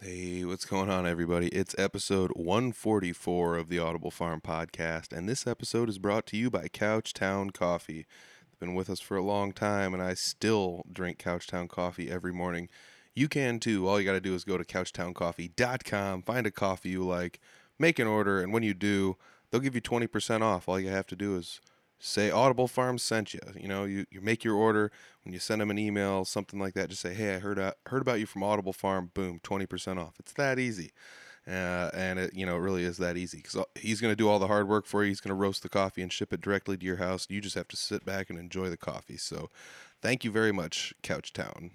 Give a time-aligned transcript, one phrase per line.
[0.00, 1.48] Hey, what's going on, everybody?
[1.48, 6.50] It's episode 144 of the Audible Farm podcast, and this episode is brought to you
[6.50, 8.06] by Couchtown Coffee.
[8.46, 12.32] It's been with us for a long time, and I still drink Couchtown Coffee every
[12.32, 12.68] morning.
[13.16, 13.88] You can too.
[13.88, 17.40] All you got to do is go to couchtowncoffee.com, find a coffee you like,
[17.76, 19.16] make an order, and when you do,
[19.50, 20.68] they'll give you 20% off.
[20.68, 21.60] All you have to do is
[21.98, 23.40] say Audible Farms sent you.
[23.56, 24.90] You know, you, you make your order
[25.24, 26.90] when you send them an email, something like that.
[26.90, 29.10] Just say, hey, I heard uh, heard about you from Audible Farm.
[29.14, 30.14] Boom, twenty percent off.
[30.18, 30.92] It's that easy,
[31.46, 34.28] uh, and it you know it really is that easy because he's going to do
[34.28, 35.08] all the hard work for you.
[35.08, 37.26] He's going to roast the coffee and ship it directly to your house.
[37.28, 39.16] You just have to sit back and enjoy the coffee.
[39.16, 39.50] So,
[40.00, 41.70] thank you very much, Couchtown.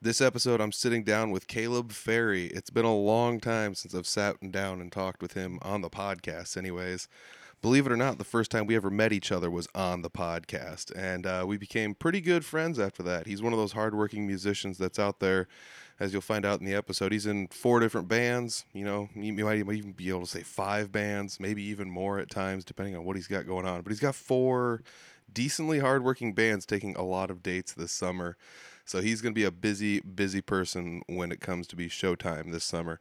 [0.00, 2.46] This episode, I'm sitting down with Caleb Ferry.
[2.46, 5.90] It's been a long time since I've sat down and talked with him on the
[5.90, 7.06] podcast, anyways
[7.62, 10.10] believe it or not, the first time we ever met each other was on the
[10.10, 13.26] podcast, and uh, we became pretty good friends after that.
[13.26, 15.46] He's one of those hardworking musicians that's out there,
[16.00, 17.12] as you'll find out in the episode.
[17.12, 18.64] He's in four different bands.
[18.72, 22.28] You know, you might even be able to say five bands, maybe even more at
[22.28, 23.82] times, depending on what he's got going on.
[23.82, 24.82] But he's got four
[25.32, 28.36] decently hardworking bands taking a lot of dates this summer.
[28.92, 32.52] So he's going to be a busy, busy person when it comes to be showtime
[32.52, 33.00] this summer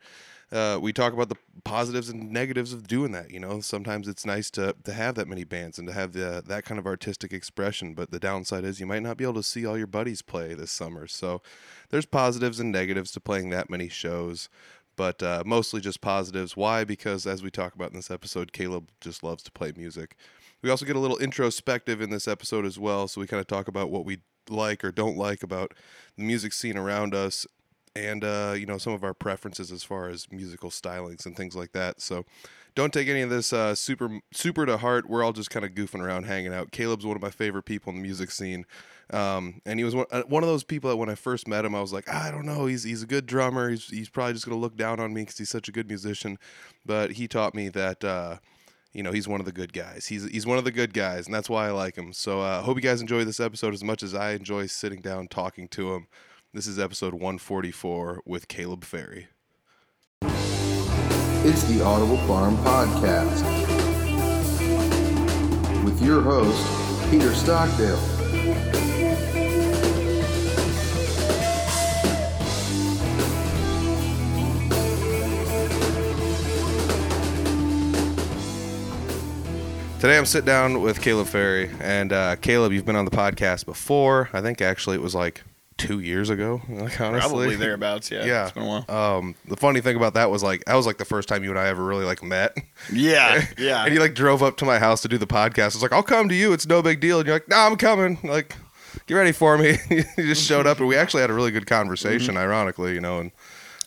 [0.52, 3.32] uh, we talk about the positives and negatives of doing that.
[3.32, 6.44] You know, sometimes it's nice to to have that many bands and to have the
[6.46, 7.94] that kind of artistic expression.
[7.94, 10.54] But the downside is you might not be able to see all your buddies play
[10.54, 11.08] this summer.
[11.08, 11.42] So
[11.90, 14.50] there's positives and negatives to playing that many shows.
[14.98, 16.58] But uh, mostly just positives.
[16.58, 16.84] Why?
[16.84, 20.18] Because as we talk about in this episode, Caleb just loves to play music.
[20.62, 23.08] We also get a little introspective in this episode as well.
[23.08, 25.74] So we kind of talk about what we like or don't like about
[26.18, 27.46] the music scene around us
[27.96, 31.56] and uh, you know some of our preferences as far as musical stylings and things
[31.56, 32.02] like that.
[32.02, 32.26] So
[32.74, 35.10] don't take any of this uh, super super to heart.
[35.10, 36.72] We're all just kind of goofing around, hanging out.
[36.72, 38.66] Caleb's one of my favorite people in the music scene,
[39.12, 41.66] um, and he was one, uh, one of those people that when I first met
[41.66, 43.70] him, I was like, I don't know, he's he's a good drummer.
[43.70, 46.38] He's he's probably just gonna look down on me because he's such a good musician.
[46.86, 48.04] But he taught me that.
[48.04, 48.38] Uh,
[48.94, 50.08] you know he's one of the good guys.
[50.08, 52.14] He's he's one of the good guys, and that's why I like him.
[52.14, 55.02] So I uh, hope you guys enjoy this episode as much as I enjoy sitting
[55.02, 56.08] down talking to him.
[56.54, 59.28] This is episode 144 with Caleb Ferry.
[61.44, 63.44] It's the Audible Farm Podcast
[65.84, 68.21] with your host, Peter Stockdale.
[80.02, 83.68] Today I'm sitting down with Caleb Ferry, and uh, Caleb, you've been on the podcast
[83.68, 84.32] before.
[84.34, 85.44] I think actually it was like
[85.78, 86.60] two years ago.
[86.70, 88.10] Like honestly, probably thereabouts.
[88.10, 88.44] Yeah, yeah.
[88.46, 88.86] It's been a while.
[88.90, 91.52] Um, the funny thing about that was like that was like the first time you
[91.52, 92.58] and I ever really like met.
[92.92, 93.86] Yeah, yeah.
[93.86, 95.62] and you like drove up to my house to do the podcast.
[95.62, 96.52] I was like, I'll come to you.
[96.52, 97.20] It's no big deal.
[97.20, 98.18] And you're like, No, nah, I'm coming.
[98.24, 98.56] Like,
[99.06, 99.78] get ready for me.
[99.92, 102.34] you just showed up, and we actually had a really good conversation.
[102.34, 102.44] Mm-hmm.
[102.44, 103.32] Ironically, you know, and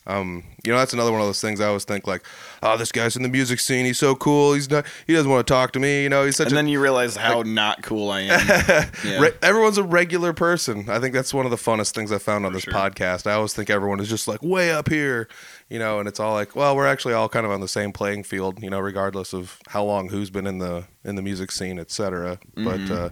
[0.07, 2.25] um, you know, that's another one of those things I always think like,
[2.63, 3.87] oh, this guy's in the music scene.
[3.87, 4.53] He's so cool.
[4.53, 4.85] He's not.
[5.07, 6.03] He doesn't want to talk to me.
[6.03, 6.49] You know, he's such.
[6.49, 8.47] And a, then you realize how like, not cool I am.
[9.05, 9.19] yeah.
[9.19, 10.91] Re- everyone's a regular person.
[10.91, 12.75] I think that's one of the funnest things I found on For this sure.
[12.75, 13.27] podcast.
[13.27, 15.27] I always think everyone is just like way up here,
[15.71, 17.91] you know, and it's all like, well, we're actually all kind of on the same
[17.91, 21.51] playing field, you know, regardless of how long who's been in the in the music
[21.51, 22.39] scene, etc.
[22.57, 22.65] Mm-hmm.
[22.65, 23.09] But uh,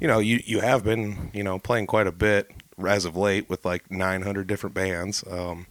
[0.00, 2.50] you know, you you have been, you know, playing quite a bit
[2.84, 5.24] as of late with like 900 different bands.
[5.30, 5.66] Um,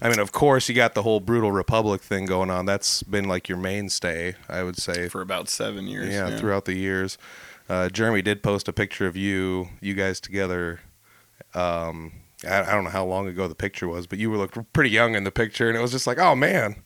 [0.00, 2.66] I mean, of course, you got the whole brutal republic thing going on.
[2.66, 6.12] That's been like your mainstay, I would say, for about seven years.
[6.12, 6.36] Yeah, yeah.
[6.36, 7.18] throughout the years.
[7.68, 10.80] Uh, Jeremy did post a picture of you, you guys together.
[11.54, 12.12] Um,
[12.46, 14.90] I, I, don't know how long ago the picture was, but you were looked pretty
[14.90, 16.76] young in the picture, and it was just like, oh man,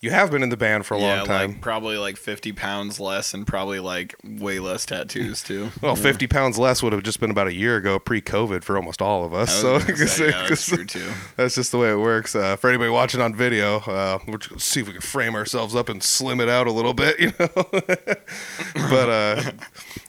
[0.00, 1.50] you have been in the band for a yeah, long time.
[1.52, 5.70] Like probably like 50 pounds less and probably like way less tattoos too.
[5.82, 6.02] well, yeah.
[6.02, 9.24] 50 pounds less would have just been about a year ago pre-COVID for almost all
[9.24, 9.52] of us.
[9.52, 11.10] So say, yeah, that's true too.
[11.36, 12.34] That's just the way it works.
[12.34, 15.88] Uh, for anybody watching on video, uh, we'll see if we can frame ourselves up
[15.88, 17.48] and slim it out a little bit, you know.
[17.54, 19.42] but uh,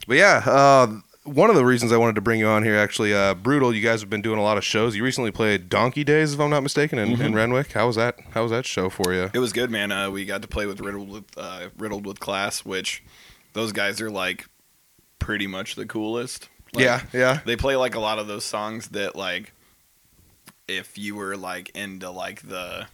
[0.07, 0.99] but yeah, uh,
[1.33, 3.73] one of the reasons I wanted to bring you on here, actually, uh, brutal.
[3.73, 4.95] You guys have been doing a lot of shows.
[4.95, 7.21] You recently played Donkey Days, if I'm not mistaken, in, mm-hmm.
[7.21, 7.71] in Renwick.
[7.71, 8.15] How was that?
[8.31, 9.29] How was that show for you?
[9.33, 9.91] It was good, man.
[9.91, 13.03] Uh, we got to play with riddled with uh, riddled with class, which
[13.53, 14.47] those guys are like
[15.19, 16.49] pretty much the coolest.
[16.73, 17.39] Like, yeah, yeah.
[17.45, 19.53] They play like a lot of those songs that like
[20.67, 22.87] if you were like into like the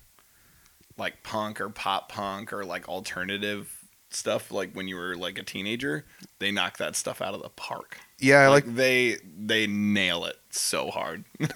[0.97, 3.71] like punk or pop punk or like alternative
[4.09, 6.05] stuff like when you were like a teenager,
[6.39, 7.99] they knock that stuff out of the park.
[8.19, 11.23] Yeah, like, like they they nail it so hard.
[11.39, 11.47] yeah,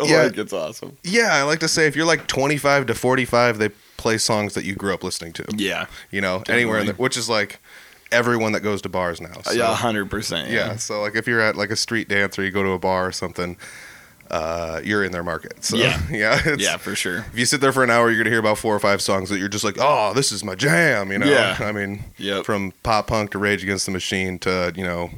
[0.00, 0.96] like it's awesome.
[1.04, 4.64] Yeah, I like to say if you're like 25 to 45, they play songs that
[4.64, 5.44] you grew up listening to.
[5.56, 6.62] Yeah, you know, Definitely.
[6.62, 7.60] anywhere in the, which is like
[8.10, 9.40] everyone that goes to bars now.
[9.44, 10.50] So, yeah, hundred percent.
[10.50, 12.78] Yeah, so like if you're at like a street dance or you go to a
[12.78, 13.56] bar or something,
[14.30, 15.64] uh, you're in their market.
[15.64, 16.00] So Yeah.
[16.10, 17.18] yeah, it's- yeah, for sure.
[17.32, 19.28] If you sit there for an hour, you're gonna hear about four or five songs
[19.30, 21.12] that you're just like, oh, this is my jam.
[21.12, 21.26] You know.
[21.26, 21.56] Yeah.
[21.60, 22.46] I mean, Yep.
[22.46, 25.10] from pop punk to Rage Against the Machine to you know,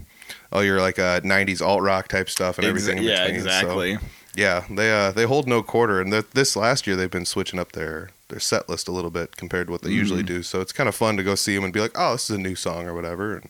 [0.52, 2.98] all your like uh, '90s alt rock type stuff and everything.
[2.98, 3.40] in yeah, between.
[3.42, 3.98] So, exactly.
[4.36, 7.58] yeah, they uh, they hold no quarter, and th- this last year they've been switching
[7.58, 10.34] up their their set list a little bit compared to what they usually Mm-hmm.
[10.36, 10.42] do.
[10.42, 12.36] So it's kind of fun to go see them and be like, oh, this is
[12.36, 13.48] a new song or whatever, and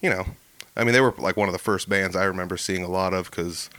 [0.00, 0.24] you know,
[0.76, 3.12] I mean, they were like one of the first bands I remember seeing a lot
[3.14, 3.70] of because.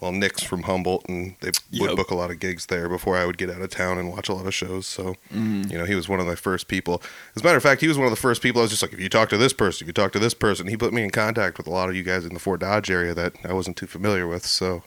[0.00, 1.96] Well, Nick's from Humboldt, and they would Yep.
[1.96, 4.28] book a lot of gigs there before I would get out of town and watch
[4.28, 4.86] a lot of shows.
[4.86, 5.72] So, Mm-hmm.
[5.72, 7.02] you know, he was one of my first people.
[7.34, 8.82] As a matter of fact, he was one of the first people I was just
[8.82, 10.92] like, if you talk to this person, if you talk to this person, he put
[10.92, 13.32] me in contact with a lot of you guys in the Fort Dodge area that
[13.44, 14.46] I wasn't too familiar with.
[14.46, 14.84] So,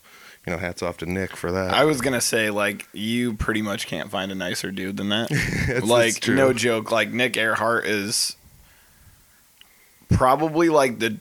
[0.47, 1.73] you know, hats off to Nick for that.
[1.73, 5.29] I was gonna say like you pretty much can't find a nicer dude than that.
[5.31, 6.35] It's- it's like true.
[6.35, 6.89] no joke.
[6.89, 8.35] Like Nick Earhart is
[10.09, 11.17] probably like the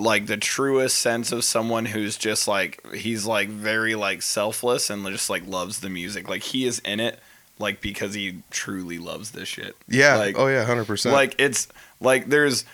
[0.00, 5.06] like the truest sense of someone who's just like he's like very like selfless and
[5.06, 6.28] just like loves the music.
[6.28, 7.20] Like he is in it
[7.58, 9.76] like because he truly loves this shit.
[9.88, 10.16] Yeah.
[10.16, 11.14] like- oh yeah, hundred percent.
[11.14, 11.68] Like it's
[12.00, 12.64] like there's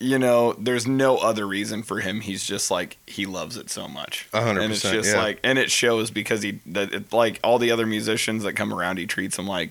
[0.00, 2.20] you know, there's no other reason for him.
[2.20, 4.28] He's just like he loves it so much.
[4.32, 5.22] A hundred And it's just yeah.
[5.22, 8.74] like and it shows because he that it, like all the other musicians that come
[8.74, 9.70] around he treats them like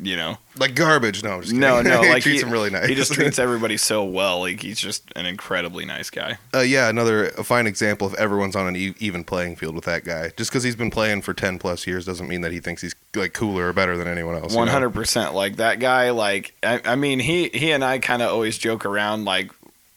[0.00, 1.22] you know like garbage.
[1.22, 2.88] No, I'm just no no he like treats he, him really nice.
[2.88, 6.88] he just treats everybody so well like he's just an incredibly nice guy uh, yeah,
[6.88, 10.30] another a fine example of everyone's on an e- even playing field with that guy.
[10.36, 12.94] Just because he's been playing for ten plus years doesn't mean that he thinks he's
[13.14, 14.54] like cooler or better than anyone else.
[14.54, 18.58] 100% like that guy like I, I mean he he and I kind of always
[18.58, 19.52] joke around like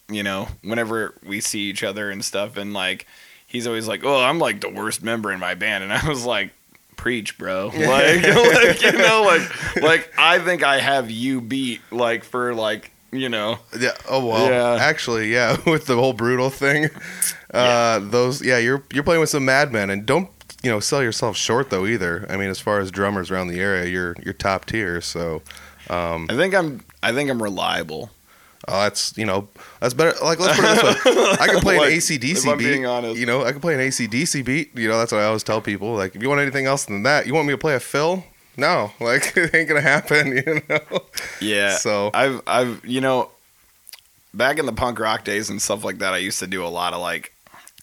[0.09, 3.07] you know whenever we see each other and stuff and like
[3.48, 6.25] he's always like oh I'm like the worst member in my band and I was
[6.25, 6.51] like
[7.01, 12.24] preach bro like, like you know like like I think I have you beat like
[12.24, 13.94] for like you know Yeah.
[14.07, 14.48] Oh well.
[14.48, 14.83] Yeah.
[14.83, 15.57] Actually, yeah.
[15.65, 16.89] With the whole brutal thing,
[17.53, 18.42] uh, those.
[18.42, 20.30] Yeah, you're you're playing with some madmen, and don't
[20.63, 22.25] you know sell yourself short though either.
[22.30, 25.01] I mean, as far as drummers around the area, you're you're top tier.
[25.01, 25.42] So,
[25.89, 28.12] um, I think I'm I think I'm reliable
[28.68, 29.48] oh, that's you know
[29.80, 30.13] that's better.
[30.24, 33.19] Like let's put it this way: I can play Like, an ACDC beat.
[33.19, 34.78] You know, I can play an ACDC beat.
[34.78, 35.94] You know, that's what I always tell people.
[35.96, 38.24] Like, if you want anything else than that, you want me to play a fill?
[38.58, 40.38] No, like it ain't gonna happen.
[40.46, 41.02] You know.
[41.40, 41.75] Yeah.
[41.75, 43.30] So- I've I've you know
[44.34, 46.68] back in the punk rock days and stuff like that, I used to do a
[46.68, 47.34] lot of like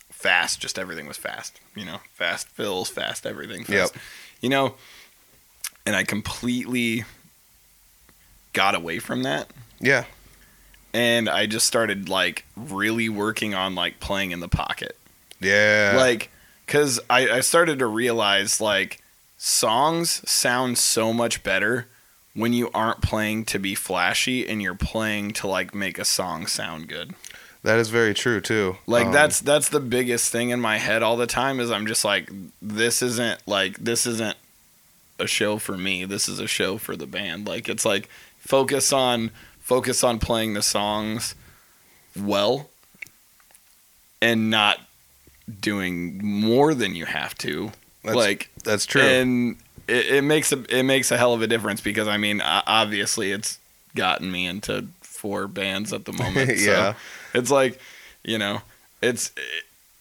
[0.09, 1.59] fast, just everything was fast.
[1.75, 3.63] You know, fast fills, fast everything.
[3.63, 3.93] Fast.
[3.95, 4.03] Yep.
[4.41, 4.75] You know,
[5.85, 7.03] and I completely
[8.53, 9.49] got away from that.
[9.79, 10.05] Yeah.
[10.93, 14.97] And I just started like really working on like playing in the pocket.
[15.39, 15.93] Yeah.
[15.95, 16.29] Like,
[16.67, 19.01] cause I, I started to realize like
[19.37, 21.87] songs sound so much better
[22.33, 26.45] when you aren't playing to be flashy and you're playing to like make a song
[26.47, 27.13] sound good.
[27.63, 28.77] that is very true too.
[28.87, 31.87] Like Um, that's that's the biggest thing in my head all the time is I'm
[31.87, 32.31] just like
[32.61, 34.37] this isn't like this isn't
[35.19, 36.05] a show for me.
[36.05, 37.47] This is a show for the band.
[37.47, 38.07] Like it's like
[38.37, 39.31] focus on
[39.69, 41.35] focus on playing the songs
[42.19, 42.69] well
[44.19, 44.79] and not
[45.61, 47.71] doing more than you have to.
[48.03, 49.01] That's- like that's true.
[49.03, 49.57] and
[49.87, 53.31] it, it makes a it makes a hell of a difference because I mean obviously
[53.31, 53.59] it's
[53.95, 56.57] gotten me into four bands at the moment.
[56.57, 56.93] Yeah.
[56.93, 56.95] So
[57.35, 57.79] it's like,
[58.23, 58.61] you know,
[59.03, 59.31] it's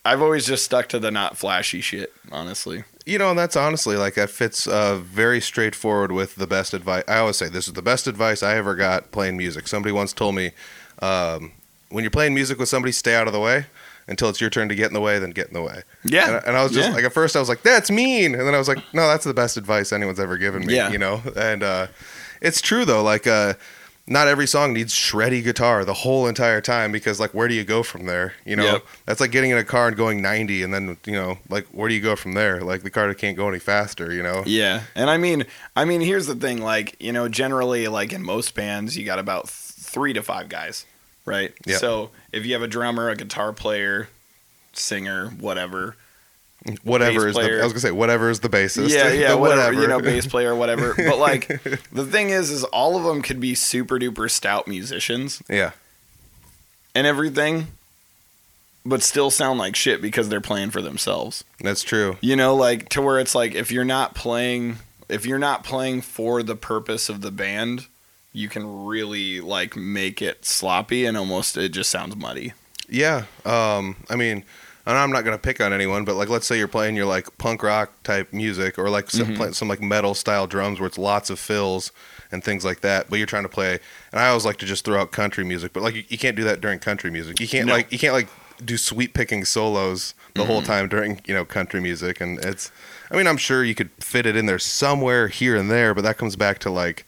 [0.04, 2.84] I've always just stuck to the not flashy shit, honestly.
[3.08, 7.04] You know, and that's honestly like that fits uh, very straightforward with the best advice.
[7.08, 9.66] I always say this is the best advice I ever got playing music.
[9.66, 10.52] Somebody once told me,
[11.00, 11.52] um,
[11.88, 13.64] when you're playing music with somebody, stay out of the way
[14.08, 15.18] until it's your turn to get in the way.
[15.18, 15.82] Then get in the way.
[16.04, 16.26] Yeah.
[16.26, 16.94] And, I- and I was just Yeah.
[16.94, 19.24] like, at first I was like, that's mean, and then I was like, no, that's
[19.24, 20.74] the best advice anyone's ever given me.
[20.76, 20.90] Yeah.
[20.90, 21.86] You know, and uh,
[22.42, 23.02] it's true though.
[23.02, 23.54] Like, uh,
[24.08, 27.62] not every song needs shreddy guitar the whole entire time because like where do you
[27.64, 28.86] go from there you know Yep.
[29.06, 31.88] that's like getting in a car and going 90 and then you know like where
[31.88, 34.82] do you go from there like the car can't go any faster you know Yeah.
[34.94, 35.44] And I mean
[35.76, 39.18] I mean here's the thing like, you know, generally like in most bands you got
[39.18, 40.84] about 3 to 5 guys,
[41.24, 41.52] right?
[41.66, 41.76] Yeah.
[41.78, 44.08] So, if you have a drummer, a guitar player,
[44.72, 45.96] singer, whatever,
[46.82, 47.60] whatever is the.
[47.60, 48.90] I was gonna say whatever is the bassist.
[48.90, 50.94] Yeah, yeah, The whatever, you know, bass player, whatever.
[50.96, 51.48] But like,
[51.92, 55.72] the thing is, is all of them could be super duper stout musicians yeah,
[56.94, 57.68] and everything,
[58.84, 61.44] but still sound like shit because they're playing for themselves.
[61.60, 62.16] that's true.
[62.20, 64.76] You know, like to where it's like if you're not playing,
[65.08, 67.86] if you're not playing for the purpose of the band,
[68.32, 72.52] you can really like make it sloppy and almost it just sounds muddy.
[72.88, 74.44] Yeah, um, I mean,
[74.88, 77.36] and I'm not gonna pick on anyone, but like let's say you're playing your like
[77.38, 79.36] punk rock type music or like some, Mm-hmm.
[79.36, 81.92] play, some like metal style drums where it's lots of fills
[82.32, 83.08] and things like that.
[83.08, 83.78] But you're trying to play,
[84.10, 86.34] and I always like to just throw out country music, but like you, you can't
[86.36, 87.38] do that during country music.
[87.38, 87.74] You can't No.
[87.74, 88.28] like you can't like
[88.64, 90.66] do sweep picking solos the whole Mm-hmm.
[90.66, 92.72] time during you know country music, and it's.
[93.10, 96.02] I mean, I'm sure you could fit it in there somewhere here and there, but
[96.02, 97.06] that comes back to like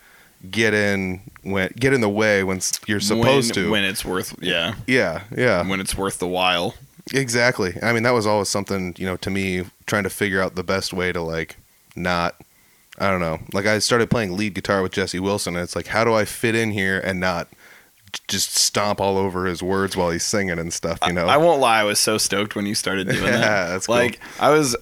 [0.51, 3.71] get in when get in the way when you're supposed when, to.
[3.71, 6.75] when it's worth yeah yeah, yeah, when it's worth the while.
[7.13, 7.75] Exactly.
[7.83, 10.63] I mean, that was always something you know to me trying to figure out the
[10.65, 11.57] best way to like
[11.97, 12.37] not.
[12.99, 13.39] I don't know.
[13.55, 16.25] Like I started playing lead guitar with Jesse Wilson, and it's like, how do I
[16.27, 17.49] fit in here and not
[18.29, 20.99] just stomp all over his words while he's singing and stuff?
[21.07, 21.27] You know?
[21.27, 23.67] I won't lie, I was so stoked when you started doing Yeah, that.
[23.71, 23.95] that's cool.
[23.97, 24.77] like I was,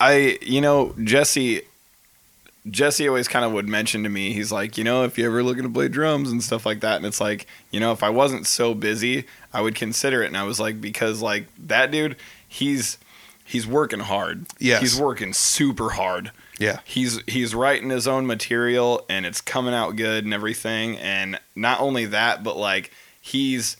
[0.00, 1.62] I you know Jesse.
[2.68, 5.42] Jesse always kind of would mention to me, he's like, you know, if you ever
[5.42, 8.10] looking to play drums and stuff like that, and it's like, you know, if I
[8.10, 10.26] wasn't so busy, I would consider it.
[10.26, 12.98] And I was like, because like that dude, he's
[13.44, 14.46] he's working hard.
[14.58, 16.32] Yeah, he's working super hard.
[16.58, 16.80] yeah.
[16.84, 21.80] he's he's writing his own material and it's coming out good and everything and not
[21.80, 23.78] only that but like he's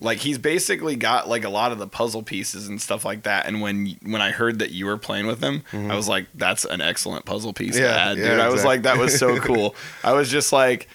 [0.00, 3.46] like he's basically got like a lot of the puzzle pieces and stuff like that.
[3.46, 6.64] And when when i heard that you were playing with him i was like that's
[6.66, 7.94] an excellent puzzle piece to Mm-hmm.
[7.94, 8.40] Yeah, add, yeah, dude.
[8.40, 9.74] I was like that was so cool.
[10.04, 10.88] I was just like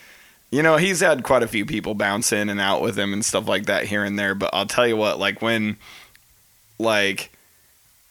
[0.51, 3.23] you know he's had quite a few people bounce in and out with him and
[3.25, 4.35] stuff like that here and there.
[4.35, 5.77] But i'll tell you what like when
[6.77, 7.31] like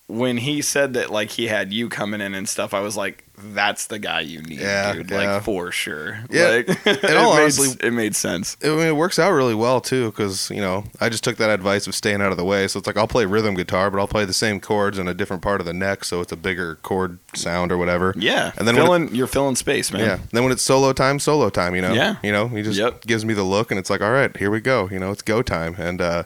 [0.09, 3.25] when he said that like he had you coming in and stuff, I was like,
[3.43, 5.11] "That's the guy you need, Yeah, dude.
[5.11, 5.33] yeah.
[5.35, 6.21] Like for sure.
[6.31, 8.57] Yeah, Like, it, all made, honestly- it made sense.
[8.63, 11.51] I mean, it works out really well too, because you know I just took that
[11.51, 12.69] advice of staying out of the way.
[12.69, 15.15] So it's like I'll play rhythm guitar, but I'll play the same chords in a
[15.15, 18.15] different part of the neck, so it's a bigger chord sound or whatever.
[18.17, 20.01] Yeah, And then filling, you're filling space, man.
[20.03, 20.19] Yeah.
[20.33, 21.75] Then when it's solo time, solo time.
[21.75, 21.93] You know.
[21.93, 22.17] Yeah.
[22.23, 23.07] You know, he just Yep.
[23.07, 24.89] gives me the look, and it's like, all right, here we go.
[24.91, 25.75] You know, it's go time.
[25.79, 26.25] And uh,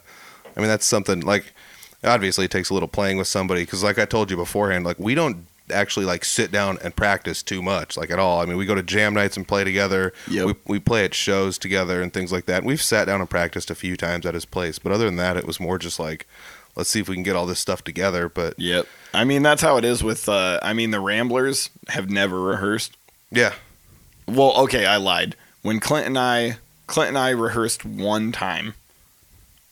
[0.57, 1.53] I mean, that's something like
[2.03, 4.99] obviously it takes a little playing with somebody because, like I told you beforehand, like
[4.99, 8.57] we don't actually like sit down and practice too much like at all i mean
[8.57, 10.47] we go to jam nights and play together Yep.
[10.47, 13.71] we, we play at shows together and things like that we've sat down and practiced
[13.71, 16.27] a few times at his place but other than that it was more just like
[16.77, 18.87] let's see if we can get all this stuff together but Yep.
[19.15, 20.29] I mean, that's how it is with.
[20.29, 22.97] Uh, I mean, the Ramblers have never rehearsed.
[23.31, 23.53] yeah
[24.27, 25.37] Well, okay, I lied.
[25.63, 26.57] When Clint and I,
[26.89, 28.75] Clint and I rehearsed one time,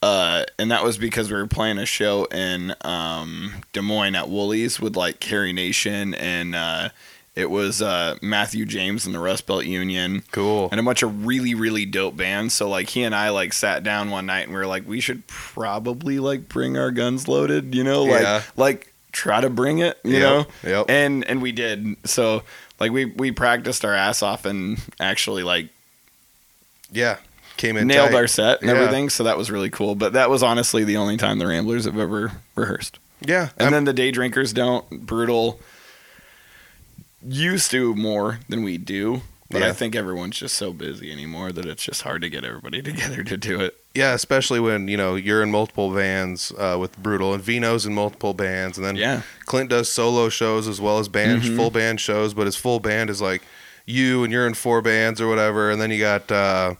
[0.02, 4.28] uh, and that was because we were playing a show in um, Des Moines at
[4.28, 6.88] Wooly's with like Carrie Nation, and uh,
[7.34, 11.24] it was uh, Matthew James and the Rust Belt Union, cool and a bunch of
[11.26, 12.52] really really dope bands.
[12.54, 15.00] So like he and I like sat down one night and we were like, we
[15.00, 18.42] should probably like bring our guns loaded, you know, like Yeah.
[18.56, 20.86] like try to bring it, you Yep, know, yep.
[20.90, 21.96] and and we did.
[22.04, 22.42] So
[22.80, 25.68] like we we practiced our ass off and actually like
[26.90, 27.16] yeah
[27.56, 28.16] came in nailed tight.
[28.16, 28.76] our set and Yeah.
[28.76, 29.08] everything.
[29.10, 29.94] So that was really cool.
[29.94, 32.98] But that was honestly the only time the Ramblers have ever rehearsed.
[33.24, 34.88] yeah And I'm- then the Day Drinkers don't.
[35.06, 35.60] Brutal
[37.26, 39.22] used to more than we do.
[39.50, 42.80] But I think everyone's just so busy anymore that it's just hard to get everybody
[42.90, 43.76] together to do it.
[43.94, 47.92] Yeah, especially when you know you're in multiple bands uh, with Brutal and Vino's in
[47.92, 49.20] multiple bands, and then Yeah.
[49.44, 51.54] Clint does solo shows as well as band Mhm.
[51.56, 52.32] full band shows.
[52.32, 53.42] But his full band is like
[53.84, 56.76] you and you're in four bands or whatever, and then you got uh,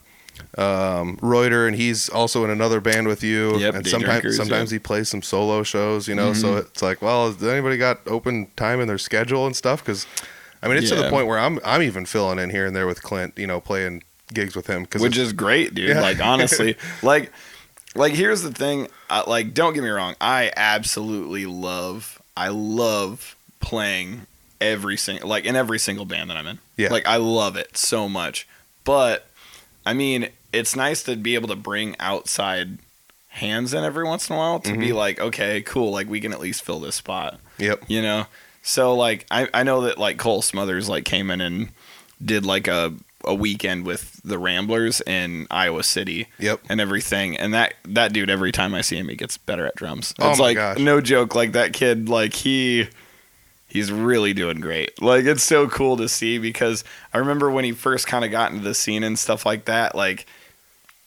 [0.57, 3.57] um, Reuter and he's also in another band with you.
[3.57, 4.81] Yep, and sometimes Drinkers, sometimes yep.
[4.81, 6.33] he plays some solo shows, you know.
[6.33, 6.59] So Mhm.
[6.59, 9.83] it's like, well, has anybody got open time in their schedule and stuff?
[9.83, 10.05] Because
[10.61, 12.87] I mean, it's to the point where I'm I'm even filling in here and there
[12.87, 14.87] with Clint, you know, playing gigs with him.
[14.97, 15.89] Which is great, dude.
[15.89, 16.01] Yeah.
[16.01, 17.31] Like honestly, like
[17.95, 18.87] like here's the thing.
[19.09, 20.15] I, like don't get me wrong.
[20.21, 22.21] I absolutely love.
[22.35, 24.27] I love playing
[24.59, 26.59] every single like in every single band that I'm in.
[26.77, 26.89] Yeah.
[26.89, 28.47] Like I love it so much.
[28.83, 29.27] But
[29.85, 32.77] I mean, it's nice to be able to bring outside
[33.29, 34.95] hands in every once in a while to be Mhm.
[34.95, 37.81] like, okay, cool, like we can at least fill this spot yep.
[37.87, 38.25] you know
[38.61, 41.69] so like I, I know that like cole smothers like came in and
[42.23, 42.93] did like a,
[43.25, 46.61] a weekend with the ramblers in iowa city Yep.
[46.69, 49.75] and everything and that that dude every time i see him he gets better at
[49.75, 50.77] drums Oh it's my like gosh.
[50.77, 52.87] no joke like that kid like he
[53.73, 55.01] he's really doing great.
[55.01, 58.51] Like it's so cool to see because i remember when he first kind of got
[58.51, 60.27] into the scene and stuff like that like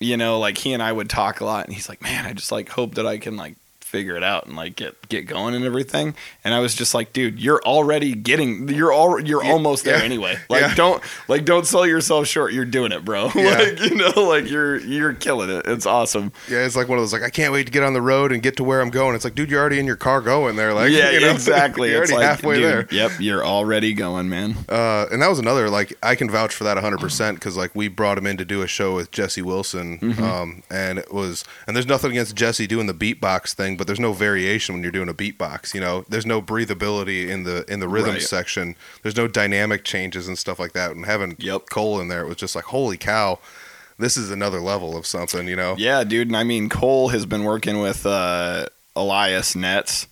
[0.00, 2.32] you know like he and i would talk a lot and he's like man i
[2.32, 3.54] just like hope that i can like
[3.96, 7.12] figure it out and like get get going and everything and i was just like
[7.14, 10.74] dude you're already getting you're all you're Yeah, almost there yeah, anyway like yeah.
[10.74, 13.56] don't like don't sell yourself short you're doing it bro Yeah.
[13.56, 17.02] like you know like you're you're killing it it's awesome Yeah, it's like one of
[17.02, 18.90] those like I can't wait to get on the road and get to where I'm
[18.90, 19.14] going.
[19.14, 20.74] It's like, dude, you're already in your car going there.
[20.74, 21.30] Like, yeah you know?
[21.30, 22.88] exactly you're it's already like, halfway dude, there.
[22.90, 26.64] yep you're already going man Uh, and that was another like I can vouch for
[26.64, 29.42] that 100 percent because like we brought him in to do a show with Jesse
[29.42, 30.22] Wilson, Mm-hmm.
[30.22, 34.00] um, and it was and there's nothing against Jesse doing the beatbox thing, but there's
[34.00, 35.74] no variation when you're doing a beatbox.
[35.74, 38.22] You know, there's no breathability in the in the rhythm Right.
[38.22, 38.76] section.
[39.02, 40.90] There's no dynamic changes and stuff like that.
[40.92, 41.70] And having Yep.
[41.70, 43.38] Cole in there, it was just like holy cow,
[43.98, 45.48] this is another level of something.
[45.48, 50.06] You know, Yeah, dude, and I mean Cole has been working with uh Elias Nets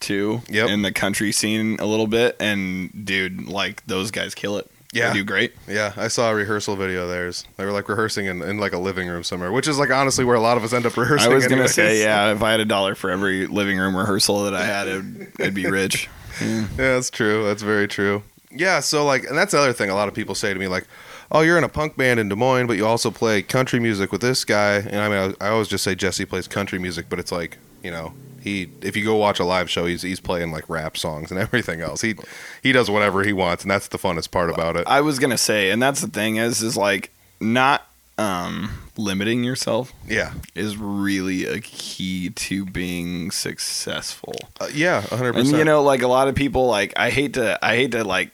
[0.00, 0.68] too Yep.
[0.68, 4.70] in the country scene a little bit, and dude, like those guys kill it.
[4.92, 5.08] Yeah.
[5.08, 5.52] they do great.
[5.66, 7.44] Yeah, I saw a rehearsal video of theirs.
[7.56, 10.24] They were like rehearsing in, in like a living room somewhere, which is like honestly
[10.24, 11.30] where a lot of us end up rehearsing.
[11.30, 14.44] I was gonna say, yeah, if I had a dollar for every living room rehearsal
[14.44, 16.08] that I had, it'd, it'd be rich.
[16.40, 17.44] Yeah, that's true.
[17.44, 18.22] That's very true.
[18.52, 19.90] Yeah, so like, and that's the other thing.
[19.90, 20.86] A lot of people say to me like,
[21.32, 24.12] "Oh, you're in a punk band in Des Moines, but you also play country music
[24.12, 27.06] with this guy." And I mean, I, I always just say Jesse plays country music,
[27.08, 30.20] but it's like, you know, he if you go watch a live show, he's he's
[30.20, 32.02] playing like rap songs and everything else.
[32.02, 32.16] He
[32.62, 34.84] he does whatever he wants, and that's the funnest part about it.
[34.86, 37.86] I was gonna say, and that's the thing is, is like not
[38.18, 44.34] um, limiting yourself Yeah, is really a key to being successful.
[44.60, 45.56] uh, yeah, hundred And percent.
[45.58, 48.30] you know, like a lot of people, like I hate to, I hate to like,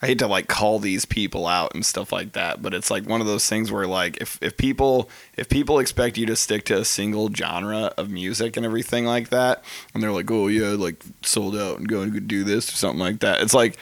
[0.00, 2.62] I hate to like call these people out and stuff like that.
[2.62, 6.16] But it's like one of those things where like if if people if people expect
[6.16, 9.64] you to stick to a single genre of music and everything like that,
[9.94, 13.00] and they're like, oh yeah, like sold out and go and do this or something
[13.00, 13.40] like that.
[13.40, 13.76] It's like,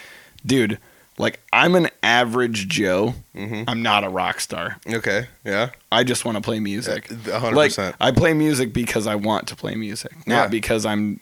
[0.44, 0.78] dude,
[1.18, 3.14] like I'm an average Joe.
[3.34, 3.64] Mhm.
[3.68, 4.76] I'm not a rock star.
[4.86, 7.10] Okay, yeah, I just want to play music.
[7.28, 7.94] a hundred Like.
[8.00, 10.48] I play music because I want to play music, not Yeah.
[10.48, 11.20] because I'm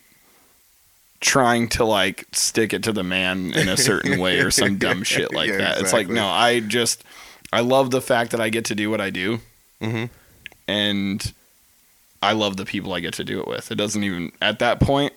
[1.25, 5.01] trying to like stick it to the man in a certain way or some dumb
[5.03, 5.79] shit like Yeah, that.
[5.81, 7.03] It's like no, I just
[7.51, 9.39] I love the fact that I get to do what I do
[9.81, 10.09] Mhm.
[10.67, 11.33] and
[12.21, 13.71] I love the people I get to do it with.
[13.71, 15.13] It doesn't even at that point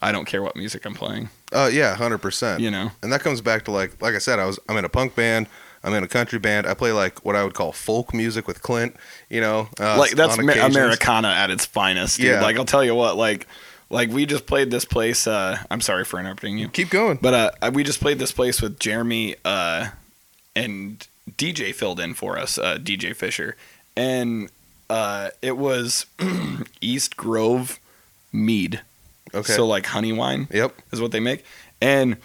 [0.00, 2.60] I don't care what music I'm playing, Uh, yeah, hundred percent.
[2.60, 2.90] you know.
[3.02, 5.14] and that comes back to like like I said, I was I'm in a punk
[5.14, 5.46] band.
[5.84, 6.66] I'm in a country band.
[6.66, 8.96] I play like what I would call folk music with Clint.
[9.30, 12.26] You know, uh, like that's Ma- Americana at its finest, dude.
[12.26, 12.42] Yeah.
[12.42, 13.46] Like I'll tell you what, like
[13.94, 16.68] like we just played this place uh I'm sorry for interrupting you.
[16.68, 17.18] Keep going.
[17.22, 19.88] But uh, we just played this place with Jeremy uh,
[20.54, 23.56] and DJ filled in for us, uh, DJ Fisher,
[23.96, 24.50] and
[24.90, 26.06] uh, it was
[26.80, 27.78] East Grove
[28.32, 28.82] mead.
[29.32, 29.52] Okay.
[29.52, 30.74] So like honey wine yep.
[30.92, 31.44] is what they make,
[31.80, 32.16] and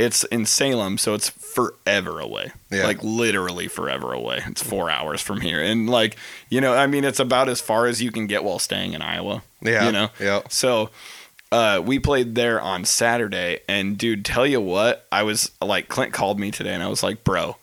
[0.00, 2.52] it's in Salem, so it's forever away.
[2.70, 2.84] Yeah.
[2.84, 4.42] Like literally forever away.
[4.46, 6.16] It's four hours from here, and like
[6.48, 9.02] you know, I mean, it's about as far as you can get while staying in
[9.02, 9.42] Iowa.
[9.60, 9.86] Yeah.
[9.86, 10.08] You know.
[10.18, 10.40] Yeah.
[10.48, 10.90] So
[11.52, 16.12] uh, we played there on Saturday, and dude, tell you what, I was like, Clint
[16.12, 17.56] called me today, and I was like, bro,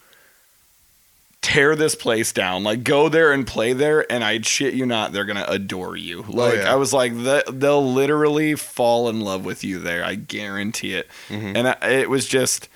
[1.48, 2.64] tear this place down.
[2.64, 6.24] Like, go there and play there, and I shit you not, they're gonna adore you.
[6.28, 6.72] Like, yeah.
[6.74, 10.04] I was like, "Th- they'll literally fall in love with you there.
[10.04, 11.08] I guarantee it.
[11.30, 11.56] Mhm.
[11.56, 12.68] And I, it was just.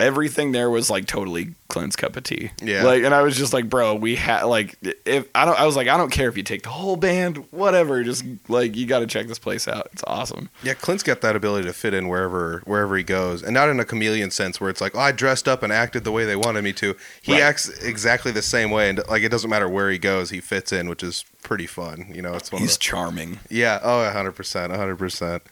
[0.00, 2.50] Everything there was like totally Clint's cup of tea.
[2.60, 2.82] Yeah.
[2.82, 5.76] Like, and I was just like, bro, we had like, if I don't, I was
[5.76, 8.02] like, I don't care if you take the whole band, whatever.
[8.02, 9.88] Just like, you got to check this place out.
[9.92, 10.50] It's awesome.
[10.64, 13.78] Yeah, Clint's got that ability to fit in wherever wherever he goes, and not in
[13.78, 16.36] a chameleon sense where it's like, oh, I dressed up and acted the way they
[16.36, 16.96] wanted me to.
[17.22, 17.42] He Right.
[17.42, 20.72] acts exactly the same way, and like it doesn't matter where he goes, he fits
[20.72, 22.10] in, which is pretty fun.
[22.12, 23.38] You know, it's one He's of the, charming.
[23.48, 25.44] yeah, oh, hundred percent, hundred percent.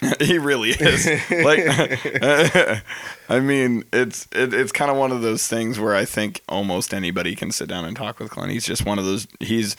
[0.20, 1.06] he really is.
[1.30, 1.60] like,
[3.28, 6.94] I mean, it's it, it's kind of one of those things where I think almost
[6.94, 8.52] anybody can sit down and talk with Clint.
[8.52, 9.26] He's just one of those.
[9.40, 9.76] He's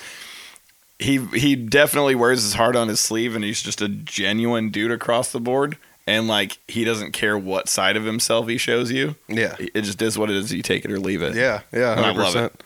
[1.00, 4.92] he he definitely wears his heart on his sleeve, and he's just a genuine dude
[4.92, 5.78] across the board.
[6.08, 9.16] And like, he doesn't care what side of himself he shows you.
[9.28, 10.52] Yeah, It just is what it is.
[10.52, 11.36] You take it or leave it.
[11.36, 12.64] yeah, yeah, And I love it.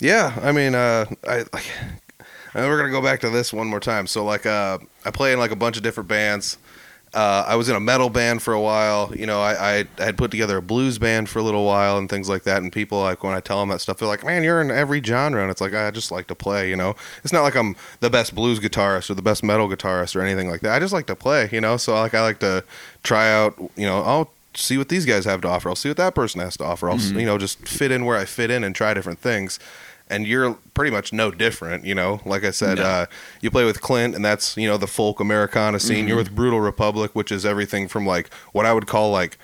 [0.00, 1.70] Yeah, I mean, uh, I like.
[2.54, 4.06] And we're gonna go back to this one more time.
[4.06, 6.56] So like, uh, I play in like a bunch of different bands.
[7.14, 9.12] Uh, I was in a metal band for a while.
[9.16, 11.96] You know, I, I I had put together a blues band for a little while
[11.96, 12.62] and things like that.
[12.62, 15.02] And people like when I tell them that stuff, they're like, "Man, you're in every
[15.02, 16.68] genre." And it's like I just like to play.
[16.68, 16.94] You know,
[17.24, 20.50] it's not like I'm the best blues guitarist or the best metal guitarist or anything
[20.50, 20.74] like that.
[20.74, 21.48] I just like to play.
[21.50, 22.62] You know, so like I like to
[23.02, 23.54] try out.
[23.76, 25.68] You know, I'll see what these guys have to offer.
[25.68, 26.90] I'll see what that person has to offer.
[26.90, 29.58] I'll s you know just fit in where I fit in and try different things.
[30.10, 32.20] And you're pretty much no different, you know.
[32.24, 32.84] Like I said, No.
[32.84, 33.06] uh,
[33.42, 36.08] you play with Clint, and that's you know the folk Americana scene.
[36.08, 36.24] You're Mm-hmm.
[36.30, 39.38] with Brutal Republic, which is everything from like what I would call like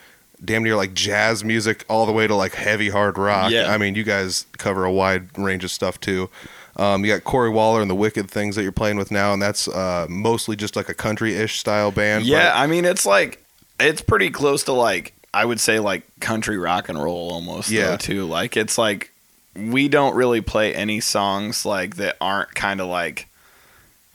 [0.45, 3.51] damn near like jazz music all the way to like heavy hard rock.
[3.51, 3.71] Yeah.
[3.73, 6.29] I mean, you guys cover a wide range of stuff too.
[6.77, 9.41] Um, you got Corey Waller and the Wicked Things that you're playing with now, and
[9.41, 12.25] that's uh, mostly just like a country-ish style band.
[12.27, 13.45] Yeah, I mean, it's like
[13.79, 17.71] it's pretty close to like I would say like country rock and roll almost.
[17.71, 17.91] Yeah.
[17.91, 18.25] though, too.
[18.27, 19.13] Like it's like
[19.57, 23.29] we don't really play any songs like that aren't kind of like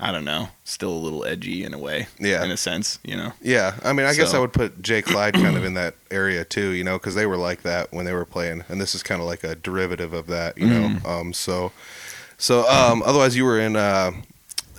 [0.02, 2.08] I don't know, still a little edgy in a way.
[2.20, 2.42] Yeah.
[2.46, 3.34] in a sense, you know.
[3.42, 6.46] Yeah, I mean, I guess I would put Jake Clyde kind of in that area
[6.46, 9.04] too, you know, because they were like that when they were playing, and this is
[9.04, 10.88] kind of like a derivative of that, you know.
[10.88, 11.06] Mm-hmm.
[11.06, 11.74] Um, so,
[12.38, 14.14] so um, otherwise, you were in uh,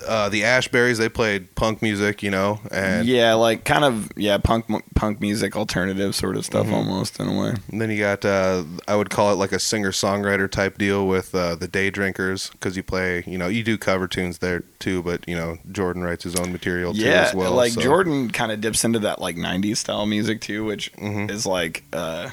[0.07, 4.39] uh, the Ashberries they played punk music, you know, and, yeah, like kind of yeah,
[4.39, 7.55] punk punk music, alternative sort of stuff, almost in a way.
[7.71, 11.07] and then you got uh, I would call it like a singer songwriter type deal
[11.07, 14.61] with uh, the Day Drinkers because you play, you know, you do cover tunes there
[14.79, 17.53] too, but you know Jordan writes his own material too Yeah, as well.
[17.53, 21.31] like so- Jordan kind of dips into that like '90s style music too, which Mhm.
[21.31, 22.31] is like uh,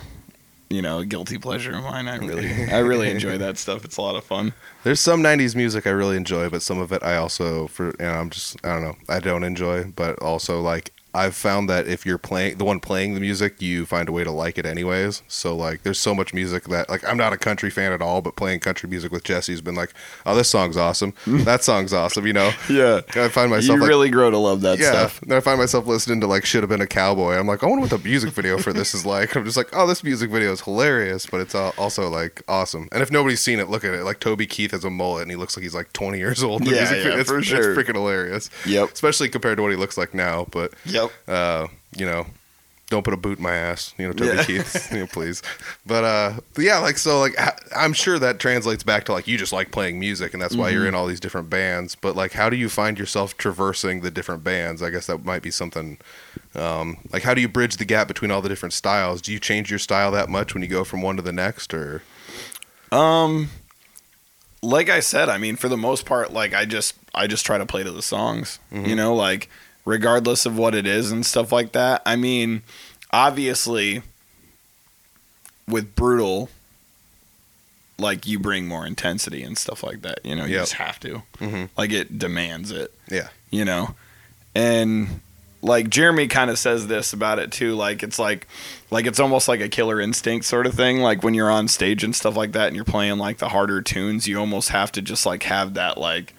[0.69, 2.07] you know a guilty pleasure of mine.
[2.07, 3.85] I really I really enjoy that stuff.
[3.85, 4.53] It's a lot of fun.
[4.83, 8.05] There's some '90s music I really enjoy, but some of it I also, for you
[8.05, 9.85] know, I'm just I don't know, I don't enjoy.
[9.85, 13.85] But also like I've found that if you're playing the one playing the music, you
[13.85, 15.23] find a way to like it anyways.
[15.27, 18.21] So like there's so much music that like I'm not a country fan at all,
[18.21, 19.93] but playing country music with Jesse's been like,
[20.25, 22.51] oh, this song's awesome, that song's awesome, you know.
[22.69, 23.89] Yeah, I find myself you like.
[23.89, 25.21] really grow to love that yeah, stuff.
[25.21, 27.33] then I find myself listening to like should have been a cowboy.
[27.35, 29.35] I'm like, I wonder what the music video for this is like.
[29.35, 32.87] I'm just like, oh, this music video is hilarious, but it's al- also like awesome.
[32.91, 34.03] And if nobody's seen it, look at it.
[34.03, 36.63] Like Toby Keith has a mullet and he looks like he's like 20 years old.
[36.65, 37.19] Yeah, music yeah, video.
[37.19, 38.91] it's, for it's freaking hilarious, Yep.
[38.93, 40.45] especially compared to what he looks like now.
[40.51, 41.06] But Yep.
[41.27, 42.25] Uh, you know,
[42.89, 44.43] don't put a boot in my ass, you know, Toby Yeah.
[44.45, 45.43] Keith, you know, please.
[45.85, 47.35] But uh, but yeah, like so, like
[47.75, 50.69] I'm sure that translates back to like you just like playing music, and that's why
[50.69, 50.73] Mm-hmm.
[50.77, 51.95] you're in all these different bands.
[51.95, 54.81] But like, how do you find yourself traversing the different bands?
[54.81, 55.97] I guess that might be something.
[56.55, 59.21] Um, like, how do you bridge the gap between all the different styles?
[59.21, 61.73] Do you change your style that much when you go from one to the next,
[61.73, 62.03] or
[62.91, 63.49] Um,
[64.61, 67.57] like I said, I mean, for the most part, like I just I just try
[67.57, 68.59] to play to the songs.
[68.71, 69.49] You know, like
[69.87, 72.01] regardless of what it is and stuff like that.
[72.05, 72.61] I mean,
[73.11, 74.01] obviously,
[75.67, 76.49] with brutal,
[77.97, 80.19] like you bring more intensity and stuff like that.
[80.23, 80.61] You know, you Yep.
[80.61, 81.23] just have to.
[81.39, 81.69] Mhm.
[81.77, 82.93] Like it demands it.
[83.09, 83.95] yeah, you know
[84.53, 85.21] and
[85.61, 88.47] like jeremy kind of says this about it too like it's like
[88.91, 92.03] like it's almost like a killer instinct sort of thing like when you're on stage
[92.03, 95.01] and stuff like that and you're playing like the harder tunes you almost have to
[95.01, 96.33] just like have that like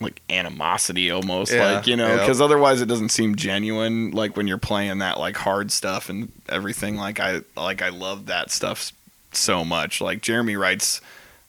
[0.00, 2.20] like animosity almost Yeah, like you know yep.
[2.20, 6.30] because otherwise it doesn't seem genuine like when you're playing that like hard stuff and
[6.48, 6.96] everything.
[6.96, 8.92] Like i like i love that stuff
[9.32, 10.00] so much.
[10.00, 11.00] Like jeremy writes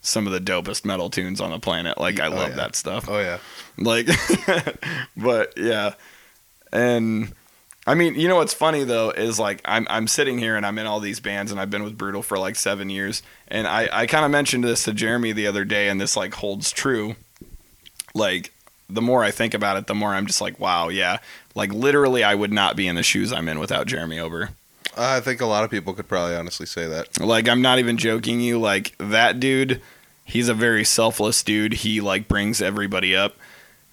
[0.02, 1.98] some of the dopest metal tunes on the planet.
[2.00, 2.56] Like i Oh, love yeah.
[2.56, 3.10] that stuff.
[3.10, 3.40] Oh yeah,
[3.78, 4.08] like
[5.18, 5.94] but yeah.
[6.72, 7.34] And
[7.88, 10.80] i mean you know what's funny though is like i'm i'm sitting here and i'm
[10.80, 13.22] in all these bands and i've been with brutal for like seven years.
[13.48, 16.34] And i i kind of mentioned this to jeremy the other day and this like
[16.34, 17.16] holds true
[18.16, 18.52] like
[18.90, 21.20] the more i think about it the more i'm just like wow yeah
[21.54, 24.50] like literally i would not be in the shoes i'm in without jeremy Ober.
[24.98, 27.20] I think a lot of people could probably honestly say that.
[27.20, 28.60] like I'm not even joking you.
[28.60, 29.82] Like that dude,
[30.24, 31.74] he's a very selfless dude.
[31.74, 33.36] He like brings everybody up.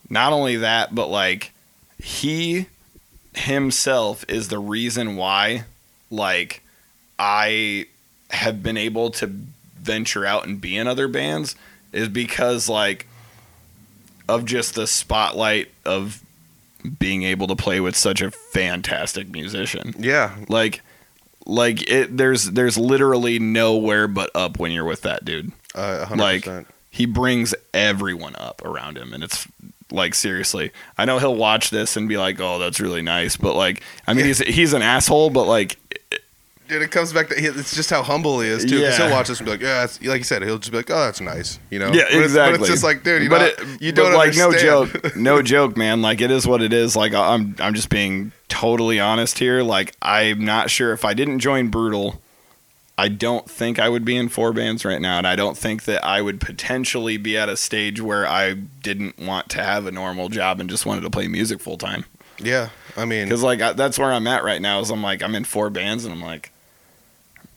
[0.09, 1.53] Not only that, but like
[2.01, 2.67] he
[3.35, 5.65] himself is the reason why
[6.11, 6.63] like
[7.19, 7.87] I
[8.31, 9.27] have been able to
[9.77, 11.57] venture out and be in other bands
[11.93, 13.07] is because like
[14.35, 16.23] of just the spotlight of
[16.99, 19.95] being able to play with such a fantastic musician.
[19.99, 20.83] Yeah, like
[21.47, 25.53] like it there's there's literally nowhere but up when you're with that dude.
[25.75, 26.19] Uh, 100%.
[26.19, 29.49] Like, he brings everyone up around him and it's
[29.91, 33.55] like seriously i know he'll watch this and be like oh that's really nice but
[33.55, 35.79] like i mean he's he's an asshole but like
[36.73, 38.79] Dude, it comes back to it's just how humble he is too.
[38.81, 39.07] Because Yeah.
[39.09, 41.05] he'll watch this and be like, "Yeah," like you said, he'll just be like, "Oh,
[41.05, 41.87] that's nice," you know.
[41.93, 44.15] yeah But it's- exactly But it's just like, dude, you, but not, it, you don't
[44.15, 47.75] like no joke no joke man like it is what it is like i'm i'm
[47.75, 52.21] just being totally honest here like i'm not sure if i didn't join brutal
[52.99, 55.85] I don't think I would be in four bands right now, and I don't think
[55.85, 59.91] that I would potentially be at a stage where I didn't want to have a
[59.91, 62.05] normal job and just wanted to play music full time.
[62.39, 64.79] Yeah, I mean, Because like I, that's where I'm at right now.
[64.81, 66.52] Is I'm like I'm in four bands, and I'm like,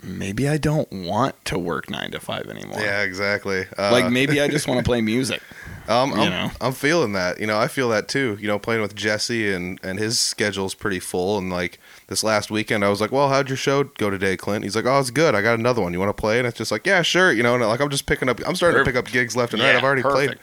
[0.05, 2.79] maybe I don't want to work nine to five anymore.
[2.79, 3.65] yeah, exactly.
[3.77, 5.41] Uh, Like maybe I just want to play music.
[5.87, 6.51] Um, you I'm, know.
[6.61, 7.39] I'm feeling that.
[7.39, 8.37] You know, I feel that too.
[8.39, 11.37] You know, playing with Jesse and and his schedule's pretty full.
[11.37, 14.63] And like this last weekend, I was like, "Well, how'd your show go today, Clint?"
[14.63, 15.35] He's like, "Oh, it's good.
[15.35, 15.93] I got another one.
[15.93, 17.89] You want to play?" And it's just like, "Yeah, sure." You know, and like I'm
[17.91, 18.39] just picking up.
[18.47, 19.75] I'm starting to pick up gigs left and right.
[19.75, 20.37] I've already played.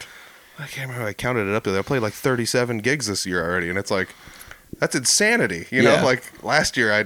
[0.59, 1.07] I can't remember.
[1.09, 1.63] I counted it up.
[1.65, 1.77] There.
[1.77, 4.15] I played like 37 gigs this year already, and it's like
[4.79, 5.67] that's insanity.
[5.71, 6.03] You know, Yeah.
[6.03, 7.05] like last year I.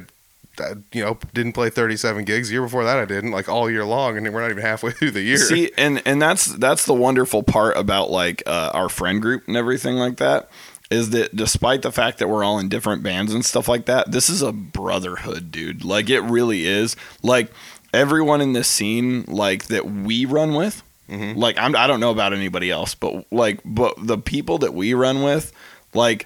[0.93, 2.47] You know, didn't play 37 gigs.
[2.49, 4.91] The year before that, I didn't like all year long, and we're not even halfway
[4.93, 5.37] through the year.
[5.37, 9.55] See, and and that's that's the wonderful part about like uh, our friend group and
[9.57, 10.49] everything like that
[10.89, 14.09] is that despite the fact that we're all in different bands and stuff like that,
[14.11, 15.83] this is a brotherhood, dude.
[15.83, 16.95] Like it really is.
[17.23, 17.51] Like
[17.93, 21.35] everyone in this scene, like that we run with, Mhm.
[21.37, 24.93] like I'm I don't know about anybody else, but like but the people that we
[24.93, 25.51] run with,
[25.93, 26.25] like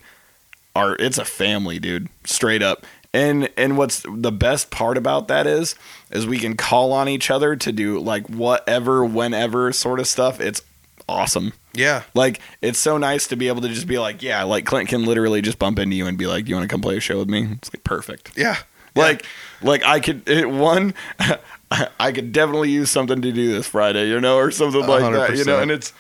[0.76, 2.08] are it's a family, dude.
[2.24, 2.86] Straight up.
[3.13, 5.76] And and what's the best part about that is
[6.12, 10.39] is we can call on each other to do like whatever whenever sort of stuff.
[10.39, 10.62] It's
[11.10, 11.52] awesome.
[11.74, 12.04] Yeah.
[12.13, 15.06] Like it's so nice to be able to just be like, yeah, like Clint can
[15.06, 17.02] literally just bump into you and be like, Do "You want to come play a
[17.02, 18.38] show with me?" It's like perfect.
[18.38, 18.58] Yeah.
[18.95, 19.26] Like,
[19.62, 20.93] like I could it, one,
[22.00, 25.38] I could definitely use something to do this Friday, you know, or something like that,
[25.38, 25.60] you know.
[25.60, 25.93] And it's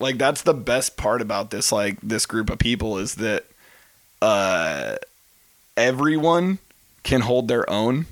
[0.00, 3.44] like that's the best part about this, like this group of people, is that
[4.20, 4.96] uh,
[5.76, 6.58] everyone
[7.02, 8.06] can hold their own,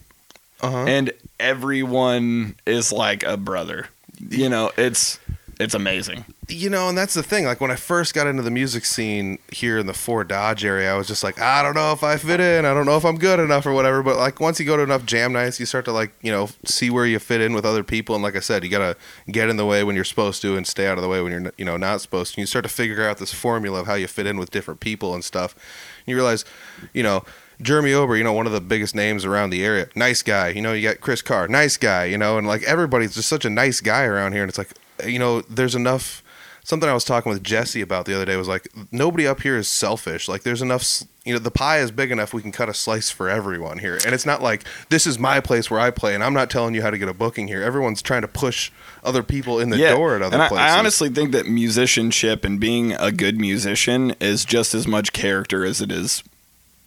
[0.60, 0.84] Uh-huh.
[0.86, 3.88] and everyone is like a brother.
[4.30, 5.18] You know, it's
[5.60, 6.24] it's amazing.
[6.48, 7.44] you know, and that's the thing.
[7.44, 10.92] Like when I first got into the music scene here in the Fort Dodge area,
[10.92, 12.64] I was just like, I don't know if I fit in.
[12.64, 14.02] I don't know if I'm good enough or whatever.
[14.02, 16.48] But like once you go to enough jam nights, you start to like, you know,
[16.64, 18.14] see where you fit in with other people.
[18.16, 18.96] And like I said, you gotta
[19.30, 21.30] get in the way when you're supposed to and stay out of the way when
[21.32, 22.38] you're, you know, not supposed to.
[22.40, 24.80] And you start to figure out this formula of how you fit in with different
[24.80, 25.54] people and stuff.
[25.54, 26.44] And you realize,
[26.92, 27.24] you know.
[27.62, 29.88] Jeremy Ober, you know, one of the biggest names around the area.
[29.94, 30.48] Nice guy.
[30.48, 33.44] You know, you got Chris Carr, nice guy, you know, and like everybody's just such
[33.44, 34.42] a nice guy around here.
[34.42, 34.72] And it's like,
[35.06, 36.22] you know, there's enough
[36.64, 39.56] something I was talking with Jesse about the other day was like nobody up here
[39.56, 40.28] is selfish.
[40.28, 43.10] Like there's enough, you know, the pie is big enough we can cut a slice
[43.10, 43.98] for everyone here.
[44.04, 46.74] And it's not like this is my place where I play and I'm not telling
[46.74, 47.62] you how to get a booking here.
[47.62, 48.70] Everyone's trying to push
[49.02, 50.70] other people in the door at other and I, places.
[50.70, 55.64] I honestly think that musicianship and being a good musician is just as much character
[55.64, 56.22] as it is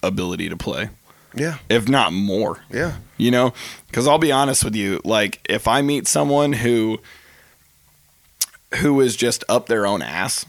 [0.06, 0.90] ability to play,
[1.36, 2.60] yeah, if not more.
[2.72, 3.54] yeah, You know,
[3.88, 7.00] because I'll be honest with you, like if I meet someone who
[8.80, 10.46] who is just up their own ass,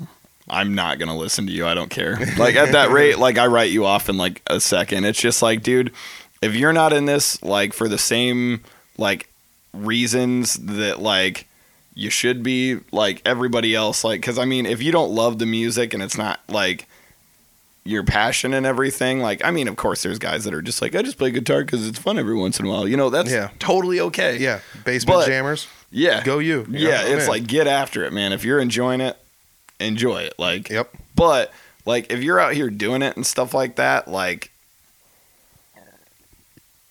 [0.48, 1.66] I'm not gonna listen to you.
[1.66, 2.18] I don't care.
[2.38, 5.04] Like at that rate, like I write you off in like a second.
[5.04, 5.92] It's just like, dude,
[6.42, 8.62] if you're not in this like for the same
[8.98, 9.28] like
[9.72, 11.46] reasons that like
[11.94, 15.44] you should be like everybody else like because i mean if you don't love the
[15.44, 16.86] music and it's not like
[17.86, 20.94] your passion and everything like i mean of course there's guys that are just like
[20.94, 23.30] i just play guitar because it's fun every once in a while you know that's
[23.30, 23.50] Yeah.
[23.58, 24.60] totally okay yeah.
[24.84, 26.66] Basement But- jammers, yeah go you.
[26.68, 27.08] you yeah know?
[27.08, 27.28] it's Man.
[27.28, 29.16] like get after it man if you're enjoying it
[29.80, 31.52] enjoy it like yep, but
[31.84, 34.50] like if you're out here doing it and stuff like that, like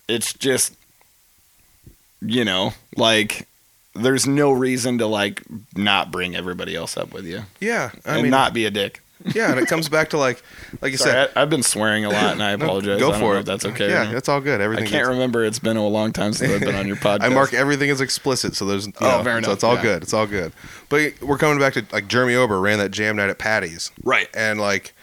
[0.07, 0.73] it's just
[2.21, 3.47] you know, like
[3.93, 5.43] there's no reason to like
[5.75, 7.91] not bring everybody else up with you yeah.
[8.05, 9.01] I and mean, not be a dick.
[9.33, 10.41] Yeah, and it comes back to like,
[10.81, 12.99] like you said, Sorry, I, I've been swearing a lot and I apologize.
[12.99, 13.39] Go I don't for know it.
[13.39, 13.89] if that's okay.
[13.89, 14.61] Yeah, that's all good.
[14.61, 14.85] Everything.
[14.87, 15.43] I can't remember.
[15.43, 17.21] It's been a long time since I've been on your podcast.
[17.23, 19.81] I mark everything as explicit, so there's Oh, know, fair So it's all yeah.
[19.81, 20.03] good.
[20.03, 20.51] It's all good.
[20.89, 24.27] But we're coming back to like Jeremy Ober ran that jam night at Patty's, right.
[24.35, 24.93] and like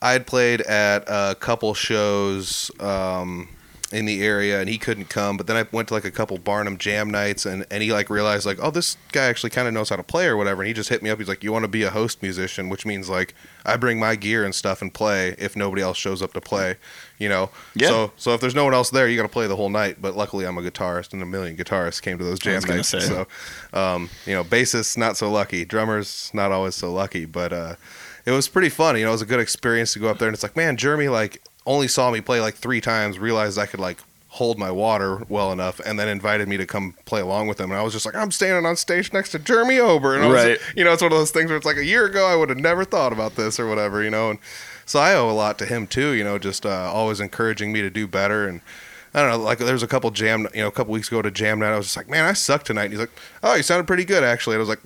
[0.00, 3.48] I had played at a couple shows um,
[3.90, 5.38] in the area, and he couldn't come.
[5.38, 8.10] But then I went to like a couple Barnum jam nights, and and he like
[8.10, 10.62] realized like, oh, this guy actually kind of knows how to play or whatever.
[10.62, 11.18] And he just hit me up.
[11.18, 14.14] He's like, you want to be a host musician, which means like I bring my
[14.14, 16.76] gear and stuff and play if nobody else shows up to play.
[17.18, 17.88] You know, Yeah.
[17.88, 19.96] So so if there's no one else there, you got to play the whole night.
[20.00, 22.88] But luckily, I'm a guitarist, and a million guitarists came to those jam nights.
[22.88, 23.00] say.
[23.00, 23.26] So,
[23.72, 27.74] um, you know, bassists not so lucky, drummers not always so lucky, but uh,
[28.26, 28.96] it was pretty fun.
[28.96, 30.76] You know, it was a good experience to go up there, and it's like, man,
[30.76, 33.98] Jeremy like only saw me play like three times, realized I could like
[34.30, 37.70] hold my water well enough, and then invited me to come play along with him.
[37.70, 40.26] And I was just like, I'm standing on stage next to Jeremy Ober, and I
[40.26, 40.58] was, Right.
[40.76, 42.48] you know, it's one of those things where it's like a year ago I would
[42.48, 44.38] have never thought about this or whatever, you know, and
[44.84, 46.10] so I owe a lot to him too.
[46.12, 48.60] You know, just uh, always encouraging me to do better and.
[49.14, 51.22] I don't know, like there was a couple jam, you know, a couple weeks ago
[51.22, 51.72] to jam night.
[51.72, 52.84] I was just like, man, I suck tonight.
[52.84, 53.10] And he's like,
[53.42, 54.54] oh, you sounded pretty good actually.
[54.54, 54.80] And I was like,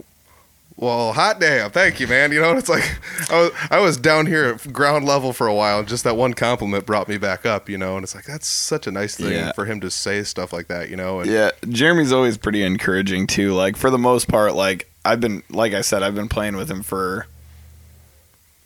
[0.82, 2.32] well, hot damn, thank you, man.
[2.32, 2.82] You know, it's like
[3.30, 6.16] I was I was down here at ground level for a while, and just that
[6.16, 7.68] one compliment brought me back up.
[7.68, 9.52] You know, and it's like that's such a nice thing Yeah.
[9.52, 10.90] for him to say stuff like that.
[10.90, 13.52] You know, and Yeah, Jeremy's always pretty encouraging too.
[13.54, 16.68] Like for the most part, like I've been, like I said, I've been playing with
[16.70, 17.26] him for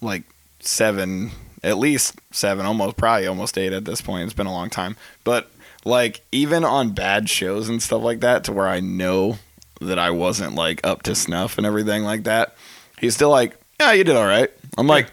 [0.01, 0.23] like
[0.61, 4.25] seven, at least seven, almost probably almost eight at this point.
[4.25, 5.51] It's been a long time, but
[5.85, 9.39] like even on bad shows and stuff like that, to where I know
[9.81, 12.55] that I wasn't like up to snuff and everything like that,
[12.99, 15.11] he's still like, "Yeah, you did all right." I'm like.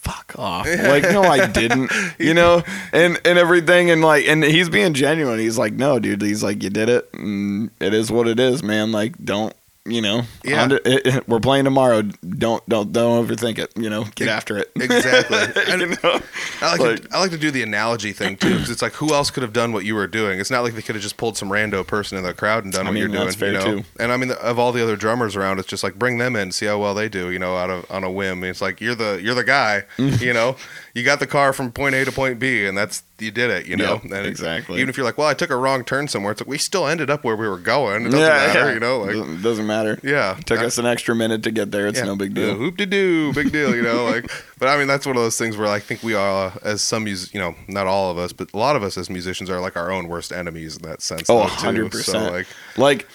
[0.00, 0.66] Fuck off!
[0.66, 1.92] Like, no, I didn't.
[2.18, 5.38] You know, and and everything, and like, and he's being genuine.
[5.38, 6.22] He's like, no, dude.
[6.22, 7.12] He's like, you did it.
[7.12, 8.90] And it is what it is, man.
[8.90, 9.54] Like, don't
[9.90, 10.22] you know?
[10.44, 10.62] Yeah.
[10.62, 12.02] under- it- it- we're playing tomorrow.
[12.02, 13.72] Don't don't don't overthink it.
[13.76, 14.70] You know, get after it.
[14.76, 15.38] exactly.
[15.78, 16.20] you know?
[16.60, 18.92] I like, Like- to, I like to do the analogy thing too, because it's like
[18.94, 20.40] who else could have done what you were doing?
[20.40, 22.72] It's not like they could have just pulled some rando person in the crowd and
[22.72, 23.32] done I what mean, you're doing.
[23.40, 23.84] you know, too.
[24.00, 26.52] and I mean, of all the other drummers around, it's just like bring them in,
[26.52, 27.30] see how well they do.
[27.30, 28.42] You know, out of on a whim.
[28.44, 29.84] It's like you're the you're the guy.
[29.98, 30.20] Mm.
[30.20, 30.56] you know,
[30.98, 33.66] you got the car from point A to point B, and that's you did it.
[33.66, 34.76] You know, Yep, exactly.
[34.76, 36.86] Even if you're like, well, I took a wrong turn somewhere, it's like we still
[36.86, 38.02] ended up where we were going.
[38.02, 38.58] It doesn't yeah, matter.
[38.68, 38.74] yeah.
[38.74, 39.98] You know, like doesn't, doesn't matter.
[40.02, 41.86] yeah, Took I- us an extra minute to get there.
[41.86, 42.50] It's no big deal.
[42.50, 44.04] Uh, Hoop de doo, big deal, you know.
[44.04, 46.58] Like, but I mean, that's one of those things where I think we are, uh,
[46.62, 49.08] as some, mus- you know, not all of us, but a lot of us as
[49.10, 51.28] musicians are like our own worst enemies in that sense.
[51.28, 51.46] Oh, though,
[51.88, 51.94] 100%.
[52.04, 53.06] So like, Like,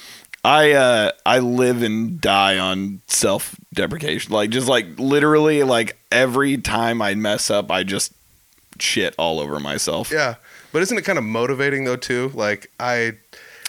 [0.46, 4.34] I uh I live and die on self deprecation.
[4.34, 8.14] Like just like literally like every time I mess up I just
[8.80, 10.12] shit all over myself.
[10.12, 10.36] Yeah.
[10.72, 12.32] But isn't it kind of motivating though too?
[12.34, 13.14] Like I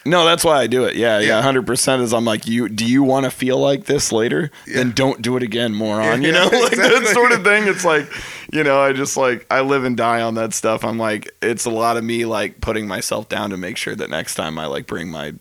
[0.04, 0.96] No, that's why I do it.
[0.96, 1.42] Yeah, yeah, Yeah.
[1.42, 2.02] hundred percent.
[2.02, 4.50] Is I'm like, you do you want to feel like this later?
[4.66, 6.22] Then don't do it again, moron.
[6.22, 7.00] Yeah, you know, like exactly.
[7.04, 7.68] that sort of thing.
[7.68, 8.10] It's like,
[8.52, 10.84] you know, I just like I live and die on that stuff.
[10.84, 14.10] I'm like, it's a lot of me like putting myself down to make sure that
[14.10, 15.34] next time I like bring my,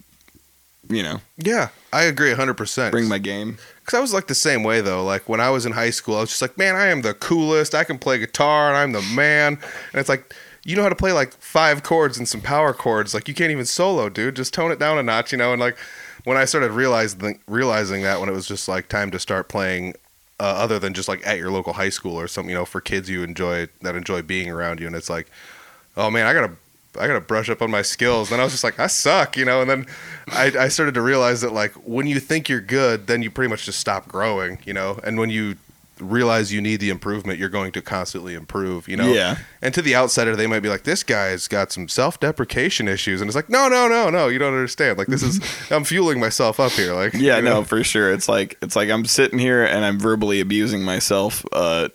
[0.90, 2.92] you know, yeah, I agree 100%.
[2.92, 3.58] bring my game.
[3.86, 5.04] Cuz I was like the same way though.
[5.04, 7.14] Like when I was in high school, I was just like, "Man, I am the
[7.14, 7.76] coolest.
[7.76, 9.58] I can play guitar and I'm the man."
[9.92, 10.34] And it's like
[10.66, 13.14] you know how to play like five chords and some power chords.
[13.14, 14.36] Like you can't even solo, dude.
[14.36, 15.52] Just tone it down a notch, you know?
[15.52, 15.78] And like
[16.24, 19.94] when I started realizing realizing that when it was just like time to start playing
[20.40, 22.80] uh, other than just like at your local high school or something, you know, for
[22.80, 25.28] kids you enjoy that enjoy being around you and it's like,
[25.98, 26.54] "Oh man, I got to
[27.00, 28.30] I gotta brush up on my skills.
[28.30, 29.62] Then I was just like, I suck, you know.
[29.62, 29.86] And then
[30.28, 33.50] I, I started to realize that like when you think you're good, then you pretty
[33.50, 35.00] much just stop growing, you know.
[35.04, 35.56] And when you
[36.00, 39.14] realize you need the improvement, you're going to constantly improve, you know.
[39.14, 39.38] Yeah.
[39.62, 43.30] And to the outsider, they might be like, this guy's got some self-deprecation issues, and
[43.30, 44.98] it's like, no, no, no, no, you don't understand.
[44.98, 45.40] Like this is
[45.72, 47.60] I'm fueling myself up here, like Yeah, you know?
[47.60, 48.12] no, for sure.
[48.12, 51.90] It's like it's like I'm sitting here and I'm verbally abusing myself uh,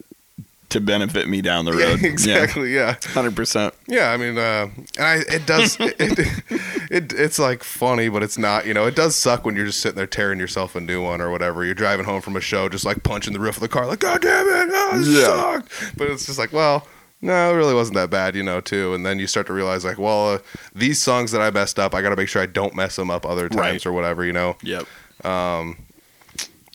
[0.71, 2.03] to benefit me down the Yeah, road.
[2.05, 2.97] exactly, yeah.
[3.15, 3.75] hundred percent.
[3.87, 5.79] Yeah, I mean, uh, and I, it does.
[5.81, 6.43] It, it,
[6.91, 8.67] it, it's like funny, but it's not.
[8.67, 11.21] You know, it does suck when you're just sitting there tearing yourself a new one
[11.21, 11.65] or whatever.
[11.65, 13.99] You're driving home from a show, just like punching the roof of the car, like
[14.01, 15.25] God damn it, oh, this Yeah.
[15.27, 15.97] sucked.
[15.99, 16.87] But it's just like, well,
[17.21, 18.95] no, it really wasn't that bad, you know, too.
[18.95, 20.39] And then you start to realize, like, well, uh,
[20.75, 23.11] these songs that I messed up, I got to make sure I don't mess them
[23.11, 23.87] up other times Right.
[23.87, 24.57] or whatever, you know.
[24.63, 24.87] Yep.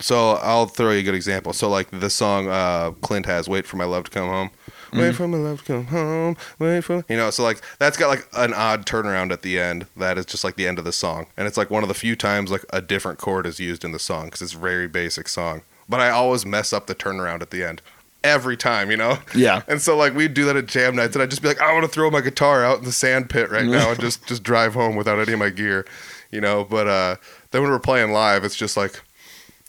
[0.04, 1.54] So I'll throw you a good example.
[1.54, 4.52] So like the song uh, Clint has, "Wait for My Love to Come Home."
[4.92, 6.38] Wait for my love to come home.
[6.60, 7.32] Wait for you know.
[7.32, 9.88] So like that's got like an odd turnaround at the end.
[9.98, 11.96] That is just like the end of the song, and it's like one of the
[11.96, 14.88] few times like a different chord is used in the song because it's a very
[14.88, 15.63] basic song.
[15.89, 17.82] But I always mess up the turnaround at the end
[18.24, 19.18] every time, you know.
[19.36, 19.63] Yeah.
[19.68, 21.74] And so like we'd do that at jam nights, and I'd just be like, I
[21.74, 24.44] want to throw my guitar out in the sand pit right now and just just
[24.44, 25.86] drive home without any of my gear,
[26.30, 26.63] you know.
[26.63, 27.16] But uh,
[27.52, 29.02] then when we're playing live, it's just like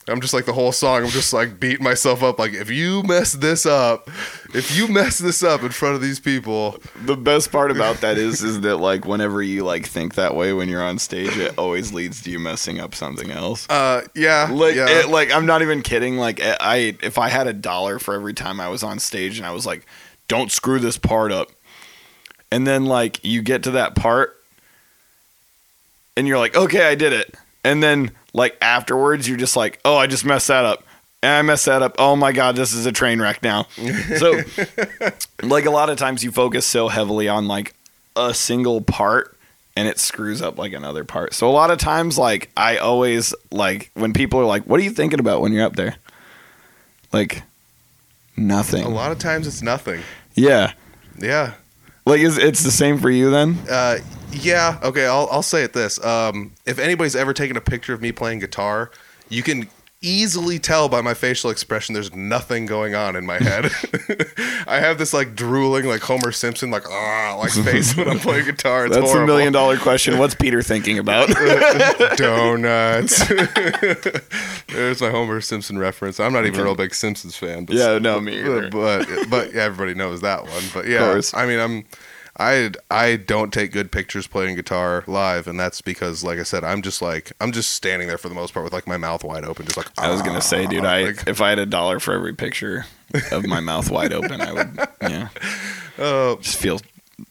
[0.06, 1.02] I'm just like the whole song.
[1.04, 2.38] I'm just like beating myself up.
[2.38, 4.08] Like if you mess this up,
[4.54, 8.18] if you mess this up in front of these people, The best part about that
[8.18, 11.54] is is that like whenever you like think that way when you're on stage, it
[11.58, 13.66] always leads to you messing up something else.
[13.70, 16.18] uh, yeah, Like, yeah, it, like I'm not even kidding.
[16.18, 19.38] Like, I- I if I had a dollar for every time I was on stage
[19.38, 19.86] and I was like,
[20.28, 21.50] "Don't screw this part up,"
[22.50, 24.36] and then like you get to that part,
[26.16, 29.97] and you're like, "Okay, I did it," and then like afterwards, you're just like, "Oh,
[29.97, 30.85] I just messed that up."
[31.23, 31.94] And I messed that up.
[31.99, 33.66] Oh my god, this is a train wreck now.
[34.18, 34.40] So,
[35.42, 37.75] like a lot of times, you focus so heavily on like
[38.14, 39.37] a single part
[39.77, 41.35] and it screws up like another part.
[41.35, 44.83] So a lot of times like I always like when people are like, "What are
[44.85, 45.97] you thinking about when you're up there?"
[47.12, 47.42] Like
[48.37, 48.85] nothing.
[48.85, 50.03] a lot of times it's nothing.
[50.35, 50.73] Yeah.
[51.18, 51.55] Yeah,
[52.06, 53.58] Like is it's the same for you then?
[53.70, 53.98] uh,
[54.30, 54.78] yeah.
[54.82, 56.02] Okay, I'll I'll say it this.
[56.04, 58.90] Um, if anybody's ever taken a picture of me playing guitar,
[59.28, 59.68] you can
[60.04, 63.64] easily tell by my facial expression there's nothing going on in my head.
[64.66, 68.44] I have this like drooling like Homer Simpson like ah like face when I'm playing
[68.44, 68.86] guitar.
[68.86, 69.24] It's That's horrible.
[69.24, 70.18] a million dollar question.
[70.18, 71.28] What's Peter thinking about?
[72.16, 73.26] donuts.
[74.68, 76.20] There's my Homer Simpson reference.
[76.20, 77.64] I'm not even a real big Simpsons fan.
[77.64, 78.68] But Yeah, no, me either.
[78.70, 80.62] But but yeah, everybody knows that one.
[80.72, 81.20] But yeah.
[81.32, 81.84] I mean, I'm
[82.38, 86.64] I I don't take good pictures playing guitar live, and that's because, like I said,
[86.64, 89.23] I'm just like I'm just standing there for the most part with like my mouth
[89.23, 91.66] wide open, just like I was gonna say, dude, I like, if I had a
[91.66, 92.87] dollar for every picture
[93.31, 95.29] of my mouth wide open, I would yeah.
[95.99, 96.81] uh, Just feel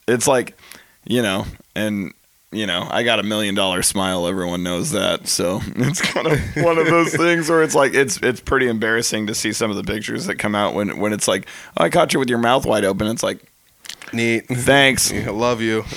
[0.07, 0.57] it's like,
[1.05, 2.13] you know, and
[2.53, 5.27] you know, I got a million dollar smile, everyone knows that.
[5.27, 9.27] So it's kind of one of those things where it's like it's it's pretty embarrassing
[9.27, 11.89] to see some of the pictures that come out when when it's like, oh, I
[11.89, 13.07] caught you with your mouth wide open.
[13.07, 13.51] It's like,
[14.11, 14.47] neat.
[14.47, 15.11] thanks.
[15.13, 15.83] I love you.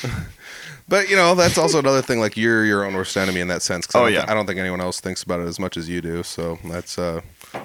[0.88, 2.20] But you know that's also another thing.
[2.20, 3.88] Like you're your own worst enemy in that sense.
[3.88, 4.24] 'cause I Oh, thi- yeah.
[4.28, 6.22] I don't think anyone else thinks about it as much as you do.
[6.22, 6.96] So that's.
[6.96, 7.22] uh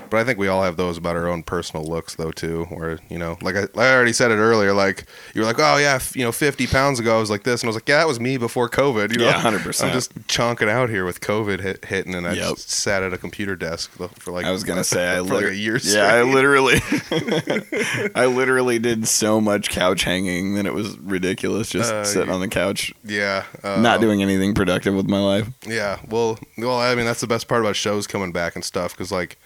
[0.10, 2.66] But I think we all have those about our own personal looks, though, too.
[2.66, 4.74] Where you know, like I, I already said it earlier.
[4.74, 7.44] Like you were like, oh yeah, f- you know, 50 pounds ago I was like
[7.44, 9.12] this, and I was like, yeah, that was me before COVID.
[9.14, 9.84] You know, Yeah, 100%.
[9.86, 12.50] I'm just chonking out here with COVID hit, hitting, and I Yep.
[12.50, 15.46] just sat at a computer desk for like I was gonna say I for like
[15.46, 15.78] a year.
[15.82, 16.76] Yeah, I literally,
[18.16, 21.70] I literally did so much couch hanging that it was ridiculous.
[21.70, 25.48] Just Uh, sitting on the couch, yeah, uh, not doing anything productive with my life.
[25.66, 28.92] Yeah, well, well, I mean that's the best part about shows coming back and stuff
[28.94, 29.38] because like,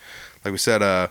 [0.46, 1.08] like we said, uh,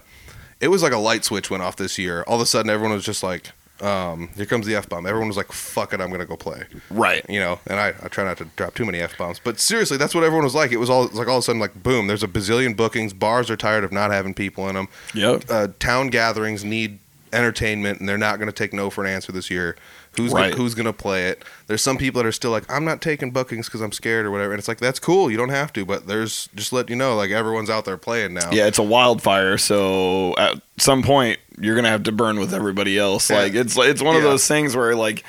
[0.61, 2.23] it was like a light switch went off this year.
[2.23, 5.05] All of a sudden, everyone was just like, um, here comes the f bomb.
[5.05, 7.27] Everyone was like, "Fuck it, I'm gonna go play." Right.
[7.29, 9.97] You know, and I, I try not to drop too many f bombs, but seriously,
[9.97, 10.71] that's what everyone was like.
[10.71, 12.07] It was all it was like all of a sudden like boom.
[12.07, 13.13] There's a bazillion bookings.
[13.13, 14.89] Bars are tired of not having people in them.
[15.15, 15.45] Yep.
[15.51, 17.01] Uh, town gatherings need
[17.33, 19.77] entertainment, and they're not going to take no for an answer this year.
[20.17, 20.51] Who's Right.
[20.51, 21.45] gonna, who's going to play it?
[21.67, 24.31] There's some people that are still like, I'm not taking bookings because I'm scared or
[24.31, 25.31] whatever, and it's like that's cool.
[25.31, 28.35] You don't have to, but there's just let you know like everyone's out there playing
[28.35, 28.51] now.
[28.53, 29.59] Yeah, it's a wildfire.
[29.59, 33.31] So at some point, you're gonna have to burn with everybody else.
[33.31, 33.37] Yeah.
[33.39, 34.31] Like it's it's one of Yeah.
[34.31, 35.25] those things where like,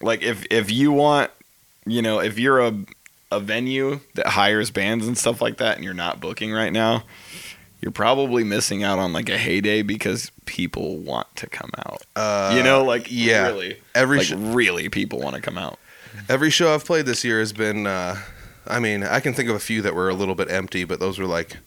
[0.00, 1.30] like if if you want,
[1.86, 2.74] you know, if you're a
[3.30, 7.02] a venue that hires bands and stuff like that, and you're not booking right now,
[7.82, 12.02] you're probably missing out on like a heyday because people want to come out.
[12.16, 13.48] Uh, you know, like yeah.
[13.48, 15.78] really, Every like sh- really, people want to come out.
[16.28, 17.86] every show I've played this year has been.
[17.86, 18.16] Uh,
[18.66, 21.00] I mean, I can think of a few that were a little bit empty, but
[21.00, 21.58] those were like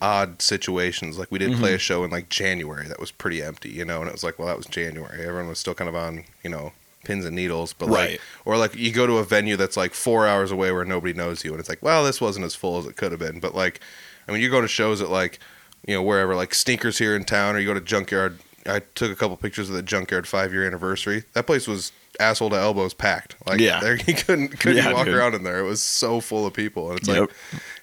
[0.00, 1.18] odd situations.
[1.18, 1.60] Like we did Mm-hmm.
[1.60, 4.24] play a show in like January that was pretty empty, you know, and it was
[4.24, 5.20] like, well, that was January.
[5.22, 6.72] Everyone was still kind of on, you know,
[7.04, 10.26] pins and needles, but like, or like you go to a venue that's like four
[10.26, 12.86] hours away where nobody knows you, and it's like, well, this wasn't as full as
[12.86, 13.40] it could have been.
[13.40, 13.80] But like,
[14.26, 15.38] I mean, you go to shows at like,
[15.86, 18.38] you know, wherever, like Sneakers here in town, or you go to Junkyard.
[18.66, 21.24] I took a couple pictures of the Junkyard five year anniversary.
[21.32, 23.36] That place was asshole to elbows packed.
[23.46, 23.80] Like, Yeah.
[23.80, 25.14] there you couldn't couldn't Yeah, walk dude.
[25.14, 25.58] around in there.
[25.60, 27.20] It was so full of people, and it's Yep.
[27.20, 27.30] like,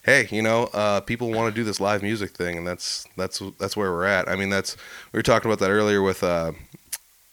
[0.03, 3.41] hey, you know, uh, people want to do this live music thing, and that's that's
[3.57, 4.29] that's where we're at.
[4.29, 4.75] I mean, that's
[5.11, 6.51] we were talking about that earlier with uh,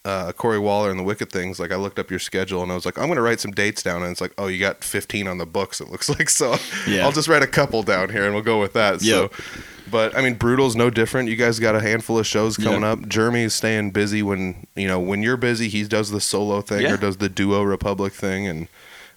[0.05, 1.59] uh, Corey Waller and the Wicked Things.
[1.59, 3.81] Like, I looked up your schedule, and I was like, I'm gonna write some dates
[3.83, 5.79] down, and it's like, oh, you got 15 on the books.
[5.79, 6.55] It looks like so.
[6.87, 7.03] Yeah.
[7.05, 9.01] I'll just write a couple down here, and we'll go with that.
[9.01, 9.31] So.
[9.91, 11.29] But I mean, Brutal's no different.
[11.29, 12.93] You guys got a handful of shows coming Yeah.
[12.93, 13.07] up.
[13.07, 15.67] Jeremy is staying busy when you know when you're busy.
[15.69, 16.93] He does the solo thing Yeah.
[16.93, 18.67] or does the duo Republic thing, and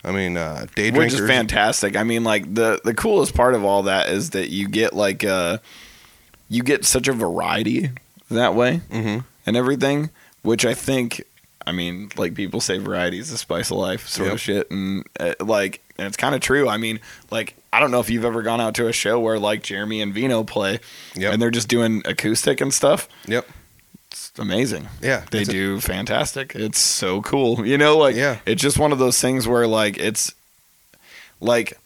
[0.04, 1.96] I mean, uh, day which is fantastic.
[1.96, 5.24] I mean, like the the coolest part of all that is that you get like
[5.24, 5.58] uh,
[6.50, 7.90] you get such a variety
[8.30, 9.24] that way Mhm.
[9.46, 10.10] and everything,
[10.46, 11.22] which I think.
[11.68, 14.34] I mean, like people say, variety is the spice of life, sort Yep.
[14.34, 16.68] of shit, and uh, like, and it's kind of true.
[16.68, 17.00] I mean,
[17.32, 20.00] like, I don't know if you've ever gone out to a show where like Jeremy
[20.00, 20.78] and Vino play,
[21.16, 21.32] Yep.
[21.32, 23.08] and they're just doing acoustic and stuff.
[23.26, 23.48] Yep.
[24.12, 24.88] It's amazing.
[25.02, 25.24] Yeah.
[25.32, 26.54] They it's a- do fantastic.
[26.54, 27.66] It's so cool.
[27.66, 28.38] You know, like Yeah.
[28.46, 30.32] it's just one of those things where like it's
[31.40, 31.78] like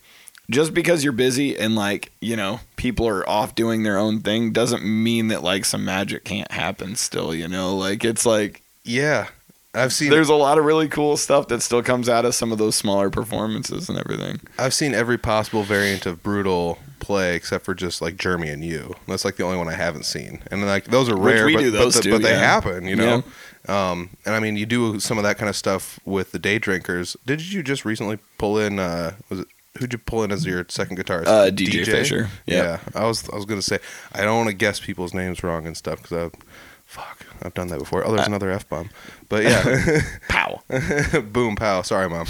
[0.50, 4.52] just because you're busy and like, you know, people are off doing their own thing
[4.52, 7.76] doesn't mean that like some magic can't happen still, you know?
[7.76, 9.28] Like it's like yeah.
[9.72, 12.50] I've seen there's a lot of really cool stuff that still comes out of some
[12.50, 14.40] of those smaller performances and everything.
[14.58, 18.96] I've seen every possible variant of brutal play except for just like Jeremy and you.
[19.06, 21.92] That's like the only one I haven't seen, and like those are rare, but, but
[22.02, 22.38] the- but they yeah.
[22.38, 23.22] happen, you know.
[23.68, 26.58] Um, and I mean, you do some of that kind of stuff with the day
[26.58, 27.16] drinkers.
[27.24, 28.80] Did you just recently pull in?
[28.80, 29.48] Uh, was it
[29.78, 31.26] who'd you pull in as your second guitarist?
[31.26, 32.28] Uh, DJ Fisher.
[32.46, 32.56] Yeah.
[32.62, 32.78] Yeah.
[32.94, 33.78] I was I was gonna say
[34.12, 36.38] I don't want to guess people's names wrong and stuff because I,
[36.86, 38.04] fuck, I've done that before.
[38.04, 38.90] Oh, there's Uh, another f bomb,
[39.28, 40.00] but yeah.
[40.28, 40.62] Pow.
[41.32, 41.82] Boom, pow.
[41.82, 42.26] Sorry, mom.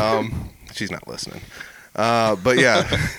[0.00, 1.40] Um, she's not listening.
[1.96, 2.82] Uh, but yeah,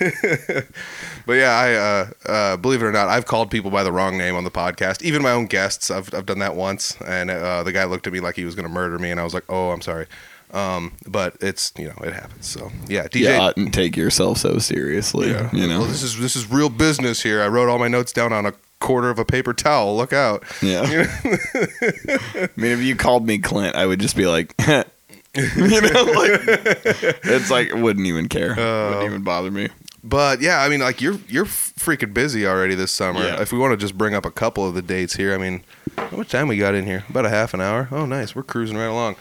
[1.26, 4.16] but yeah, I uh, uh, believe it or not, I've called people by the wrong
[4.16, 5.02] name on the podcast.
[5.02, 8.12] Even my own guests, I've I've done that once, and uh, the guy looked at
[8.12, 10.06] me like he was gonna murder me, and I was like, oh, I'm sorry.
[10.52, 12.46] Um, but it's you know it happens.
[12.46, 13.20] So yeah, DJ.
[13.20, 15.30] You oughtn't take yourself so seriously.
[15.30, 15.48] yeah.
[15.52, 15.80] You know.
[15.80, 17.40] well, this is this is real business here.
[17.42, 19.96] I wrote all my notes down on a quarter of a paper towel.
[19.96, 20.42] Look out.
[20.62, 20.80] Yeah.
[20.90, 22.18] You know?
[22.42, 26.40] I mean, if you called me Clint, I would just be like, you know, like
[27.24, 28.88] it's like wouldn't even care, Oh.
[28.90, 29.68] wouldn't even bother me.
[30.02, 33.20] But yeah, I mean, like you're you're freaking busy already this summer.
[33.22, 33.40] Yeah.
[33.40, 35.62] If we want to just bring up a couple of the dates here, I mean,
[35.96, 37.04] how much time we got in here?
[37.10, 37.86] About a half an hour.
[37.92, 38.34] Oh, nice.
[38.34, 39.16] We're cruising right along.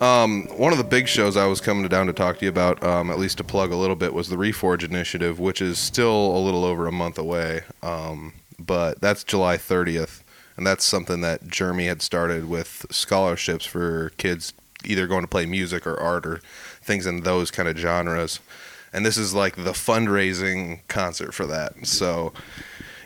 [0.00, 2.82] Um, one of the big shows I was coming down to talk to you about,
[2.82, 6.36] um, at least to plug a little bit, was the Reforge Initiative, which is still
[6.36, 7.62] a little over a month away.
[7.82, 10.22] Um, but that's July 30th,
[10.56, 15.44] and that's something that Jeremy had started with scholarships for kids either going to play
[15.44, 16.40] music or art or
[16.80, 18.40] things in those kind of genres
[18.92, 21.86] and this is like the fundraising concert for that.
[21.86, 22.32] So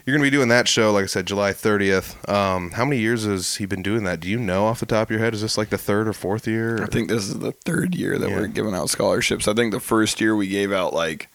[0.05, 2.29] you're gonna be doing that show, like I said, July 30th.
[2.29, 4.21] Um, how many years has he been doing that?
[4.21, 5.33] Do you know off the top of your head?
[5.35, 6.83] Is this like the third or fourth year?
[6.83, 8.37] I think this is the third year that Yeah.
[8.37, 9.49] we're giving out scholarships.
[9.49, 11.29] I think the first year we gave out like,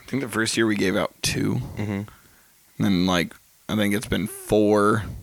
[0.00, 1.88] I think the first year we gave out two, Mhm.
[1.88, 2.06] and
[2.78, 3.34] then like
[3.68, 5.16] I think it's been four, I'm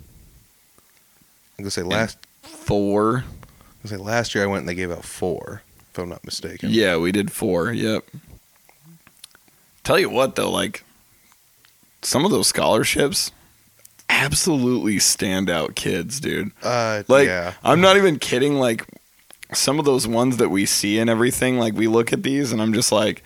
[1.59, 2.17] gonna say last.
[2.41, 3.17] four.
[3.17, 3.23] I'm
[3.89, 6.69] gonna say last year I went and they gave out four, if I'm not mistaken.
[6.71, 7.71] Yeah, we did four.
[7.71, 8.05] Yep.
[9.83, 10.83] Tell you what though, like
[12.01, 13.31] some of those scholarships,
[14.09, 16.51] absolutely standout kids, dude.
[16.63, 17.53] Uh, Like yeah.
[17.63, 18.55] I'm not even kidding.
[18.55, 18.85] Like
[19.53, 22.61] some of those ones that we see and everything, like we look at these and
[22.61, 23.23] I'm just like,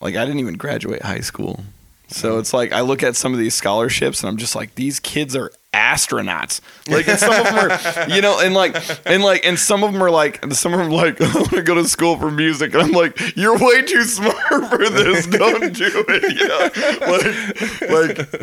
[0.00, 1.64] like I didn't even graduate high school.
[2.10, 4.98] So it's like I look at some of these scholarships and I'm just like, these
[4.98, 6.60] kids are astronauts.
[6.88, 9.92] Like and some of them are, you know, and like and like and some of
[9.92, 12.30] them are like some of them are like I want to go to school for
[12.30, 14.36] music, and I'm like, you're way too smart
[14.70, 15.26] for this.
[15.26, 16.28] Don't do it.
[16.38, 18.38] You know, like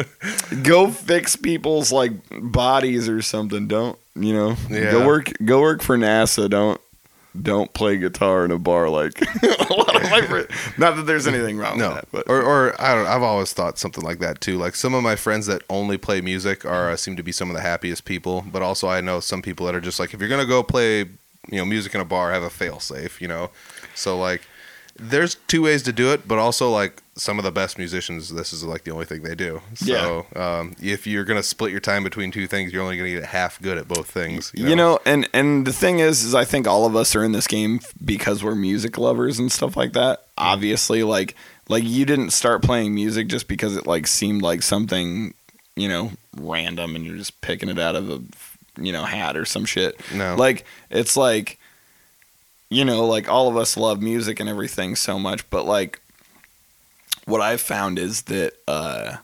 [0.55, 2.11] like go fix people's like
[2.41, 3.67] bodies or something.
[3.67, 4.55] Don't you know?
[4.69, 4.91] Yeah.
[4.91, 6.49] Go work go work for NASA.
[6.49, 6.79] Don't
[7.41, 10.47] don't play guitar in a bar like a lot of my friends.
[10.77, 13.07] Not that there's anything wrong No, with that, but or or I don't.
[13.07, 14.57] I've always thought something like that too.
[14.57, 17.49] Like some of my friends that only play music are uh, seem to be some
[17.49, 18.45] of the happiest people.
[18.51, 20.99] But also, I know some people that are just like, if you're gonna go play,
[20.99, 21.09] you
[21.57, 23.21] know, music in a bar, have a fail safe.
[23.21, 23.49] You know,
[23.93, 24.41] so like,
[24.97, 26.27] there's two ways to do it.
[26.27, 29.35] But also, like some of the best musicians, this is like the only thing they
[29.35, 29.61] do.
[29.73, 33.25] So um, if you're gonna split your time between two things, you're only gonna get
[33.25, 34.51] half good at both things.
[34.53, 37.31] you know, and and the thing is is I think all of us are in
[37.31, 40.25] this game because we're music lovers and stuff like that.
[40.37, 41.35] Obviously, like
[41.69, 45.33] like you didn't start playing music just because it like seemed like something,
[45.75, 48.21] you know, random and you're just picking it out of a
[48.77, 49.99] you know, hat or some shit.
[50.13, 50.35] No.
[50.35, 51.59] Like it's like
[52.75, 56.01] you know, like all of us love music and everything so much, but like
[57.25, 59.17] what I've found is that uh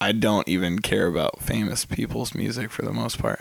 [0.00, 3.40] I don't even care about famous people's music for the most part.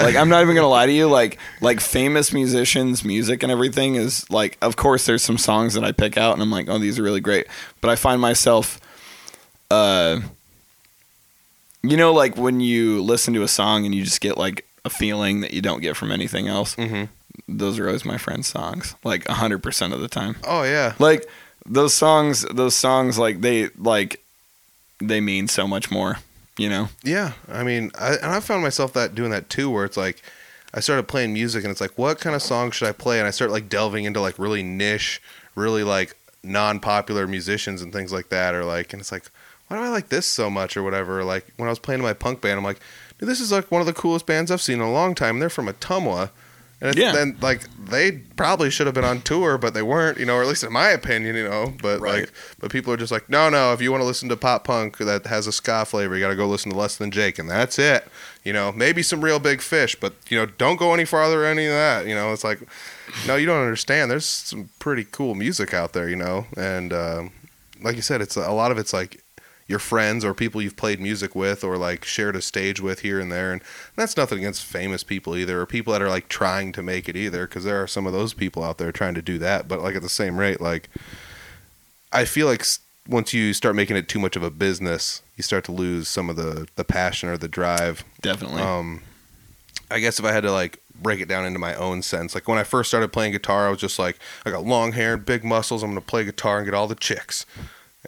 [0.00, 1.08] Like I'm not even gonna lie to you.
[1.08, 4.58] Like like famous musicians' music and everything is like.
[4.60, 7.02] Of course, there's some songs that I pick out and I'm like, oh, these are
[7.04, 7.46] really great.
[7.80, 8.80] But I find myself,
[9.70, 10.20] uh,
[11.82, 14.90] you know, like when you listen to a song and you just get like a
[14.90, 16.74] feeling that you don't get from anything else.
[16.74, 17.04] hmm
[17.46, 18.94] Those are always my friends' songs.
[19.04, 20.94] Like hundred percent of the time Oh yeah.
[20.98, 21.28] like
[21.66, 24.22] those songs those songs like they like
[25.00, 26.16] they mean so much more
[26.56, 29.84] you know Yeah, I mean, I, and I found myself that doing that too, where
[29.84, 30.22] it's like,
[30.74, 33.18] I started playing music, and it's like, what kind of song should I play?
[33.18, 35.22] And I start like delving into like really niche,
[35.54, 39.30] really like non-popular musicians and things like that, or like, and it's like,
[39.68, 41.22] why do I like this so much, or whatever?
[41.22, 42.80] Like when I was playing in my punk band, I'm like,
[43.18, 45.38] dude, this is like one of the coolest bands I've seen in a long time.
[45.38, 46.30] They're from Ottumwa.
[46.80, 47.10] And it's, Yeah.
[47.12, 50.42] then like they probably should have been on tour, but they weren't, you know, or
[50.42, 51.74] at least in my opinion, you know.
[51.82, 52.20] But Right.
[52.20, 53.72] like, but people are just like, no, no.
[53.72, 56.28] If you want to listen to pop punk that has a ska flavor, you got
[56.28, 58.06] to go listen to Less Than Jake, and that's it.
[58.44, 61.46] You know, maybe some Reel Big Fish, but you know, don't go any farther or
[61.46, 62.06] any of that.
[62.06, 62.60] You know, it's like,
[63.26, 64.10] no, you don't understand.
[64.10, 67.32] There's some pretty cool music out there, you know, and um,
[67.82, 69.20] like you said, it's a lot of it's like
[69.68, 73.20] your friends or people you've played music with or like shared a stage with here
[73.20, 73.62] and there and
[73.94, 77.16] that's nothing against famous people either or people that are like trying to make it
[77.16, 79.80] either because there are some of those people out there trying to do that but
[79.80, 80.88] like at the same rate like
[82.12, 82.64] i feel like
[83.06, 86.28] once you start making it too much of a business you start to lose some
[86.28, 88.04] of the the passion or the drive.
[88.20, 88.60] Definitely.
[88.60, 89.02] Um
[89.90, 92.46] i guess if i had to like break it down into my own sense like
[92.46, 95.24] when i first started playing guitar i was just like i got long hair and
[95.24, 97.46] big muscles i'm gonna play guitar and get all the chicks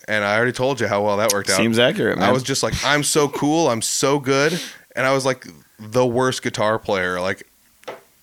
[0.09, 2.43] and i already told you how well that worked out seems accurate man I was
[2.43, 4.61] just like, I'm so cool, I'm so good,
[4.95, 5.47] and I was like
[5.79, 7.47] the worst guitar player, like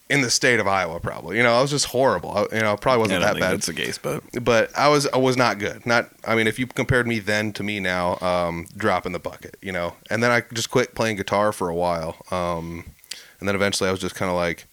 [0.10, 1.38] in the state of Iowa, probably.
[1.38, 2.32] You know, I was just horrible.
[2.32, 5.08] I, you know, it probably wasn't that bad, that's the case but but I was
[5.08, 5.86] I was not good.
[5.86, 9.20] Not, I mean, if you compared me then to me now, um, drop in the
[9.20, 9.58] bucket.
[9.62, 12.86] You know, and then I just quit playing guitar for a while, um,
[13.40, 14.68] and then eventually I was just kind of like,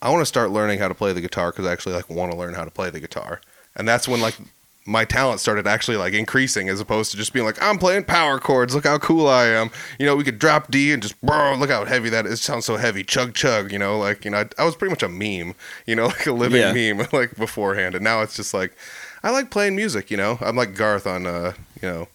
[0.00, 2.32] I want to start learning how to play the guitar because I actually like want
[2.32, 3.40] to learn how to play the guitar,
[3.76, 4.36] and that's when like
[4.84, 8.38] my talent started actually like increasing as opposed to just being like I'm playing power
[8.40, 8.74] chords.
[8.74, 9.70] Look how cool I am.
[9.98, 12.32] You know, we could drop D and just bro, look how heavy that is.
[12.34, 13.04] It sounds so heavy.
[13.04, 13.70] Chug chug.
[13.70, 15.54] You know, like you know, I, I was pretty much a meme.
[15.86, 16.72] You know, like a living Yeah.
[16.94, 18.74] meme like beforehand, and now it's just like
[19.22, 20.10] I like playing music.
[20.10, 22.08] You know, I'm like Garth on uh you know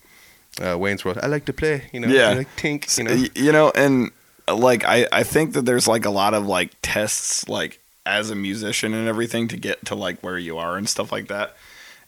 [0.61, 1.20] uh, Wayne's World.
[1.24, 1.84] I like to play.
[1.93, 2.30] You know, Yeah.
[2.30, 2.97] I like tink.
[2.97, 4.11] You know, you know and
[4.47, 8.30] uh, like I, I think that there's like a lot of like tests like as
[8.30, 11.55] a musician and everything to get to like where you are and stuff like that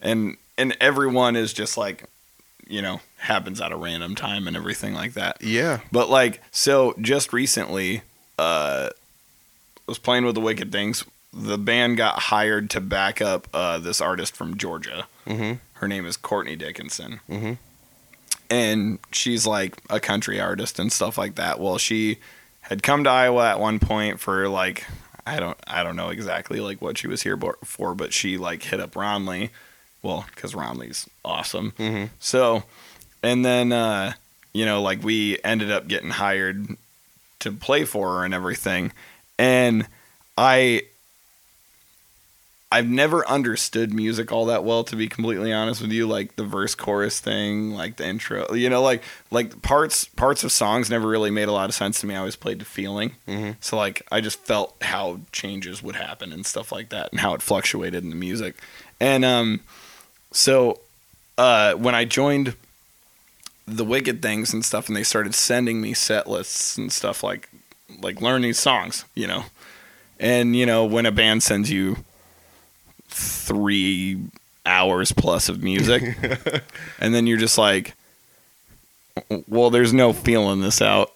[0.02, 2.04] and and everyone is just like
[2.68, 5.80] you know happens at a random time and everything like that yeah.
[5.92, 8.02] but like so just recently
[8.38, 8.90] uh
[9.88, 11.04] was playing with the wicked things
[11.34, 15.54] the band got hired to back up uh this artist from georgia Mm-hmm.
[15.74, 17.58] her name is courtney dickinson Mhm.
[18.50, 22.18] and she's like a country artist and stuff like that well she
[22.62, 24.86] had come to iowa at one point for like
[25.28, 28.64] i don't i don't know exactly like what she was here for but she like
[28.64, 29.50] hit up ronley
[30.02, 32.06] well because ronley's awesome Mm-hmm.
[32.20, 32.64] so,
[33.24, 34.14] and then uh,
[34.54, 36.68] you know, like we ended up getting hired
[37.40, 38.92] to play for her and everything,
[39.38, 39.88] and
[40.38, 40.84] I.
[42.72, 46.44] I've never understood music all that well to be completely honest with you like the
[46.44, 51.08] verse chorus thing like the intro you know like like parts parts of songs never
[51.08, 53.56] really made a lot of sense to me I always played to feeling Mhm.
[53.60, 57.34] so like I just felt how changes would happen and stuff like that and how
[57.34, 58.54] it fluctuated in the music
[59.00, 59.62] and um
[60.32, 60.80] so
[61.38, 62.56] uh, when I joined
[63.66, 67.50] the wicked things and stuff and they started sending me set lists and stuff like
[68.02, 69.46] like learn these songs you know?
[70.20, 71.98] And you know when a band sends you
[73.08, 74.20] three
[74.66, 76.04] hours plus of music
[77.00, 77.94] and then you're just like
[79.48, 81.12] well there's no feeling this out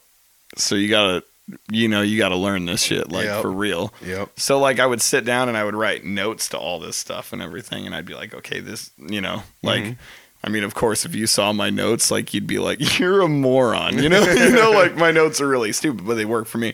[0.55, 1.23] so you gotta
[1.69, 3.41] you know you gotta learn this shit like Yep.
[3.41, 4.39] for real Yep.
[4.39, 7.33] so like I would sit down and I would write notes to all this stuff
[7.33, 9.97] and everything, and I'd be like, okay, this, you know, like, Mhm.
[10.45, 13.27] I mean, of course, if you saw my notes, like you'd be like, you're a
[13.27, 16.57] moron, you know, you know, like my notes are really stupid, but they work for
[16.59, 16.73] me.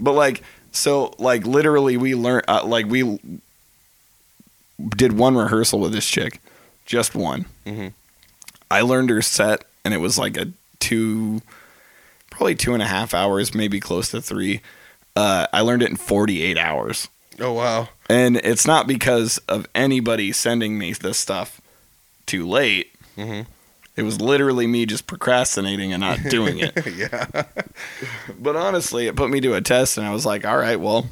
[0.00, 0.42] But like,
[0.72, 3.18] so like literally, we learned, uh, like we
[4.96, 6.40] did one rehearsal with this chick,
[6.86, 7.46] just one.
[7.66, 7.92] Mhm.
[8.70, 10.48] I learned her set, and it was like a
[10.78, 11.42] two,
[12.38, 14.60] probably two and a half hours, maybe close to three.
[15.16, 17.08] Uh, I learned it in 48 hours.
[17.40, 17.88] Oh wow.
[18.08, 21.60] And it's not because of anybody sending me this stuff
[22.26, 22.92] too late.
[23.16, 23.46] Mhm.
[23.96, 26.72] It was literally me just procrastinating and not doing it.
[26.96, 27.26] yeah.
[28.38, 31.08] but honestly, it put me to a test, and I was like, all right, well,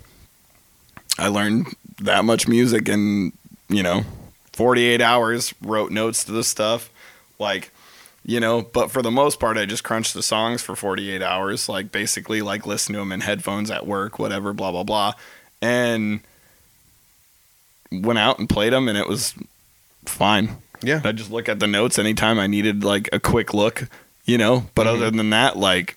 [1.18, 3.32] I learned that much music in,
[3.68, 4.04] you know,
[4.52, 6.88] 48 hours, wrote notes to this stuff.
[7.40, 7.72] Like,
[8.28, 11.68] you know, but for the most part, I just crunched the songs for 48 hours,
[11.68, 15.12] like basically like listen to them in headphones at work, whatever, blah, blah, blah.
[15.62, 16.20] And
[17.92, 19.34] went out and played them, and it was
[20.06, 20.56] fine.
[20.82, 21.02] Yeah.
[21.04, 23.88] I just look at the notes anytime I needed like a quick look,
[24.24, 24.66] you know.
[24.74, 25.96] But other than that, like,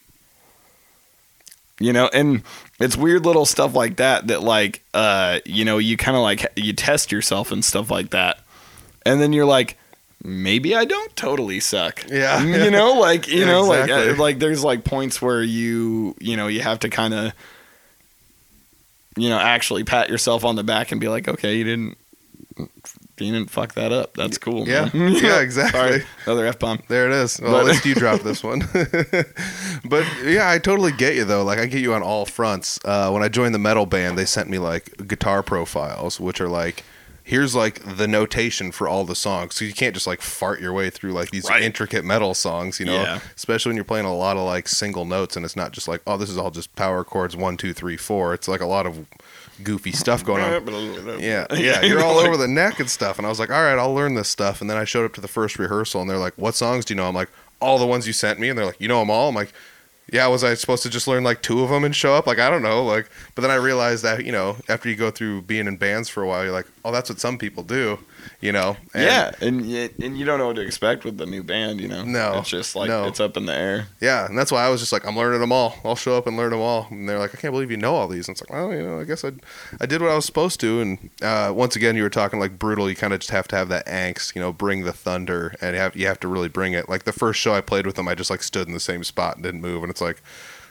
[1.80, 2.44] you know, and
[2.80, 6.46] it's weird little stuff like that that like, uh, you know, you kind of like
[6.56, 8.38] you test yourself and stuff like that,
[9.04, 9.79] and then you're like.
[10.24, 12.06] Maybe I don't totally suck.
[12.10, 12.44] Yeah.
[12.66, 14.14] you know, like you Yeah, know, like exactly.
[14.14, 17.32] uh, like there's like points where you you know you have to kind of
[19.18, 21.98] you know actually pat yourself on the back and be like, okay, you didn't
[22.58, 24.14] you didn't fuck that up.
[24.16, 24.68] That's cool.
[24.68, 24.90] Yeah.
[24.94, 25.80] man." Yeah, exactly.
[25.80, 26.82] Sorry, another f bomb.
[26.88, 27.40] There it is.
[27.42, 28.60] Well, But- at least you dropped this one.
[29.86, 31.44] but yeah, I totally get you though.
[31.44, 32.80] Like I get you on all fronts.
[32.84, 36.50] Uh, when I joined the metal band, they sent me like guitar profiles, which are
[36.50, 36.84] like,
[37.30, 39.54] here's like the notation for all the songs.
[39.54, 41.62] So you can't just like fart your way through like these Right.
[41.62, 42.96] intricate metal songs, you know.
[43.04, 43.20] Yeah.
[43.36, 46.02] Especially when you're playing a lot of like single notes, and it's not just like,
[46.08, 48.34] oh, this is all just power chords one, two, three, four.
[48.34, 49.06] It's like a lot of
[49.64, 51.20] goofy stuff going on.
[51.22, 53.18] Yeah, yeah, you're all over the neck and stuff.
[53.20, 54.60] And I was like, all right, I'll learn this stuff.
[54.60, 56.94] And then I showed up to the first rehearsal, and they're like, what songs do
[56.94, 57.08] you know?
[57.08, 57.30] I'm like,
[57.62, 58.50] all the ones you sent me.
[58.50, 59.30] And they're like, you know them all?
[59.30, 59.54] I'm like,
[60.12, 62.28] yeah, was I supposed to just learn like two of them and show up?
[62.28, 62.84] Like, I don't know.
[62.84, 66.10] Like, but then I realized that, you know, after you go through being in bands
[66.10, 68.00] for a while, you're like, oh, that's what some people do,
[68.42, 68.78] you know?
[68.94, 71.80] And yeah, and y- and you don't know what to expect with the new band.
[71.82, 73.06] You know, No, it's just like no.
[73.06, 73.88] it's up in the air.
[74.02, 75.76] Yeah, and that's why I was just like, I'm learning them all.
[75.84, 76.88] I'll show up and learn them all.
[76.90, 78.28] And they're like, I can't believe you know all these.
[78.28, 79.32] And it's like, well, you know, I guess I,
[79.82, 80.82] I did what I was supposed to.
[80.82, 82.90] And uh, once again, you were talking like brutal.
[82.90, 85.76] You kind of just have to have that angst, you know, bring the thunder, and
[85.76, 86.88] you have you have to really bring it.
[86.90, 89.04] Like the first show I played with them, I just like stood in the same
[89.04, 90.22] spot and didn't move, and it's like.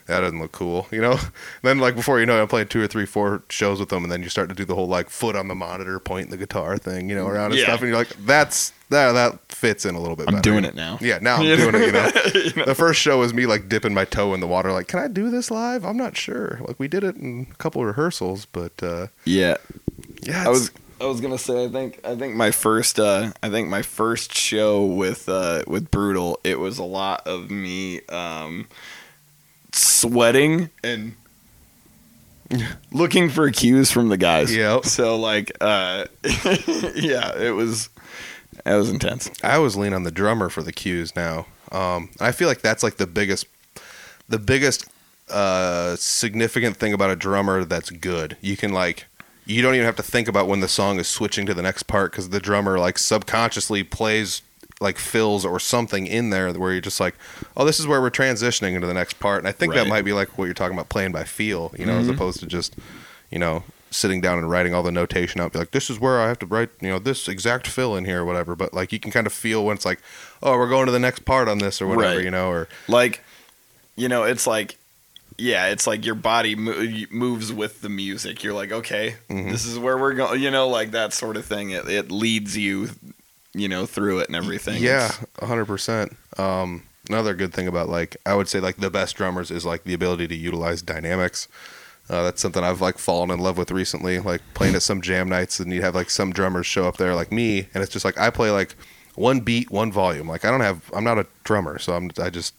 [0.09, 1.19] That doesn't look cool, you know.
[1.63, 4.03] then, like before you know, it, I'm playing two or three, four shows with them,
[4.03, 6.37] and then you start to do the whole like foot on the monitor, pointing the
[6.37, 7.65] guitar thing, you know, around and Yeah.
[7.67, 10.51] stuff, and you're like, "That's that that fits in a little bit." I'm better.
[10.51, 10.99] doing it now.
[11.01, 11.87] Yeah, now I'm doing it.
[11.87, 12.65] You know, You know?
[12.65, 15.09] the first show was me like dipping my toe in the water, like, can I
[15.09, 15.85] do this live?
[15.85, 16.59] I'm not sure.
[16.67, 19.59] Like we did it in a couple rehearsals, but uh, Yeah,
[20.23, 23.51] yeah, I was I was gonna say I think I think my first uh I
[23.51, 28.67] think my first show with uh with brutal it was a lot of me um
[29.73, 31.15] sweating and
[32.93, 34.55] looking for cues from the guys.
[34.55, 34.85] Yep.
[34.87, 36.07] So like uh
[36.95, 37.91] yeah, it was
[38.65, 39.31] it was intense.
[39.43, 41.47] I always lean on the drummer for the cues now.
[41.73, 43.47] Um, I feel like that's like the biggest,
[44.29, 44.87] the biggest
[45.31, 48.37] uh, significant thing about a drummer that's good.
[48.41, 49.07] You can like,
[49.47, 51.85] you don't even have to think about when the song is switching to the next
[51.85, 54.43] part because the drummer like subconsciously plays
[54.81, 57.15] like fills or something in there where you're just like,
[57.57, 59.39] oh, this is where we're transitioning into the next part.
[59.39, 61.85] And I think that might be like what you're talking about playing by feel, you
[61.85, 62.15] know, as Mhm.
[62.15, 62.77] opposed to just,
[63.31, 65.53] you know, sitting down and writing all the notation out.
[65.53, 68.05] Be like, this is where I have to write, you know, this exact fill in
[68.05, 68.55] here or whatever.
[68.55, 69.99] But like you can kind of feel when it's like,
[70.43, 72.25] oh, we're going to the next part on this or whatever, Right.
[72.25, 73.23] you know, or Like
[73.97, 74.77] you know, it's like
[75.41, 78.43] yeah, it's like your body mo- moves with the music.
[78.43, 79.51] You're like, okay, Mhm.
[79.53, 80.41] this is where we're going.
[80.43, 81.71] You know, like that sort of thing.
[81.71, 82.91] It, it leads you,
[83.59, 84.83] you know, through it and everything.
[84.83, 86.17] Yeah, hundred percent.
[86.37, 89.85] Um, another good thing about like I would say like the best drummers is like
[89.85, 91.49] the ability to utilize dynamics.
[92.11, 94.19] Uh, that's something I've like fallen in love with recently.
[94.19, 97.15] Like playing at some jam nights, and you have like some drummers show up there
[97.15, 98.75] like me, and it's just like I play like
[99.15, 100.29] one beat, one volume.
[100.29, 102.55] Like I don't have, I'm not a drummer, so I'm I just,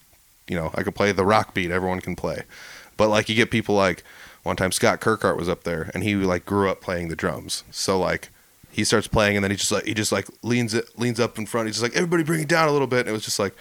[0.47, 2.43] you know, I can play the rock beat everyone can play.
[2.97, 4.04] But like you get people like
[4.43, 7.64] one time Scott Kirkhart was up there, and he like grew up playing the drums.
[7.72, 8.30] So like
[8.72, 11.38] he starts playing, and then he just like he just like leans it leans up
[11.38, 11.67] in front.
[11.67, 13.01] He's just like everybody bring it down a little bit.
[13.01, 13.55] And it was just like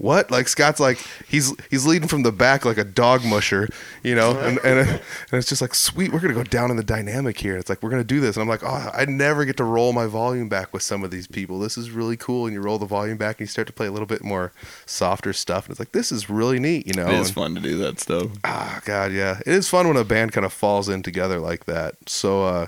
[0.00, 0.30] what?
[0.30, 0.98] Like Scott's like
[1.28, 3.68] he's he's leading from the back like a dog musher,
[4.02, 5.00] you know, and and, and
[5.32, 6.10] it's just like sweet.
[6.10, 7.58] We're gonna go down in the dynamic here.
[7.58, 9.92] It's like we're gonna do this, and I'm like, oh, I never get to roll
[9.92, 11.58] my volume back with some of these people.
[11.58, 13.88] This is really cool, and you roll the volume back and you start to play
[13.88, 14.52] a little bit more
[14.86, 17.06] softer stuff, and it's like this is really neat, you know.
[17.08, 18.28] It is and- fun to do that stuff.
[18.42, 19.40] Ah, God, yeah.
[19.40, 21.96] It is fun when a band kind of falls in together like that.
[22.08, 22.66] So, uh,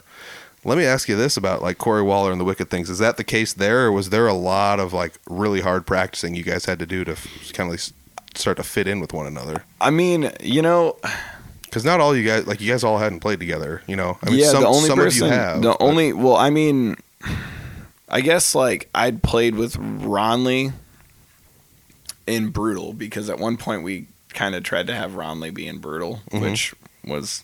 [0.64, 2.88] let me ask you this about like Corey Waller and the Wicked Things.
[2.90, 6.34] Is that the case there, or was there a lot of like really hard practicing
[6.34, 7.16] you guys had to do to
[7.52, 7.80] kind of like
[8.34, 9.64] start to fit in with one another?
[9.80, 10.96] I mean, you know,
[11.64, 14.18] Because not all you guys, like you guys all hadn't played together, you know.
[14.22, 15.62] I mean, yeah, some, the only some person, of you have.
[15.62, 16.96] the but- only, well, I mean,
[18.08, 20.72] I guess like I'd played with Ronley
[22.26, 25.78] in Brutal because at one point we kind of tried to have Ronley be in
[25.78, 26.40] Brutal, Mhm.
[26.42, 27.42] which was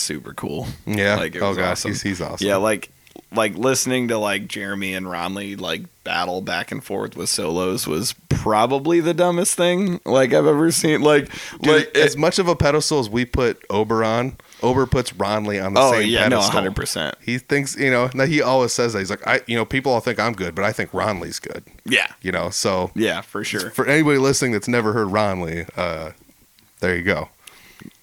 [0.00, 0.66] super cool.
[0.86, 1.16] yeah.
[1.16, 1.90] like, it oh gosh, awesome.
[1.92, 2.46] he's he's awesome.
[2.46, 2.90] Yeah, like
[3.32, 8.14] like listening to like Jeremy and Ronley like battle back and forth with solos was
[8.28, 11.02] probably the dumbest thing like I've ever seen.
[11.02, 11.30] Like
[11.60, 15.64] Dude, like as much of a pedestal as we put Ober on, Ober puts Ronley
[15.64, 16.52] on the oh same yeah, no, pedestal.
[16.52, 17.16] hundred percent.
[17.20, 19.00] He thinks, you know, now he always says that.
[19.00, 21.64] He's like, I, you know, people all think I'm good, but I think Ronley's good,
[21.84, 22.50] Yeah, you know.
[22.50, 23.70] So yeah, for sure.
[23.70, 26.12] for anybody listening that's never heard Ronley, uh,
[26.80, 27.28] there you go.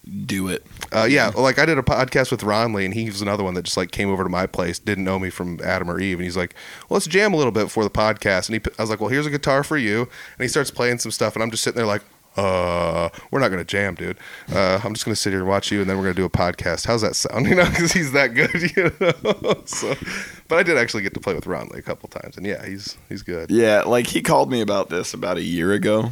[0.05, 0.65] Do it.
[0.91, 3.63] Uh, yeah, like I did a podcast with Ronley, and he was another one that
[3.63, 6.25] just like came over to my place, didn't know me from Adam or Eve, and
[6.25, 6.55] he's like,
[6.89, 9.09] "Well, let's jam a little bit before the podcast." And he, I was like, "Well,
[9.09, 11.77] here's a guitar for you," and he starts playing some stuff, and I'm just sitting
[11.77, 12.01] there like,
[12.35, 14.17] "Uh, we're not gonna jam, dude.
[14.53, 16.29] Uh, I'm just gonna sit here and watch you, and then we're gonna do a
[16.29, 16.85] podcast.
[16.85, 17.45] How's that sound?
[17.47, 19.95] You know, because he's that good, you know." so,
[20.49, 22.97] but I did actually get to play with Ronley a couple times, and yeah, he's
[23.07, 23.49] he's good.
[23.51, 26.11] Yeah, like he called me about this about a year ago,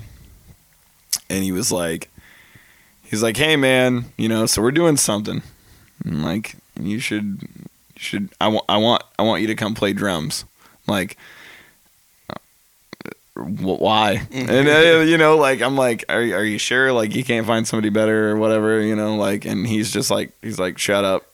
[1.30, 2.10] and he was like,
[3.12, 5.44] he's like, "Hey man, you know, so we're doing something.
[6.04, 8.30] I'm like, you should, you should.
[8.42, 10.46] I want, I want, I want you to come play drums.
[10.88, 11.16] Like,
[12.30, 12.36] uh,
[13.36, 14.28] wh- why?
[14.32, 16.92] and uh, you know, like I'm like, are are you sure?
[16.92, 18.82] Like you can't find somebody better or whatever?
[18.82, 21.26] You know, like, and he's just like, he's like, shut up.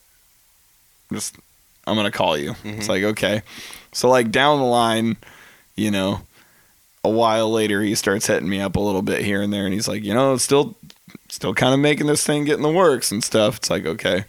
[1.14, 1.38] Just,
[1.86, 2.56] I'm gonna call you.
[2.66, 3.44] It's like okay.
[3.94, 5.16] So like down the line,
[5.78, 6.22] you know,
[7.06, 9.74] a while later he starts hitting me up a little bit here and there and
[9.74, 10.76] he's like, you know, still
[11.30, 13.58] still kind of making this thing get in the works and stuff.
[13.58, 14.26] It's like, okay.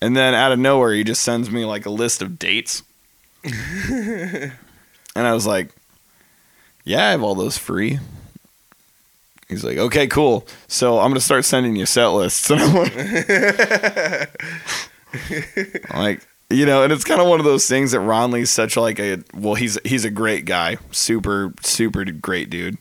[0.00, 2.82] And then out of nowhere he just sends me like a list of dates.
[3.44, 4.52] and
[5.16, 5.70] I was like,
[6.84, 7.98] yeah, I have all those free.
[9.48, 10.46] He's like, okay, cool.
[10.66, 12.50] So I'm gonna start sending you set lists.
[12.52, 12.74] And I'm
[15.90, 18.76] like, like you know, and it's kind of one of those things that Ronley's such
[18.76, 22.78] like a well, he's he's a great guy, super super great dude,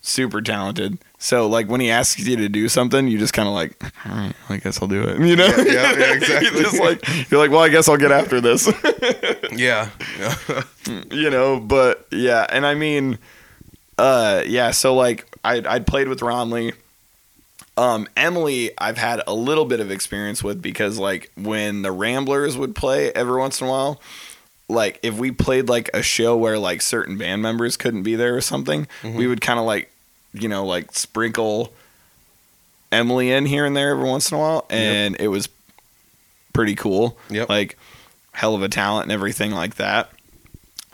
[0.00, 0.98] super talented.
[1.18, 4.12] So like when he asks you to do something, you just kind of like, all
[4.16, 5.18] right, I guess I'll do it.
[5.20, 6.50] You know, Yeah, yeah, yeah, exactly.
[6.52, 8.70] you're just like you're like, well, I guess I'll get after this.
[9.52, 9.90] yeah.
[11.10, 13.18] you know, but yeah, and I mean,
[13.98, 14.70] uh, yeah.
[14.70, 16.72] So like, I I'd played with Ronley.
[17.76, 22.56] Um, Emily, I've had a little bit of experience with because like when the Ramblers
[22.56, 24.00] would play every once in a while,
[24.68, 28.36] like if we played like a show where like certain band members couldn't be there
[28.36, 29.90] or something, we would kind of like,
[30.32, 31.72] you know, like sprinkle
[32.92, 35.48] Emily in here and there every once in a while, and it was
[36.52, 37.16] pretty cool.
[37.30, 37.48] Yep.
[37.48, 37.78] Like
[38.32, 40.10] hell of a talent and everything like that.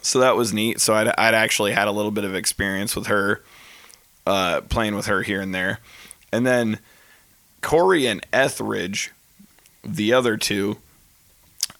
[0.03, 0.81] So that was neat.
[0.81, 3.43] So I'd, I'd actually had a little bit of experience with her,
[4.27, 5.81] uh, playing with her here and there.
[6.31, 6.79] And then
[7.63, 9.13] Corey and Etheridge,
[9.83, 10.79] the other two,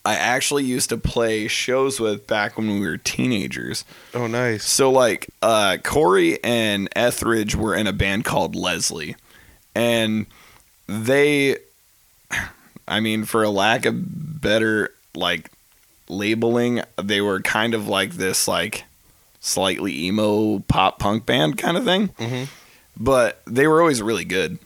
[0.07, 3.85] I actually used to play shows with back when we were teenagers.
[4.15, 4.65] oh, nice.
[4.65, 9.17] So like uh Corey and Etheridge were in a band called Leslie.
[9.75, 10.27] And
[10.87, 11.57] they
[12.87, 15.51] I mean for a lack of better like
[16.09, 18.85] labeling, they were kind of like this like
[19.41, 22.09] slightly emo pop punk band kind of thing.
[22.19, 22.49] Mhm.
[22.97, 24.59] But they were always really good.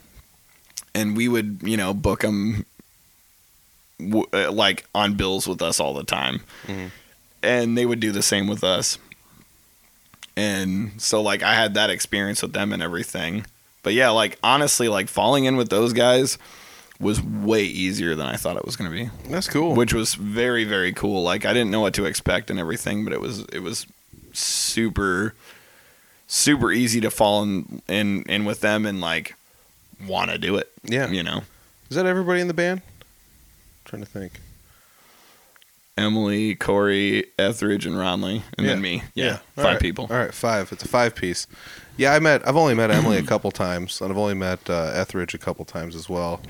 [0.95, 2.67] And we would, you know, book them
[3.99, 6.41] w- uh, like on bills with us all the time.
[6.67, 6.91] Mhm.
[7.43, 8.99] And they would do the same with us
[10.37, 13.45] and so like I had that experience with them and everything.
[13.83, 16.39] But yeah, like honestly, like falling in with those guys
[17.01, 19.75] was way easier than I thought it was going to be, That's cool.
[19.75, 21.23] which was very very cool.
[21.23, 23.87] Like I didn't know what to expect and everything, but it was it was
[24.33, 25.35] super
[26.27, 29.35] super easy to fall in in, in with them and like
[30.07, 30.71] want to do it.
[30.85, 31.09] yeah.
[31.11, 31.43] You know,
[31.91, 32.83] Is that everybody in the band?
[33.89, 34.41] Trying to think.
[35.97, 38.73] Emily, Corey, Etheridge, and Ronley, and Yeah.
[38.75, 39.03] then me.
[39.15, 39.81] Yeah, All five right.
[39.81, 40.07] people.
[40.11, 40.71] All right, five.
[40.71, 41.49] It's a five piece.
[41.97, 42.47] Yeah, I met.
[42.47, 45.65] I've only met Emily a couple times, and I've only met uh, Etheridge a couple
[45.65, 46.41] times as well.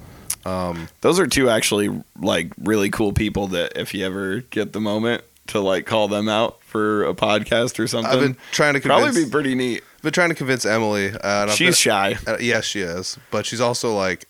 [0.45, 1.89] Um, Those are two actually
[2.21, 6.29] like really cool people that if you ever get the moment, to like call them
[6.29, 8.13] out for a podcast or something?
[8.13, 9.83] I've been trying to convince, Probably be pretty neat.
[9.97, 11.11] I've been trying to convince Emily.
[11.25, 12.19] Uh, She's been- shy.
[12.27, 14.27] Uh, yes, she is, but she's also like,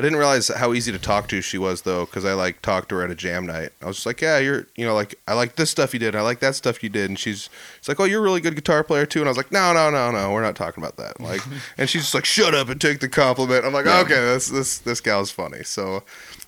[0.00, 2.88] I didn't realize how easy to talk to she was though, because I like talked
[2.88, 3.70] to her at a jam night.
[3.82, 6.16] I was just like, yeah, you're, you know, like I like this stuff you did,
[6.16, 8.54] I like that stuff you did, and she's, she's like, oh, you're a really good
[8.54, 10.96] guitar player too, and I was like, no, no, no, no, we're not talking about
[10.96, 11.20] that.
[11.20, 11.42] Like,
[11.78, 13.64] and she's just like, shut up and take the compliment.
[13.64, 14.00] I'm like, Yeah.
[14.00, 15.62] okay, this this this gal's funny.
[15.64, 16.02] So,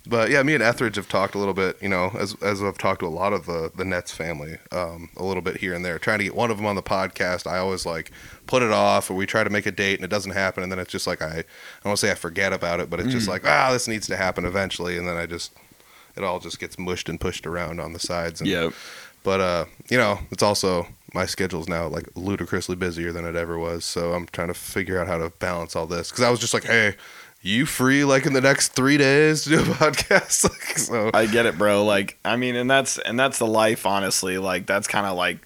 [0.07, 2.79] but yeah, me and Etheridge have talked a little bit, you know, as as I've
[2.79, 5.85] talked to a lot of the the Nets family, um, a little bit here and
[5.85, 7.47] there, trying to get one of them on the podcast.
[7.47, 8.11] I always like
[8.47, 10.73] put it off, or we try to make a date and it doesn't happen, and
[10.73, 12.99] then it's just like I, I don't want to say I forget about it, but
[12.99, 15.53] it's just like ah, this needs to happen eventually, and then I just
[16.17, 18.41] it all just gets mushed and pushed around on the sides.
[18.41, 18.71] And, Yeah.
[19.23, 23.57] But uh, you know, it's also my schedule's now like ludicrously busier than it ever
[23.57, 26.41] was, so I'm trying to figure out how to balance all this because I was
[26.41, 26.97] just like, hey.
[27.45, 30.45] You free like in the next three days to do a podcast?
[30.51, 31.85] Like, so I get it, bro.
[31.85, 34.39] Like, I mean, and that's and that's the life, honestly.
[34.39, 35.39] Like, that's kind of like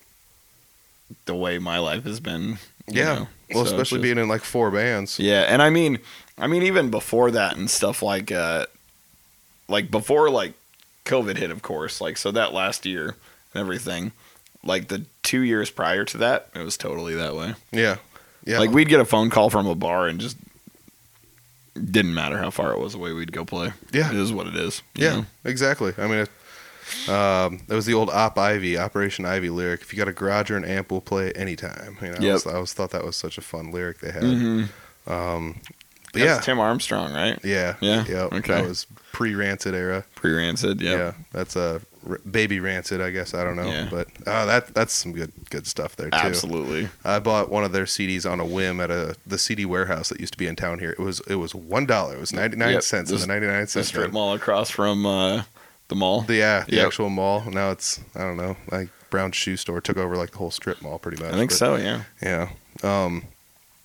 [1.25, 2.59] the way my life has been.
[2.87, 3.29] yeah, know?
[3.55, 5.19] well, So especially just- being in like four bands.
[5.19, 5.99] Yeah, and I mean,
[6.39, 8.67] I mean, even before that and stuff like, uh,
[9.69, 10.53] like before like
[11.07, 12.01] COVID hit, of course.
[12.01, 13.17] Like, so that last year
[13.55, 14.13] and everything,
[14.63, 17.55] like the two years prior to that, it was totally that way.
[17.73, 17.97] Yeah,
[18.45, 18.59] yeah.
[18.59, 20.37] Like, we'd get a phone call from a bar and just
[21.91, 23.73] didn't matter how far it was away, we'd go play.
[23.93, 24.11] Yeah.
[24.11, 24.83] it is what it is.
[24.95, 25.27] Yeah, know?
[25.45, 25.93] exactly.
[25.99, 29.81] I mean, it, um, that was the old Op Ivy, Operation Ivy lyric.
[29.83, 31.97] If you got a garage or an amp, we'll play it anytime.
[32.01, 32.23] You know, I, Yep.
[32.31, 34.23] always, I always thought that was such a fun lyric they had.
[34.23, 34.69] Mhm.
[35.07, 35.61] Um,
[36.13, 37.39] but That's yeah, Tim Armstrong, right?
[37.45, 38.23] yeah, Yeah, yeah.
[38.33, 38.55] okay.
[38.55, 40.05] That was pre Rancid era.
[40.15, 40.81] Pre Rancid.
[40.81, 40.99] Yep.
[40.99, 43.35] Yeah, that's a r- baby Rancid, I guess.
[43.35, 43.89] I don't know, Yeah.
[43.91, 46.17] but uh, that that's some good good stuff there too.
[46.17, 46.89] Absolutely.
[47.05, 50.21] I bought one of their CDs on a whim at a the CD warehouse that
[50.21, 50.91] used to be in town here.
[50.93, 52.17] It was it was one dollar.
[52.17, 54.35] It was ninety nine Yep, cents in this- the ninety nine The cent strip mall
[54.35, 55.43] across from uh,
[55.89, 56.23] the mall.
[56.23, 56.87] The, yeah, the Yep.
[56.87, 57.43] actual mall.
[57.51, 60.83] Now it's I don't know, like Brown Shoe Store took over like the whole strip
[60.83, 61.33] mall pretty much.
[61.33, 61.77] I think but, so.
[61.77, 62.03] Yeah.
[62.23, 62.49] Yeah.
[62.83, 63.25] Um.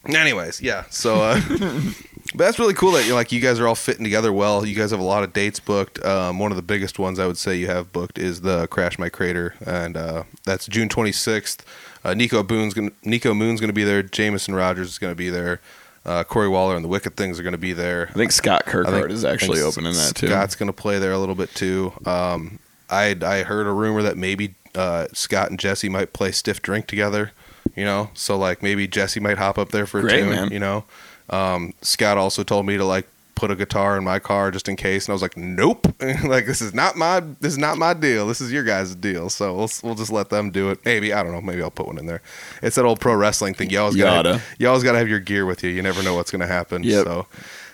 [0.03, 0.85] Anyways, yeah.
[0.89, 1.39] So, uh,
[2.35, 4.65] but that's really cool that you like you guys are all fitting together well.
[4.65, 6.03] You guys have a lot of dates booked.
[6.05, 8.97] Um, one of the biggest ones I would say you have booked is the Crash
[8.99, 11.65] My Crater, and uh, that's June twenty sixth.
[12.03, 14.01] Uh, Nico Boone's gonna Niko Moon's gonna be there.
[14.03, 15.59] Jameson Rogers is gonna be there.
[16.03, 18.07] Uh, Corey Waller and the Wicked Things are gonna be there.
[18.09, 20.27] I think Scott I think- Kirkhart is actually opening that too.
[20.27, 21.93] Scott's gonna play there a little bit too.
[22.05, 22.59] Um,
[22.89, 26.87] I I heard a rumor that maybe uh, Scott and Jesse might play Stiff Drink
[26.87, 27.31] together.
[27.75, 30.29] You know, so like maybe Jesse might hop up there for a Great, tune.
[30.31, 30.51] man.
[30.51, 30.83] You know,
[31.31, 33.07] um, Scott also told me to like
[33.41, 35.87] put a guitar in my car just in case, and I was like, nope,
[36.23, 38.27] like this is not my this is not my deal.
[38.27, 39.29] This is your guys' deal.
[39.29, 40.79] So we'll we'll just let them do it.
[40.85, 41.41] Maybe I don't know.
[41.41, 42.21] Maybe I'll put one in there.
[42.61, 43.71] It's that old pro wrestling thing.
[43.71, 45.71] You always gotta, you always gotta have your gear with you.
[45.71, 46.83] You never know what's gonna happen.
[46.83, 47.05] Yep.
[47.05, 47.27] So.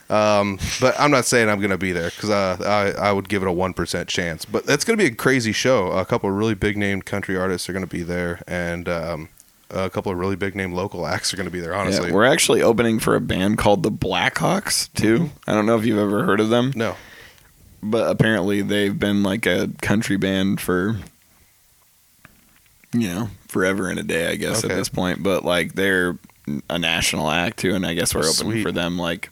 [0.09, 3.41] Um, but I'm not saying I'm gonna be there because uh, I I would give
[3.41, 4.45] it a one percent chance.
[4.45, 5.91] But it's gonna be a crazy show.
[5.91, 9.29] A couple of really big named country artists are gonna be there, and um,
[9.69, 11.73] a couple of really big name local acts are gonna be there.
[11.73, 15.17] Honestly, Yeah, we're actually opening for a band called the Blackhawks too.
[15.19, 15.49] Mm-hmm.
[15.49, 16.95] I don't know if you've ever heard of them, no,
[17.83, 20.97] but apparently they've been like a country band for
[22.93, 24.73] you know forever and a day, I guess Okay.
[24.73, 25.21] at this point.
[25.23, 26.17] But like they're
[26.69, 28.63] a national act too, and I guess we're opening sweet.
[28.63, 29.29] for them like.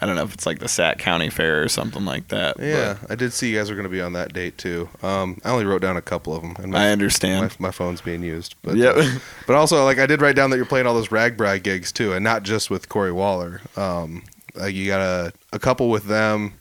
[0.00, 2.58] I don't know if it's like the Sac County Fair or something like that.
[2.60, 4.88] yeah, I did see you guys are gonna be on that date too.
[5.02, 7.54] Um, I only wrote down a couple of them, and I understand.
[7.58, 8.54] my, my phone's being used.
[8.62, 11.08] But yeah, uh, but also like I did write down that you're playing all those
[11.08, 13.60] RAGBRAI gigs too, and not just with Corey Waller.
[13.76, 14.24] Um,
[14.54, 16.52] like you got a a couple with them,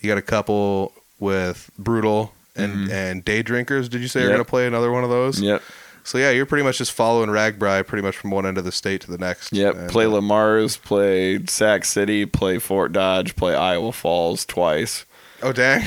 [0.00, 2.90] you got a couple with Brutal and Mhm.
[2.92, 3.88] and Day Drinkers.
[3.88, 5.40] Did you say you're gonna play another one of those?
[5.40, 5.62] yep,
[6.04, 8.72] So yeah, you're pretty much just following RAGBRAI pretty much from one end of the
[8.72, 9.52] state to the next.
[9.52, 9.74] yep.
[9.74, 15.04] And, play uh, Le Mars, play Sac City, play Fort Dodge, play Iowa Falls twice,
[15.42, 15.82] Oh dang.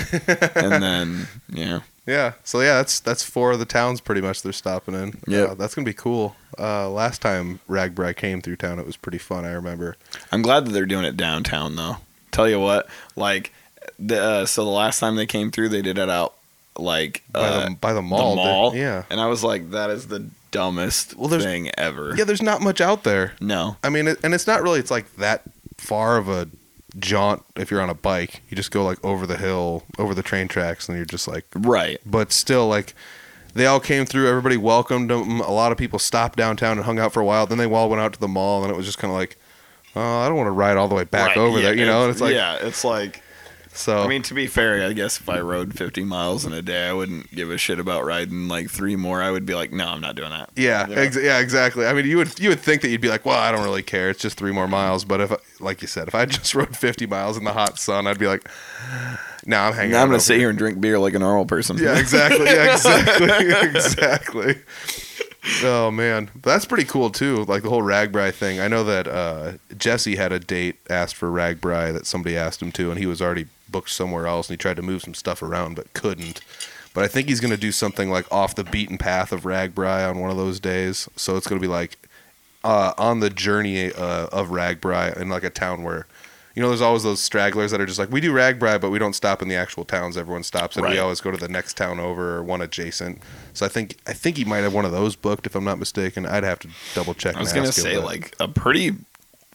[0.55, 2.33] and then yeah, yeah.
[2.43, 5.19] So yeah, that's that's four of the towns pretty much they're stopping in.
[5.27, 5.41] Yeah.
[5.43, 6.35] Uh, that's gonna be cool.
[6.57, 9.45] Uh, last time RAGBRAI came through town, it was pretty fun.
[9.45, 9.95] I remember.
[10.31, 11.97] I'm glad that they're doing it downtown though.
[12.31, 13.51] Tell you what, like,
[13.99, 16.33] the uh, so the last time they came through, they did it out
[16.77, 18.31] like By uh, the by the mall.
[18.31, 18.75] the mall.
[18.75, 19.03] Yeah.
[19.09, 22.15] and I was like, that is the dumbest Well, there's- thing ever.
[22.15, 22.23] Yeah.
[22.25, 23.33] There's not much out there.
[23.41, 24.79] No, I mean, it, and it's not really.
[24.79, 25.41] It's like that
[25.77, 26.47] far of a
[26.99, 28.41] jaunt if you're on a bike.
[28.49, 31.45] You just go like over the hill, over the train tracks, and you're just like.
[31.55, 31.99] right.
[32.05, 32.93] But still, like,
[33.55, 34.27] they all came through.
[34.27, 35.39] Everybody welcomed them.
[35.41, 37.45] A lot of people stopped downtown and hung out for a while.
[37.47, 39.37] Then they all went out to the mall, and it was just kind of like,
[39.95, 41.85] oh, I don't want to ride all the way back Right, over yeah, there, you
[41.85, 42.03] know.
[42.03, 43.22] And it's like, yeah, it's like
[43.75, 46.61] So I mean, to be fair, I guess if I rode 50 miles in a
[46.61, 49.21] day, I wouldn't give a shit about riding like three more.
[49.21, 50.51] I would be like, no, I'm not doing that.
[50.55, 50.99] Yeah, Yeah.
[50.99, 51.85] ex- yeah, exactly.
[51.87, 53.81] I mean, you would you would think that you'd be like, well, I don't really
[53.83, 54.09] care.
[54.11, 55.05] It's just three more miles.
[55.05, 57.79] But if, I- like you said, if I just rode 50 miles in the hot
[57.79, 58.47] sun, I'd be like,
[59.45, 59.91] no, I'm hanging.
[59.91, 61.77] Now out I'm gonna sit here and drink beer like a normal person.
[61.77, 62.45] Yeah, exactly.
[62.45, 63.27] Yeah, exactly.
[63.69, 64.55] exactly.
[65.63, 67.43] Oh man, that's pretty cool too.
[67.45, 68.61] Like the whole RAGBRAI thing.
[68.61, 72.71] I know that uh, Jesse had a date asked for RAGBRAI that somebody asked him
[72.73, 75.41] to, and he was already booked somewhere else, and he tried to move some stuff
[75.41, 76.39] around but couldn't.
[76.93, 80.19] But I think he's gonna do something like off the beaten path of RAGBRAI on
[80.19, 81.09] one of those days.
[81.17, 81.97] So it's gonna be like
[82.63, 86.07] uh, on the journey uh, of RAGBRAI in like a town where.
[86.55, 88.99] You know, there's always those stragglers that are just like, we do RAGBRAI, but we
[88.99, 90.15] don't stop in the actual towns.
[90.15, 93.23] Everyone stops, and we always go to the next town over or one adjacent.
[93.53, 95.79] So I think I think he might have one of those booked, if I'm not
[95.79, 96.27] mistaken.
[96.27, 97.35] I'd have to double check.
[97.35, 98.91] I was gonna say like a pretty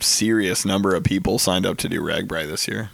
[0.00, 2.90] serious number of people signed up to do RAGBRAI this year,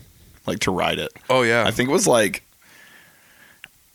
[0.47, 1.12] like to ride it.
[1.30, 2.42] oh yeah, I think it was like,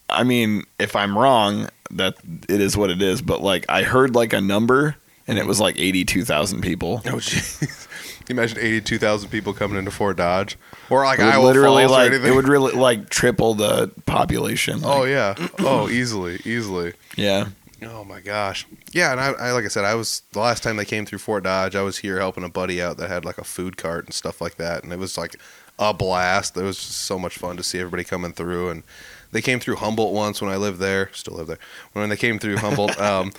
[0.09, 2.15] I mean, if I'm wrong, that
[2.47, 3.21] it is what it is.
[3.21, 4.95] But like, I heard like a number,
[5.27, 5.47] and it mm-hmm.
[5.47, 7.01] was like eighty-two thousand people.
[7.05, 7.85] oh jeez.
[8.29, 10.55] You imagine 82,000 people coming into Fort Dodge,
[10.91, 12.31] or like I would literally Falls like anything?
[12.31, 14.81] it would really like triple the population.
[14.83, 16.93] oh yeah, oh easily, easily.
[17.15, 17.47] yeah.
[17.81, 18.67] Oh my gosh.
[18.91, 21.17] Yeah, and I, I like I said, I was the last time they came through
[21.19, 24.05] Fort Dodge, I was here helping a buddy out that had like a food cart
[24.05, 25.35] and stuff like that, and it was like
[25.79, 26.55] a blast.
[26.57, 28.83] It was just so much fun to see everybody coming through, and
[29.31, 31.59] they came through Humboldt once when I lived there, still live there.
[31.93, 33.31] When they came through Humboldt, um,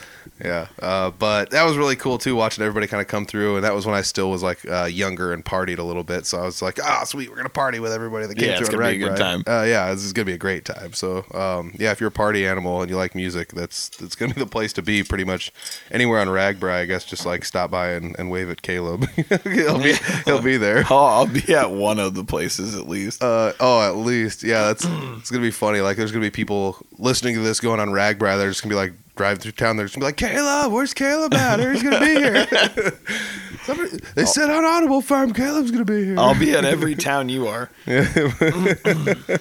[0.45, 3.65] yeah, uh, but that was really cool too, watching everybody kind of come through, and
[3.65, 6.39] that was when I still was like uh, younger and partied a little bit, so
[6.39, 8.67] I was like, ah, sweet, we're gonna party with everybody that came Yeah, through.
[8.67, 9.43] it's on gonna be a good RAGBRAI." time.
[9.47, 10.93] Uh, yeah, this is gonna be a great time.
[10.93, 14.35] So, um, yeah, if you're a party animal and you like music, that's that's gonna
[14.35, 15.03] be the place to be.
[15.03, 15.51] Pretty much
[15.91, 17.05] anywhere on RAGBRAI, I guess.
[17.05, 19.09] Just like stop by and, and wave at Caleb.
[19.45, 20.85] he'll be he'll be there.
[20.91, 23.23] Oh, I'll be at one of the places at least.
[23.23, 24.65] Uh, oh, at least, yeah.
[24.69, 24.85] That's
[25.19, 25.80] it's gonna be funny.
[25.83, 28.39] Like, there's gonna be people listening to this going on RAGBRAI.
[28.39, 29.77] They're just gonna be like driving through town.
[29.77, 31.61] They're just gonna be like, Caleb, where's Caleb at?
[31.61, 32.47] He's gonna be here.
[33.65, 36.19] Somebody, they said on Audible Farm, Caleb's gonna be here.
[36.19, 37.71] I'll be at every town you are.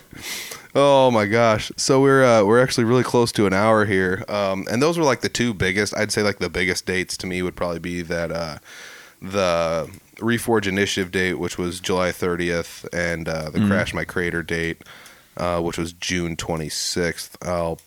[0.75, 1.71] Oh my gosh!
[1.77, 5.03] So we're uh, we're actually really close to an hour here, um, and those were
[5.03, 5.97] like the two biggest.
[5.97, 8.59] I'd say like the biggest dates to me would probably be that uh,
[9.19, 14.83] the Reforge Initiative date, which was July 30th, and uh, the Crash My Crater date,
[15.37, 17.35] uh, which was June 26th.
[17.47, 17.79] I'll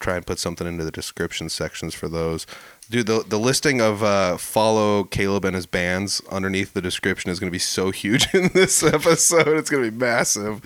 [0.00, 2.46] try and put something into the description sections for those.
[2.90, 7.38] Dude, the, the listing of uh, follow Caleb and his bands underneath the description is
[7.38, 9.46] going to be so huge in this episode.
[9.46, 10.60] It's going to be massive.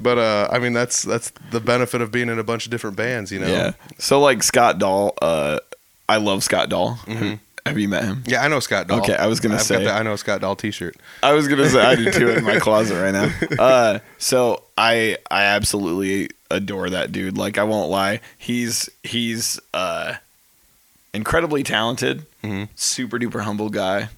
[0.00, 2.96] But uh, I mean, that's that's the benefit of being in a bunch of different
[2.96, 3.48] bands, you know.
[3.48, 3.72] Yeah.
[3.98, 5.58] So like Scott Dahl, uh,
[6.08, 7.00] I love Scott Dahl.
[7.66, 8.22] Have you met him?
[8.26, 9.00] Yeah, I know Scott Dahl.
[9.00, 10.96] Okay, I was gonna I've say- got the I know Scott Dahl T-shirt.
[11.22, 13.30] I was gonna say I do too in my closet right now.
[13.62, 17.36] Uh, so I I absolutely adore that dude.
[17.36, 20.14] Like I won't lie, he's he's uh,
[21.12, 22.68] incredibly talented, Mhm.
[22.76, 24.08] super duper humble guy.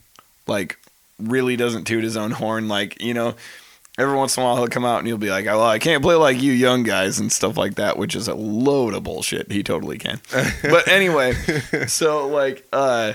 [0.46, 0.78] Like
[1.18, 2.68] really doesn't toot his own horn.
[2.68, 3.34] Like you know,
[3.98, 6.02] every once in a while he'll come out and he'll be like, "Oh, I can't
[6.02, 9.50] play like you young guys" and stuff like that, which is a load of bullshit.
[9.52, 10.20] He totally can.
[10.62, 11.34] but anyway,
[11.86, 13.14] so like uh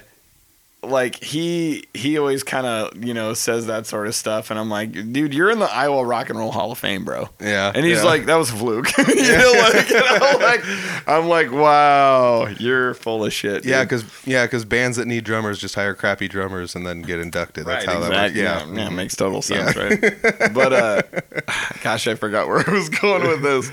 [0.84, 4.70] like he he always kind of you know says that sort of stuff and i'm
[4.70, 7.86] like dude you're in the iowa rock and roll hall of fame bro Yeah, and
[7.86, 8.04] he's yeah.
[8.04, 10.62] like that was a fluke you know like, and I'm like
[11.08, 15.58] i'm like wow you're full of shit Yeah, because yeah, because bands that need drummers
[15.60, 17.66] just hire crappy drummers and then get inducted.
[17.66, 18.42] That's Right, how exactly.
[18.42, 18.72] that works.
[18.78, 19.72] yeah, yeah, it makes total Yeah.
[19.72, 20.54] sense, right?
[20.54, 21.02] But uh,
[21.84, 23.72] gosh, I forgot where I was going with this.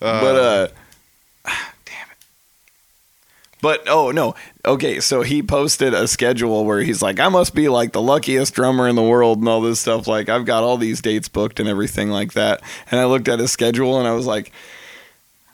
[0.00, 0.68] but uh,
[1.44, 1.73] damn it.
[3.64, 4.34] But oh no,
[4.66, 5.00] okay.
[5.00, 8.86] So he posted a schedule where he's like, "I must be like the luckiest drummer
[8.86, 10.06] in the world and all this stuff.
[10.06, 12.60] Like I've got all these dates booked and everything like that."
[12.90, 14.52] And I looked at his schedule and I was like.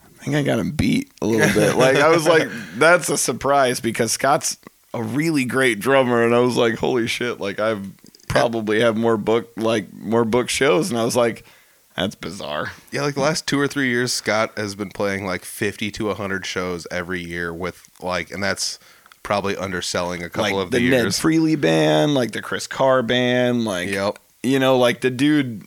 [0.03, 1.75] I think I got him beat a little bit.
[1.77, 4.55] Like I was like, that's a surprise because Scott's
[4.93, 7.39] a really great drummer, and I was like, holy shit!
[7.39, 7.89] Like I've
[8.27, 11.43] probably have more book like more book shows, and I was like,
[11.95, 12.71] that's bizarre.
[12.91, 16.13] Yeah, like the last two or three years, Scott has been playing like fifty to
[16.13, 18.79] hundred shows every year with like, and that's
[19.23, 21.13] probably underselling a couple like of the, the, Ned.
[21.15, 24.17] Freely band, like the Chris Carr band, like Yep.
[24.43, 25.63] you know, like the dude,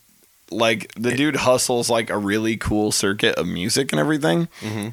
[0.51, 4.89] like the dude hustles like a really cool circuit of music and everything, hmm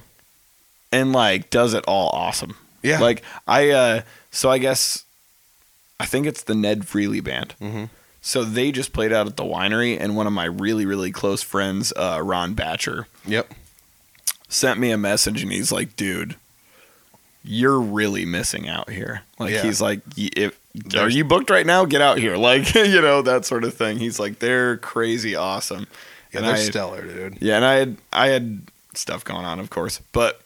[0.91, 2.55] and like does it all awesome.
[2.83, 2.99] Yeah.
[2.99, 4.01] Like I, uh
[4.31, 5.05] so I guess,
[5.99, 7.53] I think it's the Ned Freely band.
[7.59, 7.85] hmm
[8.21, 11.41] So they just played out at the winery, and one of my really, really close
[11.41, 13.51] friends, uh, Ron Batcher, Yep.
[14.47, 16.35] sent me a message, and he's like, "Dude,
[17.43, 19.63] you're really missing out here." Like Yeah.
[19.63, 20.55] he's like, "Y- "If
[20.95, 21.85] are you booked right now?
[21.85, 23.97] Get out here!" Like you know that sort of thing.
[23.97, 25.87] He's like, "They're crazy awesome,"
[26.31, 27.37] Yeah, And they're I- stellar, dude.
[27.41, 28.61] Yeah, and I had I had
[28.93, 30.41] stuff going on, of course, but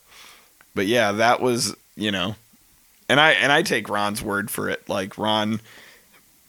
[0.73, 2.35] but yeah, that was you know,
[3.09, 4.87] and I and I take Ron's word for it.
[4.87, 5.59] Like Ron,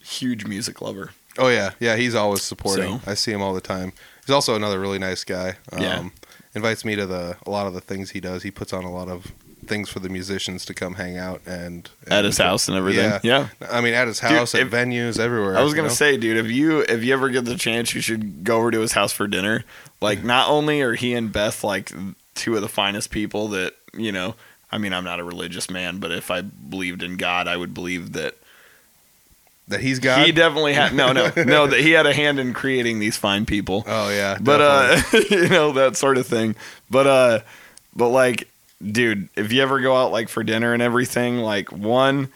[0.01, 1.11] huge music lover.
[1.37, 1.95] Oh yeah, yeah.
[1.95, 2.99] He's always supporting.
[2.99, 3.93] So- I see him all the time.
[4.25, 5.55] He's also another really nice guy.
[5.71, 6.09] Um, Yeah.
[6.55, 8.41] Invites me to the a lot of the things he does.
[8.43, 9.31] He puts on a lot of
[9.67, 13.03] things for the musicians to come hang out and, At his house and everything.
[13.21, 13.47] Yeah.
[13.61, 13.67] Yeah.
[13.69, 15.57] I mean, at his Dude, house, at if- venues, everywhere.
[15.57, 15.93] I was gonna know?
[15.93, 18.79] say, dude, if you if you ever get the chance, you should go over to
[18.79, 19.65] his house for dinner.
[20.01, 21.91] Like, not only are he and Beth like
[22.33, 24.35] two of the finest people that you know.
[24.71, 27.73] I mean, I'm not a religious man, but if I believed in God, I would
[27.73, 28.35] believe that
[29.69, 30.25] that he's got.
[30.25, 33.45] he definitely had no, no, no, that he had a hand in creating these fine
[33.45, 33.83] people.
[33.87, 35.37] oh yeah, but definitely.
[35.37, 36.55] uh you know that sort of thing
[36.89, 37.39] but uh
[37.95, 38.47] but like
[38.91, 42.29] dude if you ever go out like for dinner and everything like one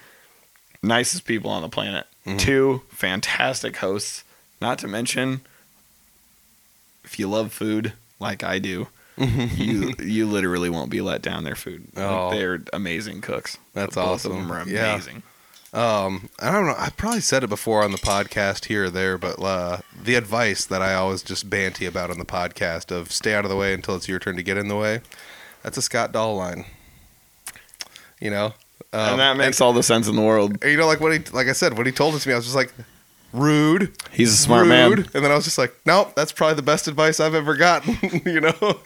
[0.84, 2.38] nicest people on the planet Mhm.
[2.40, 4.24] two fantastic hosts
[4.62, 5.42] not to mention
[7.04, 11.56] if you love food like i do you you literally won't be let down their
[11.56, 12.32] food Like, Oh.
[12.32, 14.32] they're amazing cooks That's Both awesome.
[14.34, 14.94] of them are Yeah.
[15.74, 16.76] Um, I don't know.
[16.78, 20.66] I probably said it before on the podcast here or there, but uh, the advice
[20.66, 23.74] that I always just banty about on the podcast of stay out of the way
[23.74, 25.00] until it's your turn to get in the way.
[25.64, 26.66] That's a Scott Dahl line.
[28.20, 28.54] You know,
[28.94, 31.20] um, and that makes all the sense in the world you know, like what he,
[31.32, 32.74] like I said, when he told it to me, I was just like,
[33.34, 33.92] rude.
[34.12, 34.70] he's a smart rude.
[34.70, 37.56] man And then I was just like, nope, that's probably the best advice I've ever
[37.56, 38.80] gotten, you know?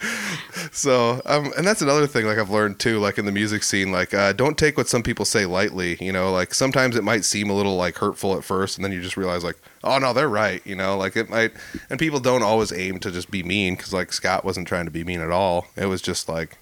[0.72, 3.92] So, um, and that's another thing, like I've learned too, like in the music scene,
[3.92, 6.32] like, uh, don't take what some people say lightly, you know?
[6.32, 9.16] Like sometimes it might seem a little like hurtful at first, and then you just
[9.16, 10.96] realize, like, oh no, they're right, you know?
[10.96, 11.52] Like it might,
[11.90, 14.90] and people don't always aim to just be mean, because like Scott wasn't trying to
[14.90, 15.66] be mean at all.
[15.76, 16.58] It was just like,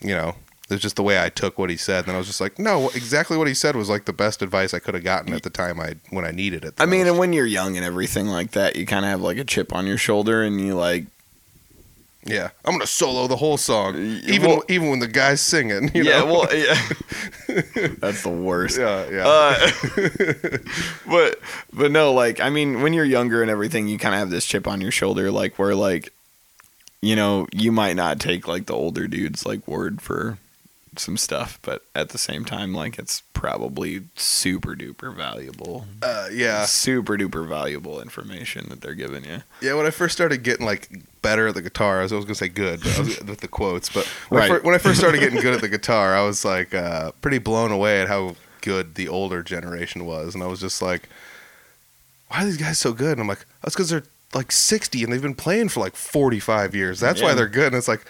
[0.00, 0.34] you know,
[0.70, 2.06] it's just the way I took what he said.
[2.06, 4.72] And I was just like, no, exactly what he said was like the best advice
[4.74, 6.76] I could have gotten at the time I when I needed it.
[6.76, 9.20] the I mean, and when you're young and everything like that, you kind of have
[9.20, 11.06] like a chip on your shoulder, and you like,
[12.24, 15.90] Yeah, I'm gonna solo the whole song, even well- even when the guy's singing.
[15.94, 16.26] You yeah, know?
[16.26, 16.74] well, yeah,
[17.98, 18.78] that's the worst.
[18.78, 19.70] yeah, yeah, Uh,
[21.10, 21.40] but
[21.72, 24.44] but no, like I mean, when you're younger and everything, you kind of have this
[24.44, 26.12] chip on your shoulder, like where like,
[27.00, 30.36] you know, you might not take like the older dudes like word for
[30.96, 35.86] some stuff, but at the same time, like it's probably super duper valuable.
[36.02, 39.42] uh, yeah, Super duper valuable information that they're giving you.
[39.62, 39.74] yeah.
[39.74, 40.88] When I first started getting like
[41.22, 43.40] better at the guitar, I was, I was gonna say good, but I was with
[43.40, 43.88] the quotes.
[43.88, 44.60] But when, I Right.
[44.60, 47.38] fir- when I first started getting good at the guitar, I was like uh, pretty
[47.38, 51.08] blown away at how good the older generation was, and I was just like,
[52.28, 53.12] why are these guys so good?
[53.12, 56.74] And I'm like, that's because they're like 60 and they've been playing for like 45
[56.74, 57.00] years.
[57.00, 57.68] That's why they're good.
[57.68, 58.04] And it's like.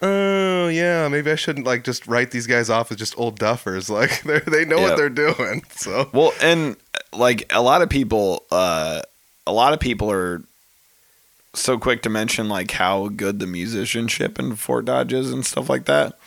[0.00, 3.90] Oh yeah, maybe I shouldn't like just write these guys off as just old duffers.
[3.98, 5.62] Like they they know what they're doing.
[5.70, 6.76] So Well, and
[7.12, 9.02] like a lot of people, uh,
[9.46, 10.42] a lot of people are
[11.54, 15.68] so quick to mention like how good the musicianship in Fort Dodge is and stuff
[15.68, 16.18] like that,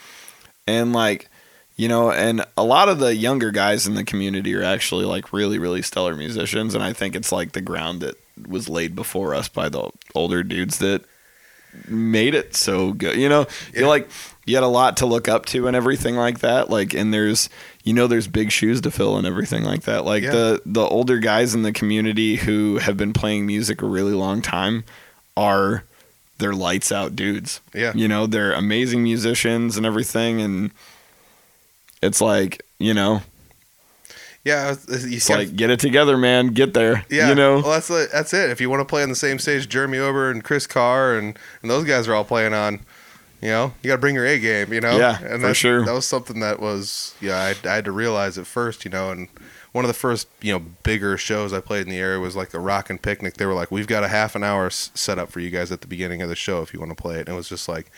[0.66, 1.28] and like
[1.76, 5.32] you know, and a lot of the younger guys in the community are actually like
[5.32, 8.16] really, really stellar musicians, and I think it's like the ground that
[8.46, 11.04] was laid before us by the older dudes that
[11.88, 13.16] made it so good.
[13.16, 13.86] You know, you Yeah.
[13.88, 14.08] like
[14.44, 16.68] you had a lot to look up to and everything like that.
[16.68, 17.48] Like, and there's
[17.84, 20.04] you know there's big shoes to fill and everything like that.
[20.04, 20.30] Like Yeah.
[20.30, 24.42] the the older guys in the community who have been playing music a really long
[24.42, 24.84] time
[25.36, 25.84] are
[26.38, 27.60] they're lights out dudes.
[27.72, 30.72] yeah, You know, they're amazing musicians and everything and
[32.02, 33.22] it's like, you know,
[34.44, 34.70] yeah.
[34.70, 36.48] You it's gotta- like get it together, man.
[36.48, 37.04] Get there.
[37.10, 37.60] Yeah, You know?
[37.60, 38.50] Well, that's that's it.
[38.50, 41.38] If you want to play on the same stage, Jeremy Ober and Chris Carr and,
[41.62, 42.80] and those guys are all playing on.
[43.40, 44.72] You know, you got to bring your A game.
[44.72, 45.84] You know, Yeah, and for sure.
[45.84, 47.36] That was something that was yeah.
[47.64, 48.84] I, I had to realize at first.
[48.84, 49.26] You know, and
[49.72, 52.50] one of the first you know bigger shows I played in the area was like
[52.50, 53.34] the Rock and Picnic.
[53.38, 55.72] They were like, we've got a half an hour s- set up for you guys
[55.72, 57.20] at the beginning of the show if you want to play it.
[57.20, 57.90] And it was just like,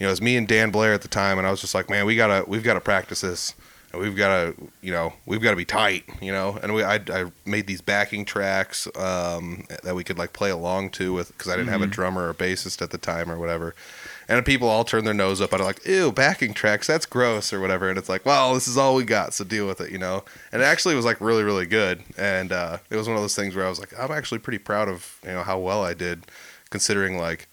[0.00, 1.72] you know, it was me and Dan Blair at the time, and I was just
[1.74, 3.54] like, man, we gotta we've got to practice this
[3.92, 6.58] and we've got to you know we've got to be tight you know?
[6.62, 10.90] And we I, I made these backing tracks um, that we could like play along
[10.90, 13.74] to with because I didn't have a drummer or bassist at the time or whatever.
[14.28, 17.52] And people all turn their nose up and are like ew backing tracks that's gross
[17.52, 17.88] or whatever.
[17.88, 20.24] And it's like well this is all we got so deal with it you know?
[20.52, 22.02] And it actually was like really really good.
[22.16, 24.58] And uh, it was one of those things where I was like I'm actually pretty
[24.58, 26.24] proud of you know how well I did
[26.70, 27.48] considering like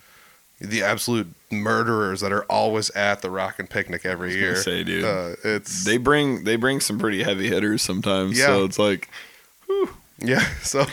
[0.60, 4.56] the absolute murderers that are always at the Rock and Picnic every year.
[4.56, 5.04] say, dude.
[5.06, 8.38] Uh, it's They bring they bring some pretty heavy hitters sometimes.
[8.38, 8.48] Yeah.
[8.48, 9.10] So it's like
[10.20, 10.86] Yeah, so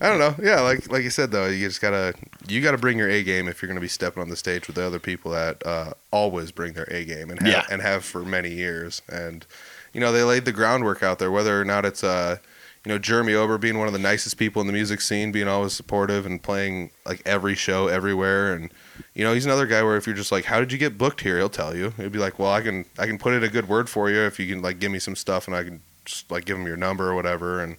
[0.00, 0.34] I don't know.
[0.42, 2.14] Yeah, like like you said though, you just gotta
[2.48, 4.76] you gotta bring your A game if you're gonna be stepping on the stage with
[4.76, 7.64] the other people that uh, always bring their A game and have, Yeah.
[7.70, 9.00] and have for many years.
[9.08, 9.46] And
[9.92, 12.38] you know they laid the groundwork out there, whether or not it's uh
[12.84, 15.48] you know Jeremy Ober being one of the nicest people in the music scene, being
[15.48, 18.70] always supportive and playing like every show everywhere, and
[19.14, 21.20] you know he's another guy where if you're just like, how did you get booked
[21.20, 21.38] here?
[21.38, 21.90] He'll tell you.
[21.96, 24.20] He'll be like, well, I can I can put in a good word for you
[24.20, 26.66] if you can like give me some stuff and I can just like give him
[26.66, 27.76] your number or whatever, and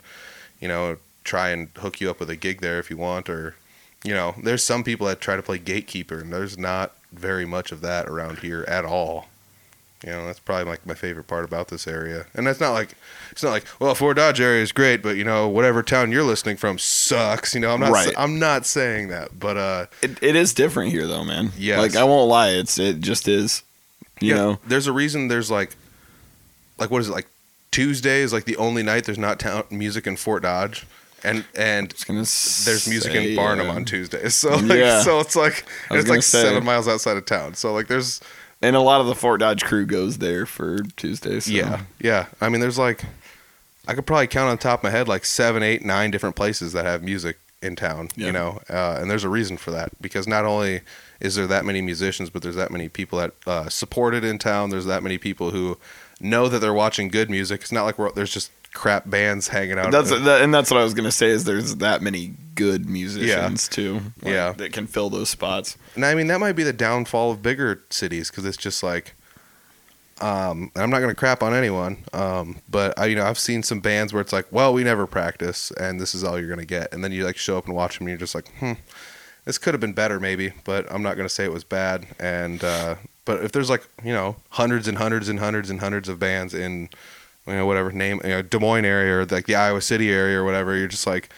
[0.59, 3.55] you know try and hook you up with a gig there if you want, or
[4.03, 7.71] you know there's some people that try to play gatekeeper, and there's not very much
[7.71, 9.27] of that around here at all.
[10.05, 12.25] You know, that's probably like my favorite part about this area.
[12.33, 12.93] And that's not like
[13.31, 16.23] it's not like, well, Fort Dodge area is great, but you know, whatever town you're
[16.23, 17.53] listening from sucks.
[17.53, 18.13] You know, I'm not Right.
[18.17, 21.51] I'm not saying that, but uh It, it is different here though, man.
[21.57, 23.63] Yeah, Like I won't lie, it's it just is.
[24.21, 24.59] You yeah, know.
[24.67, 25.75] there's a reason there's like
[26.77, 27.27] like what is it like
[27.71, 30.85] Tuesday is like the only night there's not town music in Fort Dodge.
[31.25, 34.35] And and there's music in Barnum uh, on Tuesdays.
[34.39, 35.01] So like Yeah.
[35.01, 36.41] so it's like it's like say.
[36.43, 37.55] seven miles outside of town.
[37.55, 38.21] So like there's
[38.61, 41.45] And a lot of the Fort Dodge crew goes there for Tuesdays.
[41.45, 41.51] So.
[41.51, 42.25] Yeah, yeah.
[42.41, 43.03] I mean, there's like,
[43.87, 46.35] I could probably count on the top of my head like seven, eight, nine different
[46.35, 48.09] places that have music in town.
[48.15, 48.27] Yeah.
[48.27, 50.81] You know, uh, and there's a reason for that because not only
[51.19, 54.37] is there that many musicians, but there's that many people that uh, support it in
[54.37, 54.69] town.
[54.69, 55.77] There's that many people who
[56.19, 57.61] know that they're watching good music.
[57.61, 59.91] It's not like we're, there's just crap bands hanging out.
[59.91, 62.89] That's Uh, that, and that's what I was gonna say is there's that many good
[62.89, 64.01] musicians too.
[64.21, 64.51] like, Yeah.
[64.53, 65.77] That can fill those spots.
[65.95, 69.15] And I mean, that might be the downfall of bigger cities because it's just like,
[70.21, 73.63] um, and I'm not gonna crap on anyone, um, but I, you know, I've seen
[73.63, 76.65] some bands where it's like, well, we never practice, and this is all you're gonna
[76.65, 78.73] get, and then you like show up and watch them, and you're just like, hmm,
[79.45, 82.05] this could have been better maybe, but I'm not gonna say it was bad.
[82.19, 86.09] And uh, but if there's like, you know, hundreds and hundreds and hundreds and hundreds
[86.09, 86.89] of bands in,
[87.49, 90.37] you know, whatever name, you know, Des Moines area or like the Iowa City area
[90.39, 91.29] or whatever, you're just like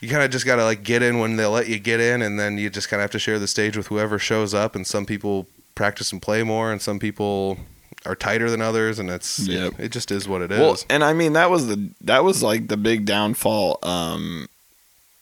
[0.00, 2.20] you kind of just got to like get in when they let you get in
[2.22, 4.74] and then you just kind of have to share the stage with whoever shows up
[4.76, 7.56] and some people practice and play more and some people
[8.04, 9.74] are tighter than others and it's Yep.
[9.78, 12.22] it, it just is what it is Well, and I mean that was the that
[12.22, 14.46] was like the big downfall um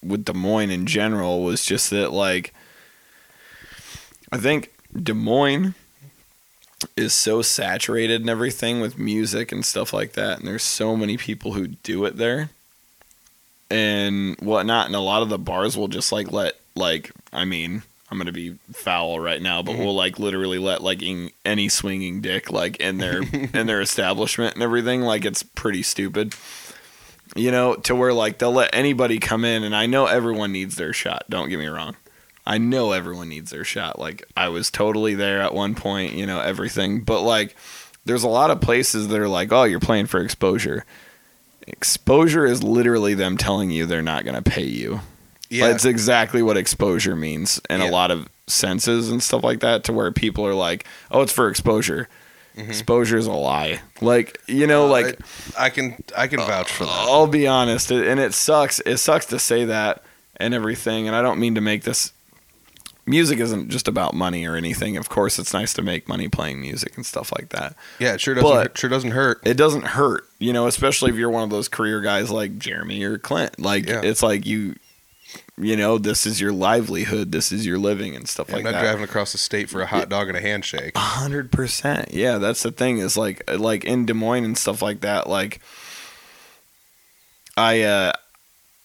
[0.03, 2.53] with Des Moines in general was just that like
[4.33, 5.75] I think Des Moines
[6.95, 11.17] is so saturated and everything with music and stuff like that and there's so many
[11.17, 12.49] people who do it there
[13.69, 17.83] and whatnot and a lot of the bars will just like let like I mean
[18.13, 19.85] I'm gonna be foul right now, but mm-hmm.
[19.85, 23.23] we'll like literally let like in, any swinging dick like in their
[23.53, 25.01] in their establishment and everything.
[25.01, 26.35] Like it's pretty stupid,
[27.35, 30.75] you know, to where like they'll let anybody come in, and I know everyone needs
[30.75, 31.23] their shot.
[31.27, 31.95] Don't get me wrong,
[32.45, 33.99] I know everyone needs their shot.
[33.99, 37.01] Like I was totally there at one point, you know, everything.
[37.01, 37.55] But like,
[38.05, 40.85] there's a lot of places that are like, oh, you're playing for exposure.
[41.67, 44.99] Exposure is literally them telling you they're not gonna pay you.
[45.49, 47.89] yeah That's exactly what exposure means in Yeah.
[47.89, 51.31] a lot of senses and stuff like that, to where people are like, "Oh, it's
[51.31, 52.09] for exposure."
[52.55, 53.79] Exposure is a lie.
[54.01, 55.61] Like you know, like Mm-hmm.
[55.61, 58.79] I, I can i can vouch for that I'll be honest, it- and it sucks.
[58.81, 60.03] It sucks to say that
[60.37, 62.11] and everything, and I don't mean to make this.
[63.05, 64.95] Music isn't just about money or anything.
[64.95, 67.75] Of course, it's nice to make money playing music and stuff like that.
[67.99, 71.17] yeah it sure doesn't But- sure doesn't hurt It doesn't hurt, you know, especially if
[71.17, 73.59] you're one of those career guys like Jeremy or Clint.
[73.59, 74.01] Like Yeah.
[74.03, 74.75] it's like you,
[75.57, 78.71] you know, this is your livelihood, this is your living and stuff i'm like not
[78.73, 78.81] that.
[78.81, 82.13] driving across the state for a hot dog and a handshake A hundred percent.
[82.13, 82.99] Yeah, that's the thing.
[82.99, 85.27] Is like like in Des Moines and stuff like that.
[85.27, 85.59] Like,
[87.57, 88.13] I uh,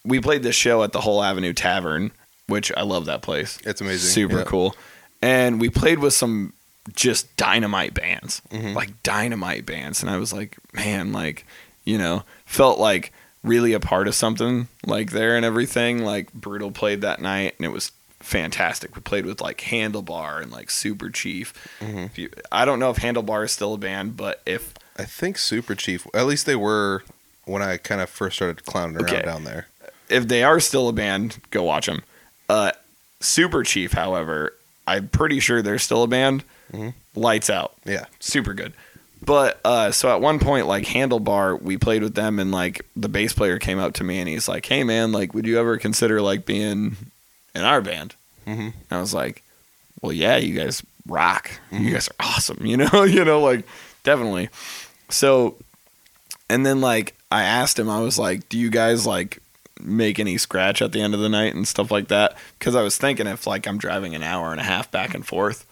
[0.05, 2.11] we played this show at the Hull Avenue Tavern,
[2.49, 3.59] which I love that place.
[3.65, 4.45] it's amazing Super Yeah.
[4.45, 4.75] cool.
[5.23, 6.53] And we played with some
[6.97, 8.75] just dynamite bands, Mhm.
[8.75, 11.47] like dynamite bands, and I was like, man, like
[11.85, 13.12] you know, felt like
[13.43, 16.05] really a part of something like there and everything.
[16.05, 18.95] Like Brutal played that night, and it was fantastic.
[18.97, 21.55] We played with like Handlebar and like Super Chief.
[21.81, 22.07] Mhm.
[22.07, 25.39] If you, I don't know if Handlebar is still a band, but if i think
[25.39, 27.05] super chief at least they were
[27.45, 29.23] when i kind of first started clowning around Okay.
[29.23, 29.69] down there
[30.09, 32.03] if they are still a band, go watch them.
[32.49, 32.73] Uh,
[33.20, 34.55] Super Chief, however,
[34.87, 36.45] I'm pretty sure they're still a band.
[36.73, 36.95] Mhm.
[37.15, 38.73] Lights out, yeah super good.
[39.25, 43.09] But uh, so at one point, like Handlebar, we played with them, and like the
[43.09, 45.77] bass player came up to me and he's like, "Hey man, like, would you ever
[45.79, 46.97] consider like being
[47.55, 48.15] in our band?"
[48.47, 48.73] Mhm.
[48.91, 49.43] I was like,
[50.01, 51.51] "Well, yeah, you guys rock.
[51.73, 52.59] You guys are awesome.
[52.65, 53.66] You know, you know, like
[54.05, 54.51] definitely."
[55.09, 55.57] So,
[56.49, 59.39] and then like I asked him, I was like, "Do you guys like
[59.81, 62.83] make any scratch at the end of the night and stuff like that?" Because I
[62.83, 65.67] was thinking if like I'm driving an hour and a half back and forth,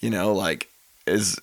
[0.00, 0.68] you know, like
[1.06, 1.38] is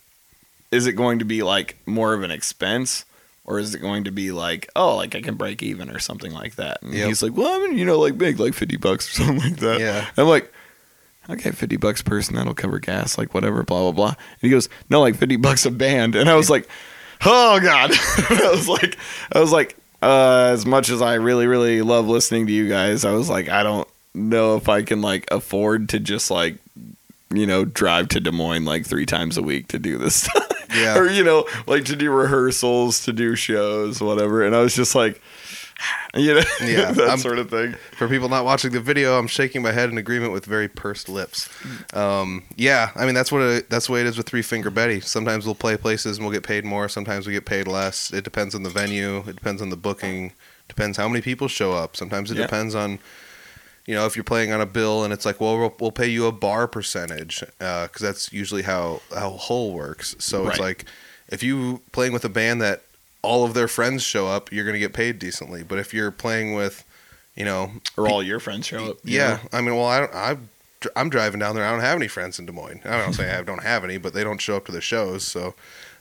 [0.71, 3.05] is it going to be like more of an expense?
[3.45, 6.33] Or is it going to be like, oh, like I can break even or something
[6.33, 6.81] like that?
[6.81, 7.07] And Yep.
[7.07, 9.59] he's like, well, I mean, you know, like make like fifty bucks or something like
[9.61, 9.79] that.
[9.79, 10.51] yeah I'm like,
[11.29, 14.07] okay, 50 bucks a person, that'll cover gas, like whatever, blah, blah, blah.
[14.09, 16.15] And he goes, no, like 50 bucks a band.
[16.15, 16.67] And I was like,
[17.25, 17.91] oh God.
[18.29, 18.97] I was like,
[19.33, 23.05] I was like, uh, as much as I really, really love listening to you guys,
[23.05, 26.57] I was like, I don't know if I can like afford to just like,
[27.33, 30.47] you know, drive to Des Moines like three times a week to do this stuff.
[30.75, 30.97] Yeah.
[30.97, 34.45] or, you know, like to do rehearsals, to do shows, whatever.
[34.45, 35.21] And I was just like,
[36.15, 37.73] you know, Yeah, that I'm- sort of thing.
[37.97, 41.09] For people not watching the video, I'm shaking my head in agreement with very pursed
[41.09, 41.49] lips.
[41.93, 44.69] Um, yeah, I mean that's what it, that's the way it is with Three Finger
[44.69, 44.99] Betty.
[45.01, 46.89] Sometimes we'll play places and we'll get paid more.
[46.89, 48.11] Sometimes we get paid less.
[48.11, 49.19] It depends on the venue.
[49.27, 50.33] It depends on the booking.
[50.67, 51.95] Depends how many people show up.
[51.95, 52.43] Sometimes it Yeah.
[52.43, 52.99] depends on,
[53.85, 56.07] you know, if you're playing on a bill and it's like, well, we'll, we'll pay
[56.07, 60.15] you a bar percentage because that's usually how how Hull works.
[60.19, 60.85] So it's like
[61.29, 62.81] if you playing with a band that
[63.21, 65.63] all of their friends show up, you're gonna get paid decently.
[65.63, 66.83] But if you're playing with,
[67.35, 68.97] you know, Or all your friends show up.
[69.03, 69.57] yeah, know?
[69.57, 70.37] I mean, well, I don't, I,
[70.95, 71.65] I'm driving down there.
[71.65, 72.81] I don't have any friends in Des Moines.
[72.85, 75.23] I don't say I don't have any, but they don't show up to the shows.
[75.23, 75.55] So,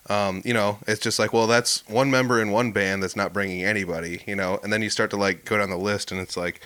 [0.09, 3.32] um, you know, it's just like, well, that's one member in one band that's not
[3.32, 4.60] bringing anybody, you know.
[4.62, 6.60] And then you start to like go down the list, and it's like,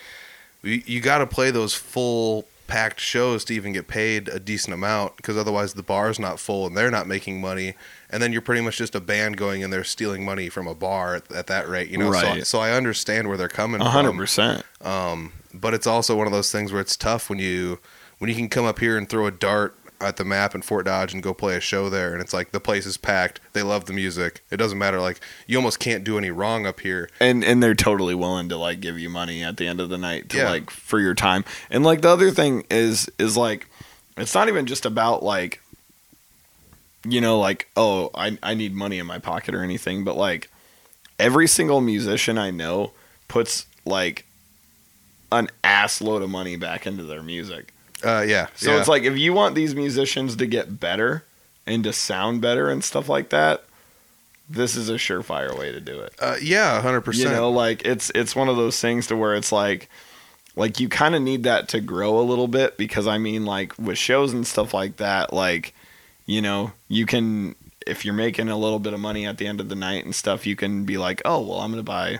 [0.62, 4.72] you, you got to play those full packed shows to even get paid a decent
[4.72, 7.74] amount, because otherwise the bar's not full and they're not making money.
[8.08, 10.74] And then you're pretty much just a band going in there stealing money from a
[10.74, 12.12] bar at, at that rate, you know.
[12.12, 12.46] So, Right.
[12.46, 14.18] so I understand where they're coming A hundred from.
[14.18, 14.64] percent.
[14.80, 17.78] Um, but it's also one of those things where it's tough when you
[18.18, 20.86] when you can come up here and throw a dart at the map in Fort
[20.86, 23.40] Dodge and go play a show there, and it's like the place is packed.
[23.52, 24.42] They love the music.
[24.50, 25.00] It doesn't matter.
[25.00, 27.10] Like you almost can't do any wrong up here.
[27.20, 29.98] and and they're totally willing to like give you money at the end of the
[29.98, 30.50] night to Yeah.
[30.50, 33.66] like for your time and like the other thing is is like
[34.16, 35.60] it's not even just about like
[37.04, 40.50] you know like oh i i need money in my pocket or anything but like
[41.18, 42.92] every single musician i know
[43.28, 44.26] puts like
[45.32, 47.72] an ass load of money back into their music
[48.04, 48.46] Uh, yeah.
[48.54, 48.78] so yeah.
[48.78, 51.24] it's like if you want these musicians to get better
[51.66, 53.64] and to sound better and stuff like that
[54.48, 57.30] this is a surefire way to do it uh, yeah, hundred percent.
[57.30, 59.88] you know like it's it's one of those things to where it's like
[60.56, 63.76] like you kind of need that to grow a little bit because i mean like
[63.78, 65.74] with shows and stuff like that like
[66.26, 67.54] you know you can
[67.86, 70.14] if you're making a little bit of money at the end of the night and
[70.14, 72.18] stuff you can be like oh well i'm gonna buy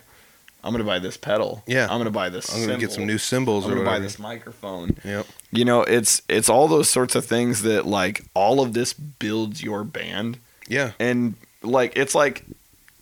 [0.64, 1.86] i'm gonna buy this pedal Yeah.
[1.90, 4.18] i'm gonna buy this I'm gonna get some new cymbals i'm or gonna buy this
[4.18, 5.26] microphone Yep.
[5.52, 9.62] you know it's it's all those sorts of things that like all of this builds
[9.62, 10.38] your band
[10.68, 10.92] Yeah.
[10.98, 12.44] and like it's like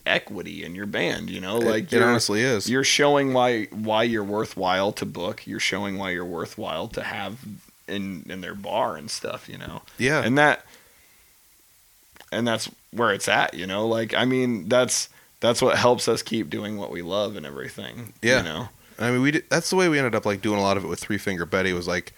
[0.07, 2.69] equity in your band you know like it, you're- honestly is.
[2.71, 5.47] you're showing why why you're worthwhile to book.
[5.47, 7.39] You're showing why you're worthwhile to have
[7.87, 9.49] in in their bar and stuff.
[9.51, 10.23] You know, Yeah.
[10.25, 10.65] and that
[12.33, 13.53] and that's where it's at.
[13.55, 15.09] You know, like I mean, that's
[15.41, 18.13] that's what helps us keep doing what we love and everything.
[18.23, 18.39] Yeah.
[18.39, 20.63] you know, I mean, we did, that's the way we ended up like doing a
[20.63, 21.73] lot of it with Three Finger Betty.
[21.73, 22.13] Was like,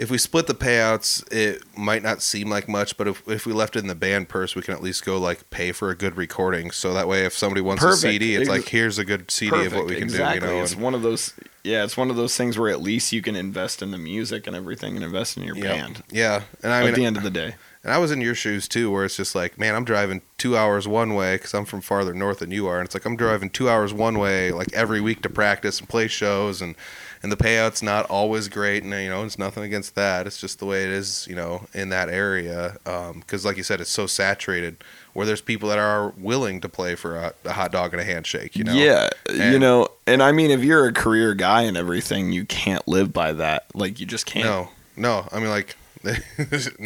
[0.00, 3.52] if we split the payouts, it might not seem like much, but if if we
[3.52, 5.94] left it in the band purse, we can at least go like pay for a
[5.94, 6.70] good recording.
[6.70, 8.04] So that way, if somebody wants Perfect.
[8.04, 10.40] a CD, it's Ex- like here's a good CD of what we can exactly.
[10.40, 10.46] do.
[10.46, 11.34] You know, it's and- one of those.
[11.62, 14.46] Yeah, it's one of those things where at least you can invest in the music
[14.46, 16.02] and everything, and invest in your yeah, band.
[16.10, 16.44] yeah.
[16.62, 18.66] And I mean, at the end of the day, And I was in your shoes
[18.66, 21.82] too, where it's just like, man, I'm driving two hours one way because I'm from
[21.82, 24.72] farther north than you are, and it's like I'm driving two hours one way like
[24.72, 26.74] every week to practice and play shows, and
[27.22, 30.26] and the payout's not always great, and you know it's nothing against that.
[30.26, 33.62] It's just the way it is, you know, in that area, um, because like you
[33.62, 34.82] said, it's so saturated
[35.12, 38.04] where there's people that are willing to play for a, a hot dog and a
[38.04, 38.72] handshake, you know.
[38.72, 42.44] Yeah, you And- know, and I mean, if you're a career guy and everything, you
[42.44, 43.64] can't live by that.
[43.74, 44.44] Like, you just can't.
[44.46, 45.28] No, no.
[45.32, 46.14] I mean, like, no,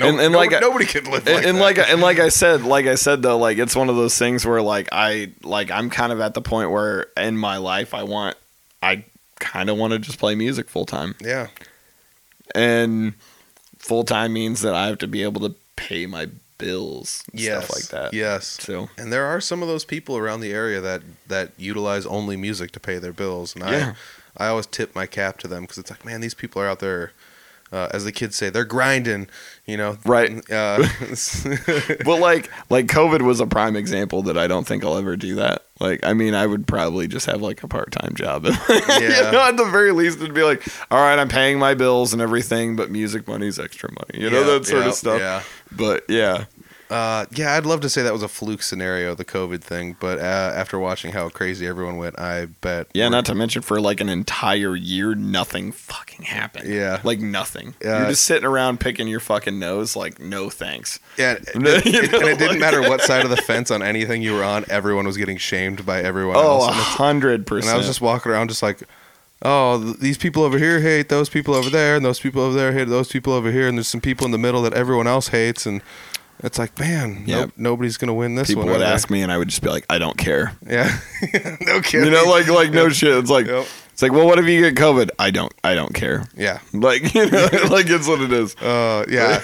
[0.09, 1.61] And- and like nobody, can live And, like and that.
[1.61, 4.45] like, and like I said, like I said though, like it's one of those things
[4.47, 8.03] where like I, like I'm kind of at the point where in my life I
[8.03, 8.37] want,
[8.83, 9.05] I
[9.41, 11.49] kind of want to just play music full time, yeah,
[12.55, 13.15] and
[13.79, 16.29] full time means that I have to be able to pay my
[16.59, 18.15] bills, and yes, stuff like that.
[18.15, 22.07] Yes, So And there are some of those people around the area that that utilize
[22.07, 23.95] only music to pay their bills, and Yeah.
[24.37, 26.69] I I always tip my cap to them because it's like, man, these people are
[26.69, 27.13] out there,
[27.73, 29.29] uh, as the kids say, they're grinding,
[29.67, 29.99] you know.
[30.05, 30.33] Right.
[30.55, 30.79] Uh,
[32.05, 35.37] but like like COVID was a prime example that I don't think I'll ever do
[35.37, 35.65] that.
[35.81, 38.47] Like I mean I would probably just have like a part time job.
[38.69, 38.99] Yeah.
[38.99, 42.13] you know, at the very least it'd be like, all right, I'm paying my bills
[42.13, 44.23] and everything, but music money's extra money.
[44.23, 45.19] You know, that sort of stuff.
[45.19, 45.43] Yeah.
[45.73, 46.45] But yeah.
[46.91, 50.19] Uh, yeah, I'd love to say that was a fluke scenario, the COVID thing, but
[50.19, 50.23] uh,
[50.55, 52.89] after watching how crazy everyone went, I bet.
[52.93, 56.69] Yeah, not to mention for like an entire year nothing fucking happened.
[56.73, 57.01] Yeah.
[57.03, 57.75] Like nothing.
[57.83, 58.01] Yeah.
[58.01, 60.99] You're just sitting around picking your fucking nose like no thanks.
[61.17, 61.61] Yeah, it, You
[62.09, 64.65] know, and it didn't matter what side of the fence on anything you were on.
[64.69, 67.71] Everyone was getting shamed by everyone Oh, hundred percent.
[67.71, 68.83] And I was just walking around, just like,
[69.43, 72.73] oh, these people over here hate those people over there, and those people over there
[72.73, 75.29] hate those people over here, and there's some people in the middle that everyone else
[75.29, 75.81] hates, and
[76.43, 78.73] It's like, man, nope, nobody's gonna win this People one.
[78.73, 78.91] would are they?
[78.93, 80.53] ask me, and I would just be like, I don't care.
[80.67, 80.99] Yeah,
[81.63, 82.07] no kidding.
[82.07, 83.17] You know, like like no shit.
[83.17, 83.67] It's like Yep.
[83.93, 85.11] it's like, well, what if you get COVID?
[85.19, 86.27] I don't I don't care.
[86.37, 86.59] Yeah.
[86.73, 88.55] Like you know, like it's what it is.
[88.57, 89.41] Uh, yeah.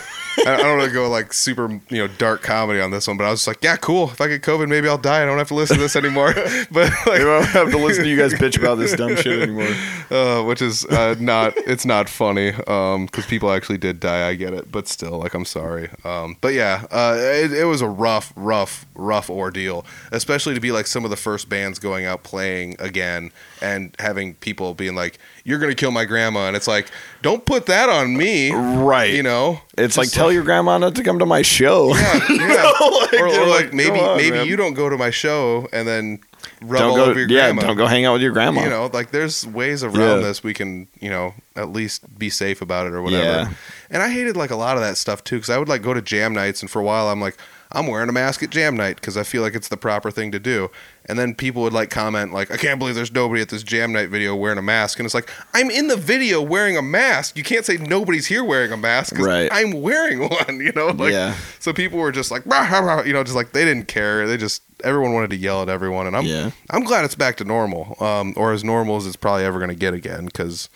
[0.46, 3.16] I I don't want to go like super, you know, dark comedy on this one,
[3.16, 4.10] but I was just like, yeah, cool.
[4.10, 5.22] If I get COVID, maybe I'll die.
[5.22, 6.34] I don't have to listen to this anymore.
[6.70, 9.42] but like, You don't have to listen to you guys bitch about this dumb shit
[9.42, 9.74] anymore.
[10.10, 14.28] uh, which is uh, not it's not funny because people actually did die.
[14.28, 15.90] I get it, but still, like I'm sorry.
[16.04, 20.72] Um, but yeah, uh, it, it was a rough, rough, rough ordeal, especially to be
[20.72, 25.18] like some of the first bands going out playing again and having people being like,
[25.44, 26.90] "You're gonna kill my grandma," and it's like,
[27.22, 29.12] don't put that on me, Right.
[29.14, 31.94] You know, It's like tell your grandma not to come to my show.
[31.94, 32.46] Yeah, yeah.
[32.46, 34.46] know, like, or, or like like, maybe on, maybe man.
[34.46, 36.20] you don't go to my show and then
[36.62, 37.04] rub don't all go.
[37.10, 37.62] over your Yeah, grandma.
[37.62, 38.62] don't go hang out with your grandma.
[38.62, 40.16] You know, like there's ways around Yeah.
[40.16, 43.22] this we can, you know, at least be safe about it or whatever.
[43.24, 43.52] Yeah.
[43.90, 45.92] And I hated like a lot of that stuff too because I would like go
[45.94, 47.36] to jam nights and for a while I'm like,
[47.72, 50.32] I'm wearing a mask at jam night because I feel like it's the proper thing
[50.32, 50.70] to do.
[51.06, 53.92] And then people would like comment like, I can't believe there's nobody at this jam
[53.92, 54.98] night video wearing a mask.
[54.98, 57.36] And it's like, I'm in the video wearing a mask.
[57.36, 59.48] You can't say nobody's here wearing a mask because Right.
[59.52, 60.60] I'm wearing one.
[60.60, 61.36] You know, like Yeah.
[61.60, 64.26] so people were just like, "Rah, rah, rah," you know, just like they didn't care.
[64.26, 66.50] They just everyone wanted to yell at everyone, and I'm Yeah.
[66.70, 69.74] I'm glad it's back to normal, um, or as normal as it's probably ever gonna
[69.74, 70.24] get again.
[70.26, 70.68] Because,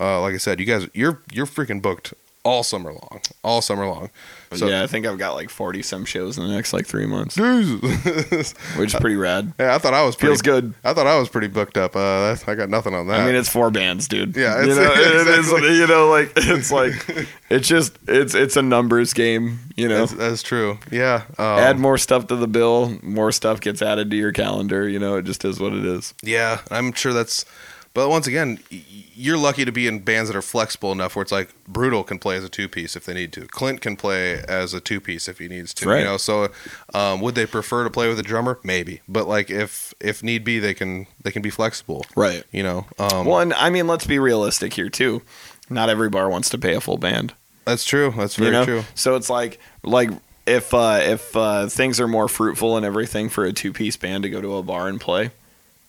[0.00, 2.14] uh, like I said, you guys, you're you're freaking booked
[2.44, 4.10] all summer long, all summer long.
[4.54, 7.06] So, yeah, I think I've got like forty some shows in the next like three
[7.06, 8.52] months, Jesus.
[8.76, 9.52] which is pretty rad.
[9.58, 10.74] yeah, I thought I was pretty, Feels good.
[10.84, 11.96] I thought I was pretty booked up.
[11.96, 13.20] Uh, I got nothing on that.
[13.20, 14.36] I mean, it's four bands, dude.
[14.36, 15.78] Yeah, you it's- know, it is.
[15.78, 16.92] You know, like it's like
[17.50, 19.60] it's just it's it's a numbers game.
[19.76, 20.78] You know, that's, that's true.
[20.90, 21.22] Yeah.
[21.38, 24.86] Um, add more stuff to the bill, more stuff gets added to your calendar.
[24.86, 26.12] You know, it just is what it is.
[26.22, 27.46] Yeah, I'm sure that's.
[27.94, 31.32] But once again, you're lucky to be in bands that are flexible enough where it's
[31.32, 33.46] like Brutal can play as a two piece if they need to.
[33.46, 35.88] Clint can play as a two piece if he needs to.
[35.88, 35.98] Right.
[35.98, 36.48] You know, so
[36.94, 38.58] um, would they prefer to play with a drummer?
[38.64, 42.06] Maybe, but like if if need be, they can they can be flexible.
[42.16, 42.44] Right.
[42.50, 42.86] You know.
[42.98, 45.22] Um, One, I mean, let's be realistic here too.
[45.68, 47.34] Not every bar wants to pay a full band.
[47.64, 48.12] That's true.
[48.16, 48.84] That's very you know, true.
[48.94, 50.10] so it's like like
[50.46, 54.22] if uh, if uh, things are more fruitful and everything for a two piece band
[54.24, 55.30] to go to a bar and play,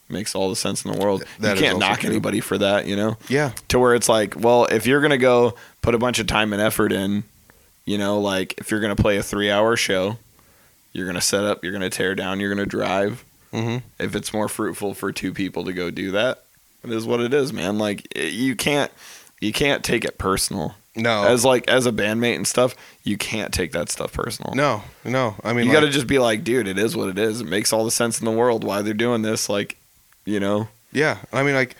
[0.09, 1.23] makes all the sense in the world.
[1.39, 2.09] That you can't knock true.
[2.09, 2.85] anybody for that.
[2.85, 3.17] You know.
[3.29, 3.51] Yeah.
[3.69, 6.61] to where it's like, well, if you're gonna go put a bunch of time and
[6.61, 7.23] effort in,
[7.85, 10.17] you know, like if you're gonna play a three hour show,
[10.91, 13.23] you're gonna set up, you're gonna tear down, you're gonna drive.
[13.51, 13.85] Mm-hmm.
[13.99, 16.43] If it's more fruitful for two people to go do that,
[16.83, 17.77] it is what it is, man.
[17.77, 18.91] Like it- you can't,
[19.39, 20.75] you can't take it personal.
[20.95, 21.23] No.
[21.25, 24.53] As like as a bandmate and stuff, you can't take that stuff personal.
[24.55, 24.83] no.
[25.03, 25.35] No.
[25.43, 27.41] I mean, you like, got to just be like, dude, it is what it is.
[27.41, 29.49] It makes all the sense in the world why they're doing this.
[29.49, 29.75] Like,
[30.25, 31.75] you know, Yeah, I mean, like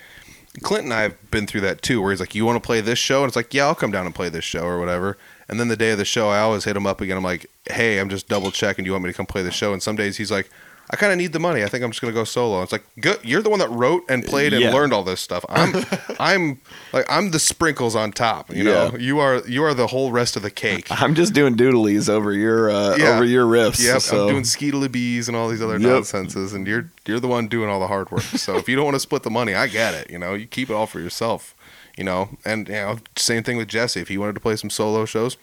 [0.61, 2.81] Clint and I have been through that too, where he's like, "You want to play
[2.81, 5.17] this show?" And it's like, "Yeah, I'll come down and play this show or whatever."
[5.47, 7.17] And then the day of the show, I always hit him up again.
[7.17, 8.83] I'm like, "Hey, I'm just double checking.
[8.83, 10.49] Do you want me to come play the show?" And some days he's like,
[10.93, 11.63] "I kind of need the money.
[11.63, 14.03] I think I'm just gonna go solo." It's like, "Good, you're the one that wrote
[14.09, 14.71] and played and Yeah.
[14.71, 15.43] learned all this stuff.
[15.49, 15.83] I'm,
[16.19, 16.61] I'm
[16.93, 18.53] like, I'm the sprinkles on top.
[18.55, 18.97] You know, Yeah.
[18.99, 22.31] you are, you are the whole rest of the cake." I'm just doing doodlies over
[22.31, 23.15] your uh, Yeah.
[23.15, 23.83] over your riffs.
[23.83, 24.23] Yep, so.
[24.23, 25.81] I'm doing skeetily bees and all these other Yep.
[25.89, 28.21] nonsenses, and you're you're the one doing all the hard work.
[28.23, 30.09] So if you don't want to split the money, I get it.
[30.09, 31.55] You know, you keep it all for yourself.
[31.97, 33.99] You know, and you know, same thing with Jesse.
[34.01, 35.37] If he wanted to play some solo shows,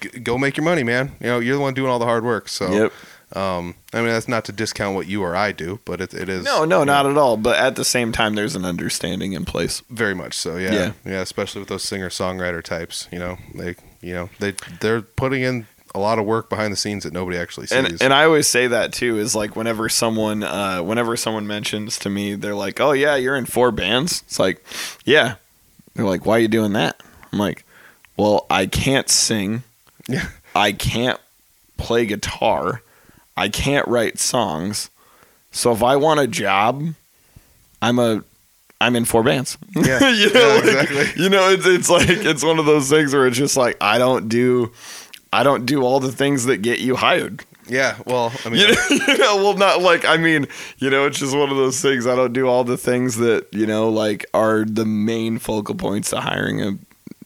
[0.00, 1.12] g- go make your money, man.
[1.20, 2.48] You know, you're the one doing all the hard work.
[2.50, 2.92] So, Yep.
[3.36, 6.28] Um, I mean, that's not to discount what you or I do, but it, it
[6.28, 6.44] is.
[6.44, 7.36] No, no, you know, not at all.
[7.36, 9.82] But at the same time, there's an understanding in place.
[9.90, 10.56] very much so.
[10.56, 10.92] Yeah, Yeah.
[11.04, 13.08] yeah, especially with those singer songwriter types.
[13.12, 16.76] You know, they, you know, they they're putting in a lot of work behind the
[16.76, 17.78] scenes that nobody actually sees.
[17.78, 21.98] And and I always say that too is like whenever someone uh, whenever someone mentions
[22.00, 24.64] to me, they're like, "Oh yeah, you're in four bands." It's like,
[25.04, 25.34] yeah.
[25.94, 27.02] They're like, "Why are you doing that?"
[27.32, 27.64] I'm like,
[28.16, 29.62] "Well, I can't sing.
[30.08, 30.28] Yeah.
[30.54, 31.18] I can't
[31.76, 32.82] play guitar.
[33.40, 34.90] I can't write songs.
[35.50, 36.84] So if I want a job,
[37.82, 38.22] I'm a
[38.80, 39.58] I'm in four bands.
[39.76, 40.08] Yeah.
[40.10, 41.22] you know, Yeah, like- exactly.
[41.22, 43.98] You know, it's it's like it's one of those things where it's just like I
[43.98, 44.70] don't do
[45.32, 47.44] I don't do all the things that get you hired.
[47.68, 50.46] yeah, well, I mean, You know, you know, well, not like I mean,
[50.78, 52.06] you know, it's just one of those things.
[52.06, 56.10] I don't do all the things that you know, like are the main focal points
[56.10, 56.72] to hiring a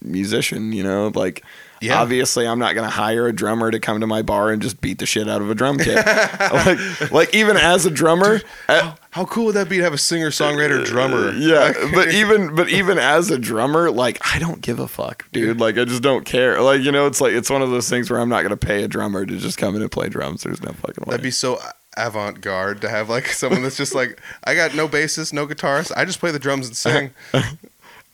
[0.02, 0.72] musician.
[0.72, 1.42] You know, like
[1.86, 2.00] Yeah.
[2.00, 4.98] obviously, I'm not gonna hire a drummer to come to my bar and just beat
[4.98, 5.96] the shit out of a drum kit.
[6.40, 9.98] like, like even as a drummer, uh, How cool would that be to have a
[9.98, 11.32] singer songwriter drummer?
[11.32, 15.60] yeah, but even but even as a drummer, like I don't give a fuck, dude.
[15.60, 16.60] Like I just don't care.
[16.60, 18.82] Like you know, it's like it's one of those things where I'm not gonna pay
[18.82, 20.42] a drummer to just come in and play drums.
[20.42, 21.10] There's no fucking way.
[21.10, 21.58] That'd be so
[21.96, 25.92] avant garde to have like someone that's just like, I got no bassist, no guitarist.
[25.96, 27.10] I just play the drums and sing.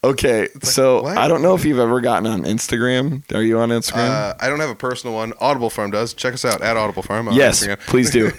[0.02, 1.18] Okay, so what?
[1.18, 3.22] I don't know if you've ever gotten on Instagram.
[3.34, 4.08] Are you on Instagram?
[4.08, 5.34] Uh, I don't have a personal one.
[5.40, 6.14] Audible Farm does.
[6.14, 7.28] Check us out at Audible Farm.
[7.28, 7.80] on yes, Instagram.
[7.80, 8.32] please do.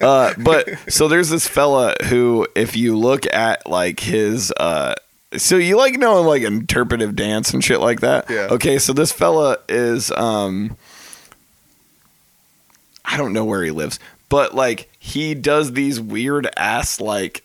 [0.00, 4.94] uh, but so there's this fella who, if you look at like his, uh,
[5.36, 8.30] so you like know like interpretive dance and shit like that.
[8.30, 8.46] Yeah.
[8.52, 10.76] Okay, so this fella is, um,
[13.04, 17.42] I don't know where he lives, but like he does these weird ass like.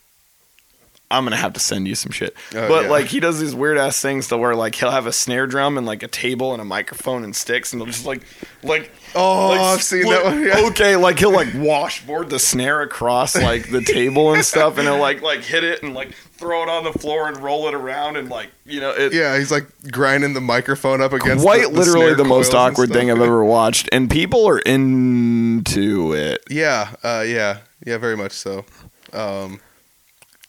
[1.11, 2.89] I'm gonna have to send you some shit, Oh, but yeah.
[2.89, 5.77] like he does these weird ass things to where like he'll have a snare drum
[5.77, 8.23] and like a table and a microphone and sticks and they'll just like
[8.63, 10.43] like Oh, like, I've seen that one.
[10.43, 10.67] Yeah.
[10.71, 14.99] Okay, like he'll like washboard the snare across like the table and stuff, and he'll
[14.99, 18.17] like like hit it and like throw it on the floor and roll it around
[18.17, 19.13] and like you know it.
[19.13, 22.89] Yeah, he's like grinding the microphone up against Quite the, the literally the most awkward
[22.91, 26.43] thing I've ever watched, and people are into it.
[26.49, 28.65] Yeah, uh, yeah, yeah, very much so.
[29.13, 29.61] Um,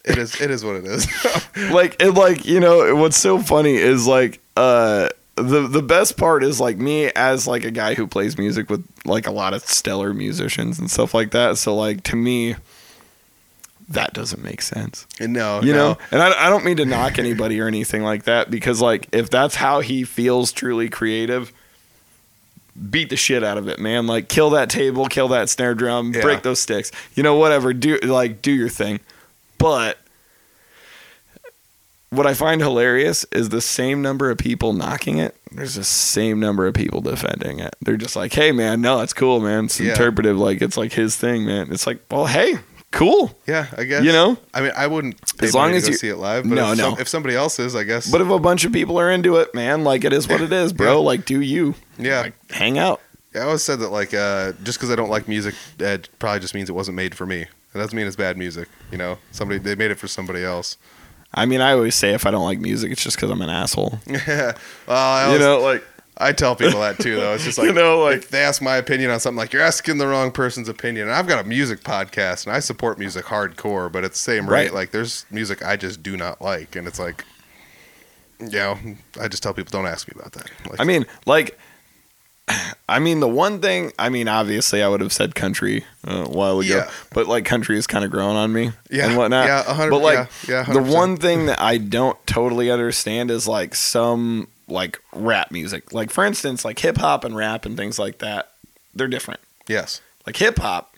[0.07, 0.41] it is.
[0.41, 1.07] It is what it is.
[1.73, 6.45] Like it, like you know what's so funny is like uh the the best part
[6.45, 9.62] is like me as like a guy who plays music with like a lot of
[9.62, 11.57] stellar musicians and stuff like that.
[11.59, 12.57] So like to me,
[13.89, 15.07] that doesn't make sense.
[15.19, 15.93] And no, you no.
[15.93, 19.09] know and I, I don't mean to knock anybody or anything like that because like
[19.12, 21.53] if that's how he feels truly creative
[22.91, 26.12] beat the shit out of it man like kill that table kill that snare drum
[26.15, 26.20] Yeah.
[26.20, 29.01] break those sticks you know whatever do like do your thing
[29.59, 29.99] but
[32.11, 36.39] what i find hilarious is the same number of people knocking it there's the same
[36.41, 39.81] number of people defending it they're just like hey man no it's cool man it's
[39.81, 39.91] Yeah.
[39.91, 42.59] interpretive like it's like his thing man it's like well hey
[42.93, 44.05] cool Yeah, I guess.
[44.05, 44.39] You know?
[44.55, 46.45] I mean, I wouldn't As long as to you- see it live.
[46.45, 46.91] But No, if, no.
[46.93, 48.11] Some, if somebody else is, I guess.
[48.11, 50.51] But if a bunch of people are into it, man, like it is what it
[50.62, 50.93] is, bro.
[51.01, 51.05] Yeah.
[51.07, 51.74] Like, do you?
[51.99, 53.03] yeah, Like, hang out.
[53.35, 56.41] yeah, I always said that like uh, just because I don't like music, it probably
[56.41, 57.47] just means it wasn't made for me.
[57.77, 58.69] It doesn't mean it's bad music.
[58.90, 60.77] You know, somebody they made it for somebody else.
[61.35, 63.51] I mean, I always say if I don't like music, it's just because I'm an
[63.51, 64.01] asshole.
[64.07, 64.53] Yeah.
[64.86, 65.85] Well, I You always, know, like
[66.19, 67.35] I tell people that too, though.
[67.35, 69.61] It's just like You know, like- if they ask my opinion on something, like you're
[69.62, 71.09] asking the wrong person's opinion.
[71.09, 74.48] And I've got a music podcast, and I support music hardcore, but at the same
[74.48, 74.73] rate, Right.
[74.74, 77.24] like there's music I just do not like, and it's like,
[78.40, 78.78] you know,
[79.20, 80.51] I just tell people don't ask me about that.
[80.70, 81.59] Like, I mean, like,
[82.89, 86.28] I mean, the one thing, I mean, obviously, I would have said country uh, a
[86.28, 86.90] while ago, Yeah.
[87.12, 89.47] but like, country is kind of growing on me Yeah, and whatnot.
[89.47, 90.94] yeah, a hundred- But like, yeah, yeah, the 100%.
[90.94, 95.93] one thing that I don't totally understand is like some like rap music.
[95.93, 98.51] Like, for instance, like hip hop and rap and things like that,
[98.94, 99.40] they're different.
[99.66, 100.94] yes, Like hip hop,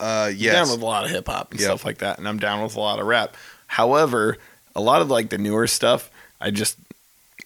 [0.00, 1.66] uh, I'm yes, down with a lot of hip hop and Yep.
[1.68, 3.36] stuff like that, and I'm down with a lot of rap.
[3.66, 4.38] However,
[4.74, 6.10] a lot of like the newer stuff,
[6.40, 6.76] I just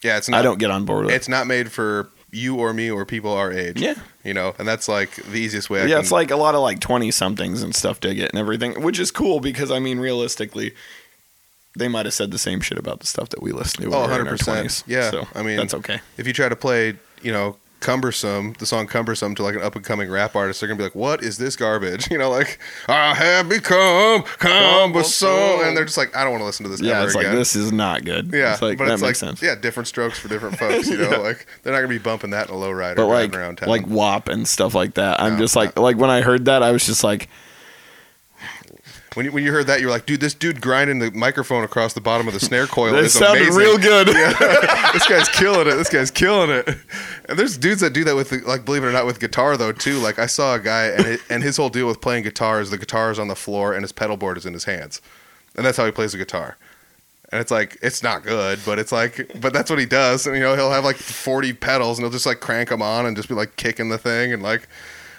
[0.03, 0.17] yeah.
[0.17, 0.39] It's not.
[0.39, 1.13] I don't get on board with.
[1.15, 3.79] It's not made for you or me or people our age.
[3.79, 3.95] Yeah.
[4.23, 5.81] you know, and that's like the easiest way.
[5.81, 8.29] I yeah, can, it's like a lot of like twenty somethings and stuff dig it
[8.31, 10.73] and everything, which is cool because I mean, realistically,
[11.77, 13.87] they might have said the same shit about the stuff that we listen to.
[13.95, 14.63] Oh, when we in our 100%.
[14.63, 14.83] 20s.
[14.87, 15.99] Yeah, so I mean- that's okay.
[16.17, 19.75] if you try to play, you know, cumbersome, the song cumbersome to like an up
[19.75, 22.59] and coming rap artist, they're gonna be like, "What is this garbage?" You know, like
[22.87, 25.29] I have become cumbersome,
[25.63, 27.35] and they're just like, "I don't want to listen to this Yeah, it's like again."
[27.37, 28.31] this is not good.
[28.33, 29.41] yeah, it's like but that it's makes like sense.
[29.41, 30.87] yeah, different strokes for different folks.
[30.89, 31.17] You know, Yeah.
[31.17, 33.69] like they're not gonna be bumping that in a lowrider But driving like, around town.
[33.69, 36.63] like WAP and stuff like that, I'm No, just like, like when I heard that,
[36.63, 37.29] I was just like,
[39.15, 41.63] when you, when you heard that, you were like, "Dude, this dude grinding the microphone
[41.63, 44.07] across the bottom of the snare coil that is sounded amazing." real good.
[44.93, 45.75] this guy's killing it.
[45.75, 46.67] This guy's killing it.
[47.27, 49.71] And there's dudes that do that with, like, believe it or not, with guitar though
[49.71, 49.97] too.
[49.99, 52.69] Like I saw a guy, and it, and his whole deal with playing guitar is
[52.69, 55.01] the guitar is on the floor and his pedal board is in his hands,
[55.55, 56.57] and that's how he plays the guitar.
[57.31, 60.27] And it's like it's not good, but it's like, but that's what he does.
[60.27, 63.05] And you know, he'll have like 40 pedals, and he'll just like crank them on
[63.05, 64.67] and just be like kicking the thing, and like,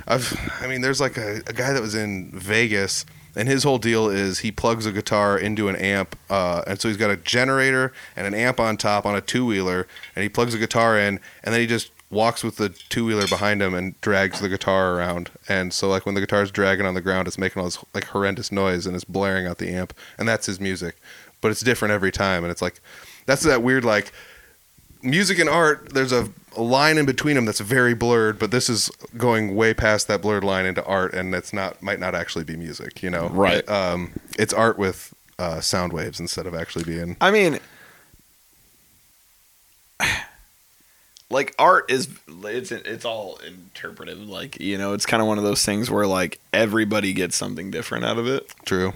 [0.06, 3.04] I've, I mean, there's like a, a guy that was in Vegas,
[3.36, 6.88] and his whole deal is he plugs a guitar into an amp, uh, and so
[6.88, 9.86] he's got a generator and an amp on top on a two wheeler,
[10.16, 13.26] and he plugs a guitar in, and then he just walks with the two wheeler
[13.26, 15.30] behind him and drags the guitar around.
[15.48, 18.04] And so like when the guitar's dragging on the ground, it's making all this like
[18.04, 20.96] horrendous noise and it's blaring out the amp, and that's his music,
[21.40, 22.80] but it's different every time, and it's like
[23.26, 24.12] that's that weird like
[25.02, 28.68] music and art there's a, a line in between them that's very blurred but this
[28.68, 32.44] is going way past that blurred line into art and it's not might not actually
[32.44, 33.68] be music you know Right.
[33.68, 37.58] um it's art with uh sound waves instead of actually being I mean,
[41.30, 42.08] like art is
[42.44, 44.18] it's it's all interpretive.
[44.18, 47.70] Like you know, it's kind of one of those things where like everybody gets something
[47.70, 48.52] different out of it.
[48.64, 48.92] true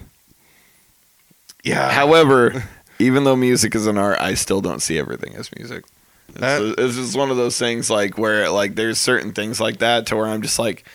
[1.63, 2.63] yeah However,
[2.99, 5.83] even though music is an art, I still don't see everything as music.
[6.31, 9.77] It's, That- it's just one of those things like where like there's certain things like
[9.79, 10.85] that to where I'm just like,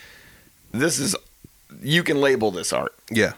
[0.73, 1.15] this is
[1.83, 2.95] you can label this art.
[3.11, 3.33] yeah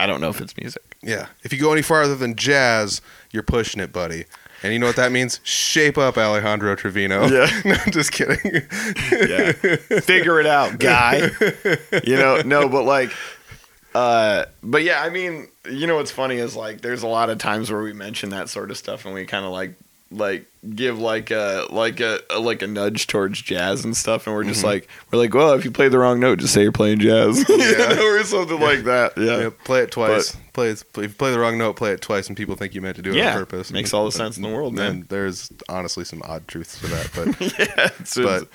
[0.00, 0.96] I don't know if it's music.
[1.02, 1.26] Yeah.
[1.44, 3.00] If you go any farther than jazz,
[3.30, 4.24] you're pushing it, buddy.
[4.62, 5.40] And you know what that means?
[5.44, 7.26] Shape up, Alejandro Trevino.
[7.28, 7.48] Yeah.
[7.64, 8.38] no, I'm just kidding.
[9.12, 9.52] Yeah.
[10.00, 11.30] Figure it out, guy.
[12.04, 13.12] you know, no, but like,
[13.94, 17.38] uh, but yeah, I mean, you know what's funny is like, there's a lot of
[17.38, 19.74] times where we mention that sort of stuff, and we kind of like,
[20.10, 20.46] like
[20.76, 24.44] give like a like a, a like a nudge towards jazz and stuff, and we're
[24.44, 27.00] just like, we're like, well, if you play the wrong note, just say you're playing
[27.00, 28.00] jazz, Yeah.
[28.00, 29.14] or something like that.
[29.16, 29.38] Yeah.
[29.40, 30.36] Yeah, play it twice.
[30.52, 30.84] play it.
[30.96, 33.02] If you play the wrong note, play it twice, and people think you meant to
[33.02, 33.72] do it Yeah, on purpose.
[33.72, 34.90] makes all the sense in the world, man.
[34.90, 38.46] And there's honestly some odd truths to that, but yeah, it's, but it's-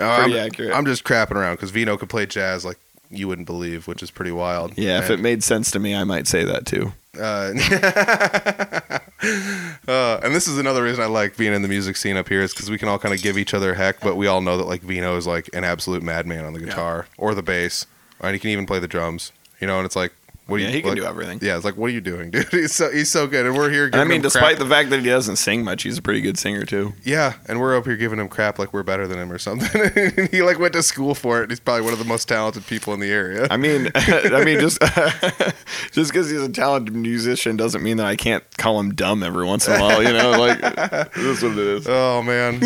[0.00, 0.72] uh, I'm, accurate.
[0.72, 2.78] I'm just crapping around because Vino could play jazz like
[3.10, 4.76] you wouldn't believe, which is pretty wild.
[4.76, 4.98] yeah.
[4.98, 6.92] If it made sense to me, I might say that too.
[7.18, 7.52] Uh,
[9.88, 12.42] uh, and this is another reason I like being in the music scene up here
[12.42, 14.56] is because we can all kind of give each other heck, but we all know
[14.56, 17.86] that like Vino is like an absolute madman on the guitar or the bass,
[18.20, 19.32] and he can even play the drums.
[19.60, 20.12] You know, and it's like,
[20.48, 20.74] what do Yeah, you?
[20.76, 21.38] he can like- do everything.
[21.40, 22.48] Yeah, it's like, what are you doing, dude?
[22.50, 23.84] He's so he's so good, and we're here.
[23.86, 24.58] And I mean, despite crap.
[24.58, 26.94] the fact that he doesn't sing much, he's a pretty good singer too.
[27.04, 30.28] yeah, and we're up here giving him crap like we're better than him or something.
[30.32, 31.50] he like went to school for it.
[31.50, 33.46] He's probably one of the most talented people in the area.
[33.50, 34.80] I mean, I mean, just
[35.92, 39.44] just because he's a talented musician doesn't mean that I can't call him dumb every
[39.46, 40.02] once in a while.
[40.02, 40.60] You know, like
[41.14, 41.86] this is what it is.
[41.88, 42.62] oh man.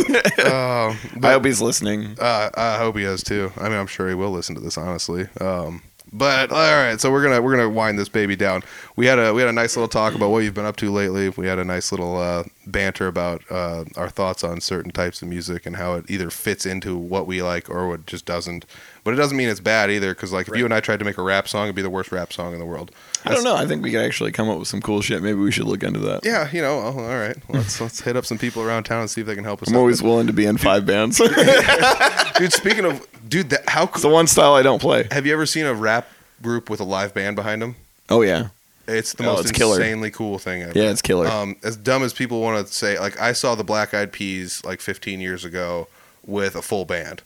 [0.47, 2.17] um, I hope he's listening.
[2.21, 3.53] Uh, I hope he is too.
[3.57, 5.27] I mean, I'm sure he will listen to this, honestly.
[5.41, 8.63] Um, but all right, so we're gonna we're gonna wind this baby down.
[8.97, 10.91] We had a we had a nice little talk about what you've been up to
[10.91, 11.31] lately.
[11.31, 15.29] We had a nice little uh, banter about uh, our thoughts on certain types of
[15.29, 18.67] music and how it either fits into what we like or what just doesn't.
[19.05, 21.05] But it doesn't mean it's bad either, because like if you and I tried to
[21.05, 22.93] make a rap song, it'd be the worst rap song in the world.
[23.25, 23.57] I don't know.
[23.57, 25.23] I think we could actually come up with some cool shit.
[25.23, 26.25] Maybe we should look into that.
[26.25, 26.77] Yeah, you know.
[26.79, 29.35] Well, all right, let's let's hit up some people around town and see if they
[29.35, 29.69] can help us.
[29.71, 31.19] I'm always willing to be in five bands.
[32.39, 32.53] dude.
[32.53, 35.09] Speaking of, dude, that how it's the one style I don't play.
[35.11, 36.09] have you ever seen a rap
[36.41, 37.77] group with a live band behind them?
[38.09, 38.49] Oh yeah,
[38.89, 39.77] It's the Oh, most it's killer.
[39.77, 40.73] insanely cool thing ever.
[40.79, 41.27] yeah, it's killer.
[41.27, 44.63] Um, as dumb as people want to say, like I saw the Black Eyed Peas
[44.65, 45.89] like 15 years ago
[46.27, 47.23] with a full band,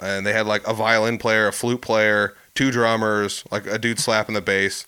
[0.00, 3.98] and they had like a violin player, a flute player, two drummers, like a dude
[3.98, 4.86] slapping the bass.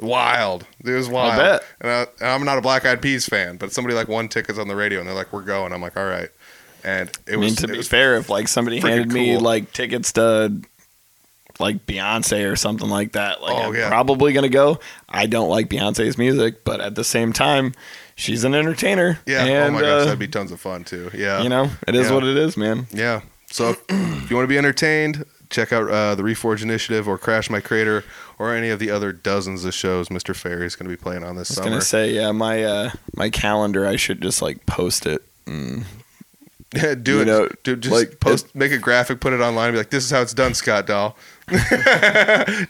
[0.00, 1.32] Wild, it was wild.
[1.34, 1.64] I bet.
[1.80, 4.66] And, I, I'm not a Black Eyed Peas fan, but somebody like won tickets on
[4.66, 6.28] the radio, and they're like, "We're going." I'm like, "All right."
[6.82, 9.34] And it I mean, was to it be was fair, if like somebody handed me
[9.34, 9.40] cool.
[9.42, 10.52] like tickets to
[11.60, 13.86] like Beyonce or something like that, like Oh, I'm yeah.
[13.88, 14.80] probably gonna go.
[15.08, 17.72] I don't like Beyonce's music, but at the same time,
[18.16, 19.20] she's an entertainer.
[19.26, 19.44] yeah.
[19.44, 21.10] and, oh my gosh, uh, that'd be tons of fun too.
[21.14, 21.42] Yeah.
[21.42, 22.14] you know, it is Yeah.
[22.14, 22.88] what it is, man.
[22.90, 23.20] Yeah.
[23.52, 27.50] So if you want to be entertained, check out uh, the Reforge Initiative or Crash
[27.50, 28.02] My Crater
[28.38, 30.34] or any of the other dozens of shows Mr.
[30.34, 31.70] Ferry's going to be playing on this I was summer.
[31.70, 35.22] gonna say, yeah, my uh, my calendar, I should just like post it.
[35.46, 35.84] Mm.
[36.74, 37.24] Yeah, do you it.
[37.26, 40.04] know, Dude, just like, post, make a graphic, put it online, and be like, "This
[40.04, 41.18] is how it's done, Scott Doll."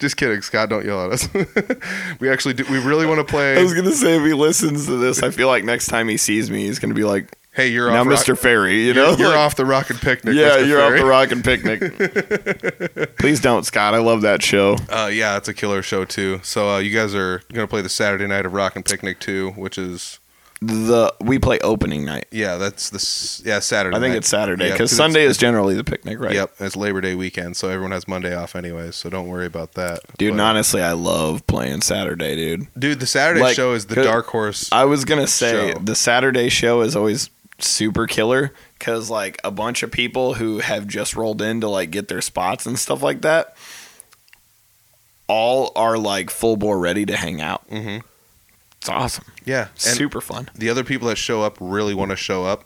[0.01, 0.71] just kidding, Scott.
[0.71, 1.29] Don't yell at us.
[2.19, 2.65] we actually do.
[2.69, 3.57] We really want to play.
[3.57, 6.17] I was gonna say if he listens to this, I feel like next time he
[6.17, 8.07] sees me, he's gonna be like, hey, you're "Now, off.
[8.07, 8.31] Mr.
[8.31, 10.35] Rock- Ferry, you you're, know, you're Like, off the Rockin' Picnic.
[10.35, 10.67] Yeah, Mr.
[10.69, 11.01] you're off Ferry.
[11.01, 13.17] the rockin' picnic.
[13.19, 13.95] Please don't, Scott.
[13.95, 14.77] I love that show.
[14.89, 16.41] Uh, yeah, it's a killer show too.
[16.43, 19.79] So uh, you guys are gonna play the Saturday night of Rockin' Picnic too, which
[19.79, 20.19] is
[20.61, 22.27] The we play opening night.
[22.31, 23.97] yeah, that's the yeah Saturday.
[23.97, 24.19] I think night.
[24.19, 26.35] it's Saturday because 'cause Sunday is generally the picnic, right?
[26.35, 28.95] Yep, it's Labor Day weekend, so everyone has Monday off anyways.
[28.97, 32.69] So don't worry about that, Dude, But- and honestly, I love playing Saturday, dude.
[32.79, 34.69] dude, the Saturday like, show is the dark horse.
[34.73, 35.79] I was gonna say Show.
[35.81, 40.87] the Saturday show is always super killer because like a bunch of people who have
[40.87, 43.57] just rolled in to like get their spots and stuff like that,
[45.29, 47.63] all are like full bore ready to hang out.
[47.69, 47.99] hmm
[48.79, 50.51] It's awesome, Yeah, and super fun.
[50.55, 52.65] the other people that show up really want to show up,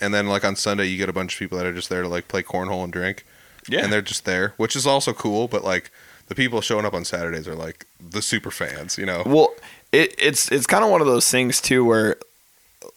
[0.00, 2.02] and then like on Sunday you get a bunch of people that are just there
[2.02, 3.24] to like play cornhole and drink,
[3.68, 5.46] Yeah, and they're just there, which is also cool.
[5.48, 5.90] But like
[6.28, 9.22] the people showing up on Saturdays are like the super fans, you know?
[9.26, 9.54] Well,
[9.92, 12.16] it, it's it's kind of one of those things too where,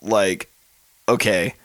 [0.02, 0.50] like,
[1.08, 1.56] okay,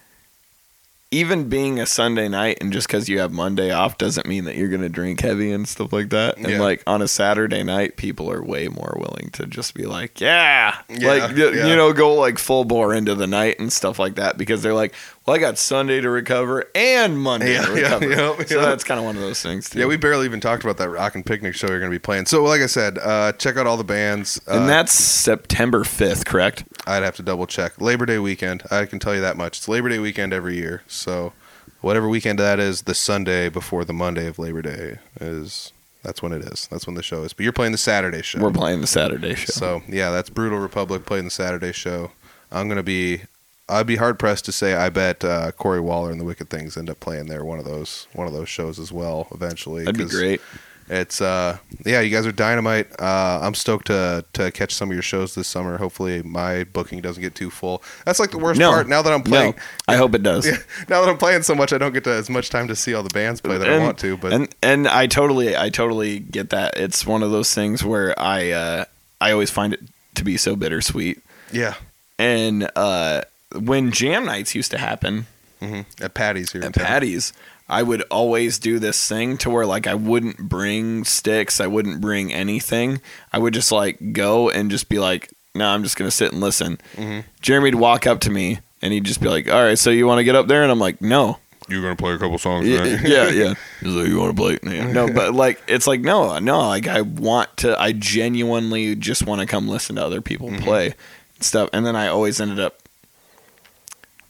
[1.12, 4.56] even being a Sunday night and just because you have Monday off doesn't mean that
[4.56, 6.36] you're gonna drink heavy and stuff like that.
[6.36, 6.60] And Yeah.
[6.60, 10.76] like on a Saturday night, people are way more willing to just be like, yeah,
[10.88, 11.66] Yeah, like yeah.
[11.68, 14.74] you know, go like full bore into the night and stuff like that because they're
[14.74, 14.94] like,
[15.26, 18.08] well, I got Sunday to recover and Monday Yeah, to recover.
[18.08, 18.16] yeah,
[18.46, 18.66] so yeah.
[18.66, 19.80] that's kind of one of those things too.
[19.80, 22.26] Yeah, we barely even talked about that Rockin' Picnic show you're going to be playing.
[22.26, 24.40] So, like I said, uh, check out all the bands.
[24.48, 26.64] Uh, and that's September fifth, correct?
[26.86, 27.80] I'd have to double check.
[27.80, 28.62] Labor Day weekend.
[28.70, 29.58] I can tell you that much.
[29.58, 30.82] It's Labor Day weekend every year.
[30.86, 31.32] So,
[31.80, 35.72] whatever weekend that is, the Sunday before the Monday of Labor Day is.
[36.02, 36.68] That's when it is.
[36.70, 37.32] That's when the show is.
[37.32, 38.38] But you're playing the Saturday show.
[38.38, 39.50] We're playing the Saturday show.
[39.52, 42.12] So yeah, that's Brutal Republic playing the Saturday show.
[42.52, 43.22] I'm gonna be.
[43.68, 46.76] I'd be hard pressed to say I bet uh, Corey Waller and the Wicked Things
[46.76, 49.84] end up playing there one of those one of those shows as well eventually.
[49.84, 50.40] That'd be great.
[50.88, 52.86] It's uh yeah, you guys are dynamite.
[53.00, 55.78] Uh, I'm stoked to to catch some of your shows this summer.
[55.78, 57.82] Hopefully my booking doesn't get too full.
[58.04, 58.70] That's like the worst No.
[58.70, 58.88] part.
[58.88, 60.46] Now that I'm playing, No, I hope it does.
[60.46, 62.76] yeah, now that I'm playing so much, I don't get to as much time to
[62.76, 64.16] see all the bands play that I want to.
[64.16, 66.76] But and and I totally I totally get that.
[66.78, 68.84] It's one of those things where I uh,
[69.20, 69.80] I always find it
[70.14, 71.20] to be so bittersweet.
[71.50, 71.74] yeah,
[72.16, 73.22] And uh,
[73.58, 75.26] when jam nights used to happen
[75.60, 76.62] hmm at Patty's here.
[76.64, 76.84] at town.
[76.84, 77.32] Patty's,
[77.68, 82.00] I would always do this thing to where like I wouldn't bring sticks, I wouldn't
[82.00, 83.00] bring anything.
[83.32, 86.40] I would just like go and just be like, no, I'm just gonna sit and
[86.40, 86.78] listen.
[86.96, 87.24] Mhm.
[87.40, 90.18] Jeremy'd walk up to me and he'd just be like, all right, so you want
[90.18, 90.62] to get up there?
[90.62, 91.38] And I'm like, no.
[91.68, 93.00] You're gonna play a couple songs, Yeah, right?
[93.08, 93.54] yeah, yeah.
[93.80, 94.58] He's like, you want to play?
[94.62, 94.92] Yeah.
[94.92, 96.60] No, but like, it's like, no, no.
[96.68, 97.76] Like, I want to.
[97.80, 100.62] I genuinely just want to come listen to other people Mm-hmm.
[100.62, 100.94] play
[101.40, 101.68] stuff.
[101.72, 102.82] And then I always ended up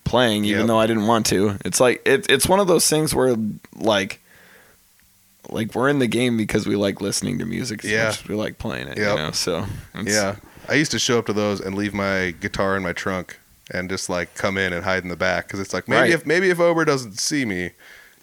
[0.06, 0.66] playing, even Yep.
[0.68, 1.58] though I didn't want to.
[1.64, 3.36] It's like it, it's one of those things where
[3.74, 4.20] like.
[5.48, 8.04] Like we're in the game because we like listening to music as Yeah.
[8.06, 9.10] much as we like playing it, Yep.
[9.10, 9.30] you know.
[9.30, 9.58] So
[9.94, 10.36] it's- Yeah,
[10.68, 13.38] I used to show up to those and leave my guitar in my trunk
[13.70, 16.10] and just like come in and hide in the back because it's like maybe Right.
[16.10, 17.70] if maybe if Ober doesn't see me,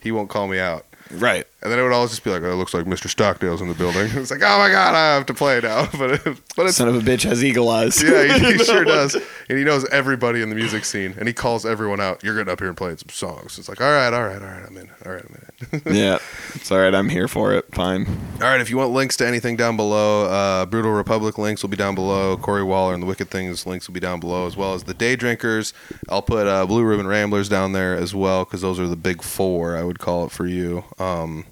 [0.02, 0.84] he won't call me out.
[1.12, 1.46] right.
[1.62, 3.08] And then it would always just be like, oh, it looks like Mr.
[3.08, 4.10] Stockdale's in the building.
[4.14, 5.88] It's like, oh my god, I have to play now.
[5.98, 8.02] But it, but it's Son of a bitch has eagle eyes.
[8.02, 9.14] yeah, he, he sure does,
[9.48, 12.22] and he knows everybody in the music scene, and he calls everyone out.
[12.22, 13.58] You're getting up here and playing some songs.
[13.58, 14.90] It's like, all right, all right, all right, I'm in.
[15.06, 15.94] All right, I'm in.
[15.94, 16.18] yeah,
[16.54, 16.94] it's all right.
[16.94, 17.74] I'm here for it.
[17.74, 18.06] Fine.
[18.42, 21.70] All right, if you want links to anything down below, uh, Brutal Republic links will
[21.70, 22.36] be down below.
[22.36, 24.94] Corey Waller and the Wicked Things links will be down below, as well as the
[24.94, 25.72] Day Drinkers.
[26.10, 29.22] I'll put uh, Blue Ribbon Ramblers down there as well, because those are the big
[29.22, 30.84] four, I would call it for you.
[30.98, 31.46] Um,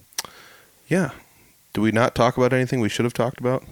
[0.92, 1.10] yeah.
[1.72, 3.64] Do we not talk about anything we should have talked about?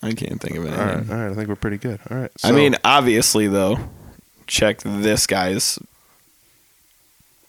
[0.00, 0.80] I can't think of anything.
[0.80, 1.30] All right, all right.
[1.32, 1.98] I think we're pretty good.
[2.08, 2.30] All right.
[2.44, 3.78] I mean, obviously though,
[4.46, 5.78] check this guy's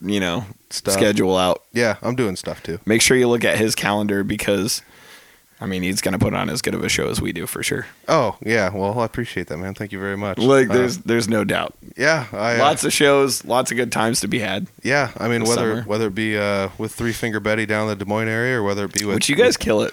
[0.02, 0.94] you know, Stuff.
[0.96, 1.64] schedule out.
[1.74, 2.80] yeah, I'm doing stuff too.
[2.86, 4.82] Make sure you look at his calendar because
[5.66, 7.48] I mean, he's going to put on as good of a show as we do
[7.48, 7.88] for sure.
[8.08, 8.70] Oh, yeah.
[8.70, 9.74] Well, I appreciate that, man.
[9.74, 10.38] Thank you very much.
[10.38, 11.74] Like Uh, there's there's no doubt.
[11.98, 14.68] yeah, I, uh, Lots of shows, lots of good times to be had.
[14.84, 15.10] yeah.
[15.18, 15.82] I mean, whether summer.
[15.82, 18.64] whether it be uh, with Three Finger Betty down in the Des Moines area, or
[18.64, 19.92] whether it be with Which you guys kill it.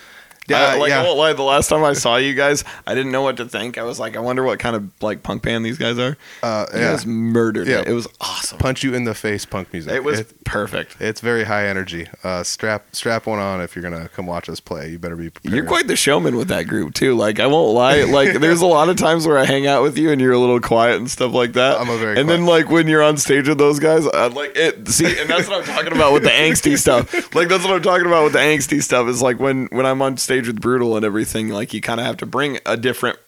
[0.48, 1.00] Yeah, I, like, yeah.
[1.00, 3.44] I won't lie, the last time I saw you guys, I didn't know what to
[3.44, 3.78] think.
[3.78, 6.16] I was like, I wonder what kind of like punk band these guys are.
[6.42, 7.80] uh, You yeah, guys murdered Yeah.
[7.80, 7.88] it.
[7.88, 8.58] It was awesome.
[8.58, 9.92] punch you in the face punk music.
[9.92, 10.96] It was It- perfect.
[11.00, 12.08] it's very high energy.
[12.24, 14.88] Uh, strap strap one on if you're gonna come watch us play.
[14.90, 15.54] You better be prepared.
[15.54, 17.14] You're quite the showman with that group too.
[17.16, 18.02] Like I won't lie.
[18.12, 20.38] Like there's a lot of times where I hang out with you and you're a
[20.38, 21.80] little quiet and stuff like that.
[21.80, 24.56] I'm a very And then like when you're on stage with those guys, I like
[24.56, 24.88] it.
[24.88, 27.34] See, and that's what I'm talking about with the angsty stuff.
[27.34, 29.06] Like that's what I'm talking about with the angsty stuff.
[29.08, 31.48] Is like when when I'm on stage with Brutal and everything.
[31.48, 33.18] Like you kind of have to bring a different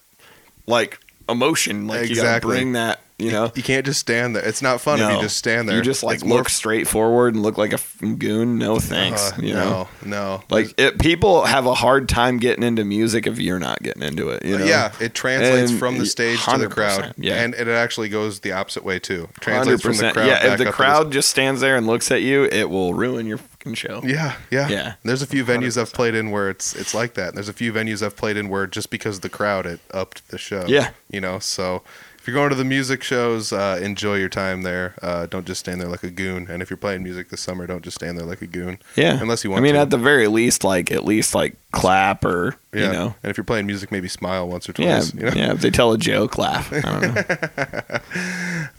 [0.67, 0.99] like
[1.29, 1.87] emotion.
[1.87, 2.55] Like you got to Exactly.
[2.57, 3.01] bring that.
[3.17, 3.49] You know.
[3.55, 4.45] You can't just stand there.
[4.45, 5.77] It's not fun if you just stand there.
[5.77, 8.57] You just like It's more look straight forward and look like a f- goon.
[8.57, 9.31] No thanks.
[9.31, 9.87] uh, you no, know.
[10.03, 10.43] no.
[10.49, 14.31] Like it, people have a hard time getting into music if you're not getting into
[14.31, 14.43] it.
[14.43, 14.65] You know?
[14.65, 17.35] yeah, it translates And from the stage to the crowd, yeah.
[17.41, 19.29] and it actually goes the opposite way too.
[19.33, 20.27] It translates from the crowd.
[20.27, 23.39] Yeah, if the crowd just stands there and looks at you, it will ruin your
[23.65, 24.01] fucking show.
[24.03, 24.93] Yeah, yeah, Yeah.
[25.03, 27.29] There's a few venues I've played in where it's it's like that.
[27.29, 29.79] And there's a few venues I've played in where just because of the crowd, it
[29.91, 30.65] upped the show.
[30.67, 30.91] Yeah.
[31.09, 31.39] you know.
[31.39, 31.81] So
[32.25, 34.95] if you're going to the music shows, uh, enjoy your time there.
[34.99, 36.47] Uh, don't just stand there like a goon.
[36.49, 38.79] And if you're playing music this summer, don't just stand there like a goon.
[38.95, 39.59] Yeah, Unless you want.
[39.59, 39.81] I mean, to.
[39.81, 42.85] at the very least, like at least like clap or Yeah.
[42.87, 45.13] you know, And if you're playing music, maybe smile once or yeah, twice.
[45.13, 45.31] you know?
[45.35, 45.51] yeah.
[45.53, 46.73] If they tell a joke, laugh.
[46.73, 47.99] I don't know.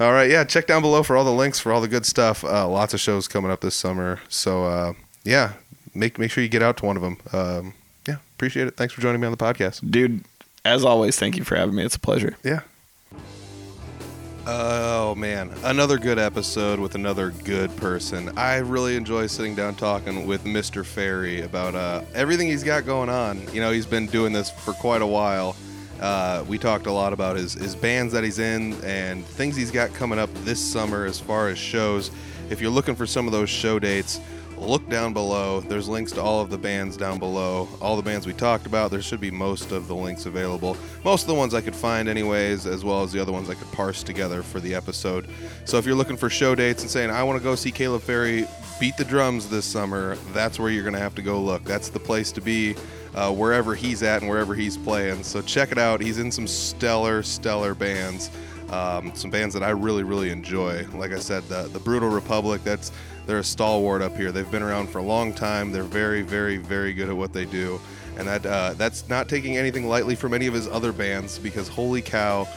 [0.07, 0.43] All right, yeah.
[0.43, 2.43] Check down below for all the links for all the good stuff.
[2.45, 4.19] Uh, lots of shows coming up this summer.
[4.29, 4.93] So uh,
[5.23, 5.53] yeah,
[5.95, 7.19] make make sure you get out to one of them.
[7.33, 7.75] Um,
[8.09, 8.77] yeah, appreciate it.
[8.77, 9.89] Thanks for joining me on the podcast.
[9.89, 10.25] Dude,
[10.65, 11.85] as always, thank you for having me.
[11.85, 12.37] It's a pleasure.
[12.43, 12.61] Yeah.
[14.49, 18.31] Oh man, another good episode with another good person.
[18.39, 20.87] I really enjoy sitting down talking with Mr.
[20.87, 23.43] Ferry about uh, everything he's got going on.
[23.53, 25.57] You know, he's been doing this for quite a while.
[26.01, 29.73] Uh, we talked a lot about his, his bands that he's in and things he's
[29.73, 32.13] got coming up this summer as far as shows.
[32.49, 34.21] If you're looking for some of those show dates,
[34.57, 35.61] look down below.
[35.61, 37.69] There's links to all of the bands down below.
[37.81, 40.77] All the bands we talked about, there should be most of the links available.
[41.05, 43.55] Most of the ones I could find, anyways, as well as the other ones I
[43.55, 45.29] could parse together for the episode.
[45.65, 48.03] So if you're looking for show dates and saying, I want to go see Caleb
[48.03, 48.47] Ferry
[48.81, 51.65] beat the drums this summer, that's where you're going to have to go look.
[51.65, 52.75] That's the place to be.
[53.15, 55.23] Uh, wherever he's at and wherever he's playing.
[55.23, 56.03] So check it out.
[56.03, 58.31] He's in some stellar, stellar bands.
[58.69, 60.87] Um, some bands that I really, really enjoy.
[60.93, 62.63] Like I said, the the Brutal Republic.
[62.63, 62.93] That's
[63.27, 64.33] they're a stalwart up here.
[64.33, 65.73] They've been around for a long time.
[65.73, 67.81] They're very, very, very good at what they do,
[68.17, 71.69] and that uh, that's not taking anything lightly from any of his other bands because
[71.69, 72.49] holy cow,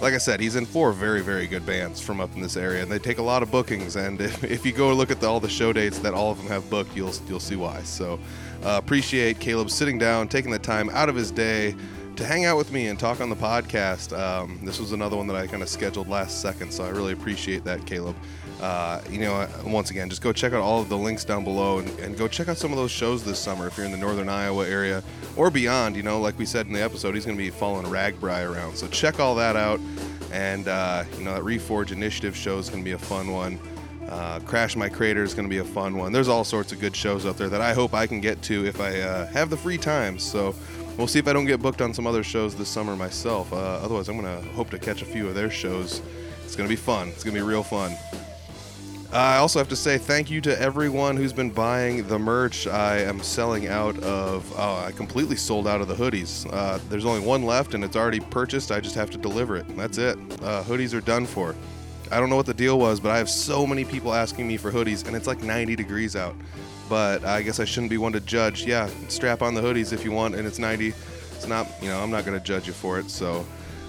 [0.00, 2.82] like I said, he's in four very, very good bands from up in this area,
[2.82, 3.96] and they take a lot of bookings.
[3.96, 6.38] And if, if you go look at the, all the show dates that all of
[6.38, 7.82] them have booked, you'll you'll see why.
[7.82, 8.18] So,
[8.64, 11.74] uh, appreciate Caleb sitting down, taking the time out of his day
[12.16, 14.16] to hang out with me and talk on the podcast.
[14.16, 17.12] Um, this was another one that I kind of scheduled last second, so I really
[17.12, 18.16] appreciate that, Caleb.
[18.64, 21.44] Uh, you know, uh, once again, just go check out all of the links down
[21.44, 23.92] below and, and, go check out some of those shows this summer if you're in
[23.92, 25.02] the northern Iowa area
[25.36, 25.96] or beyond.
[25.96, 28.74] You know, like we said in the episode, he's going to be following RAGBRAI around.
[28.74, 29.80] So check all that out.
[30.32, 33.60] And, uh, you know, that Reforge Initiative show is going to be a fun one.
[34.08, 36.10] Uh, Crash My Crater is going to be a fun one.
[36.10, 38.64] There's all sorts of good shows out there that I hope I can get to
[38.64, 40.18] if I uh, have the free time.
[40.18, 40.54] So
[40.96, 43.52] we'll see if I don't get booked on some other shows this summer myself.
[43.52, 46.00] Uh, otherwise, I'm going to hope to catch a few of their shows.
[46.46, 47.08] It's going to be fun.
[47.08, 47.94] It's going to be real fun.
[49.14, 52.66] I also have to say thank you to everyone who's been buying the merch.
[52.66, 56.52] I am selling out of, oh, I completely sold out of the hoodies.
[56.52, 58.72] Uh, there's only one left and it's already purchased.
[58.72, 59.76] I just have to deliver it.
[59.76, 60.18] That's it.
[60.42, 61.54] Uh, hoodies are done for.
[62.10, 64.56] I don't know what the deal was, but I have so many people asking me
[64.56, 66.34] for hoodies and it's like 90 degrees out.
[66.88, 68.64] But I guess I shouldn't be one to judge.
[68.64, 70.88] Yeah, strap on the hoodies if you want and it's 90.
[70.88, 73.08] It's not, you know, I'm not going to judge you for it.
[73.10, 73.46] So,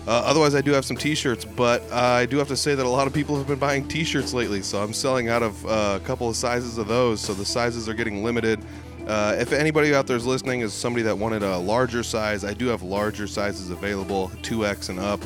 [0.07, 2.86] uh, otherwise, I do have some T-shirts, but uh, I do have to say that
[2.86, 5.99] a lot of people have been buying T-shirts lately, so I'm selling out of uh,
[6.02, 7.19] a couple of sizes of those.
[7.19, 8.60] So the sizes are getting limited.
[9.07, 12.53] Uh, if anybody out there is listening is somebody that wanted a larger size, I
[12.53, 15.22] do have larger sizes available, 2x and up.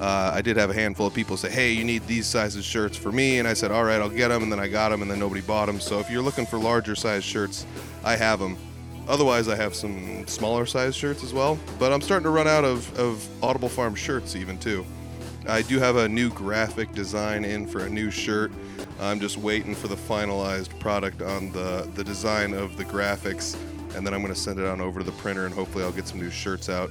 [0.00, 2.96] Uh, I did have a handful of people say, "Hey, you need these sizes shirts
[2.96, 5.00] for me," and I said, "All right, I'll get them." And then I got them,
[5.00, 5.78] and then nobody bought them.
[5.78, 7.66] So if you're looking for larger size shirts,
[8.02, 8.56] I have them.
[9.12, 12.64] Otherwise, I have some smaller size shirts as well, but I'm starting to run out
[12.64, 14.86] of, of Audible Farm shirts even too.
[15.46, 18.52] I do have a new graphic design in for a new shirt.
[18.98, 23.54] I'm just waiting for the finalized product on the, the design of the graphics,
[23.94, 25.92] and then I'm going to send it on over to the printer, and hopefully I'll
[25.92, 26.90] get some new shirts out.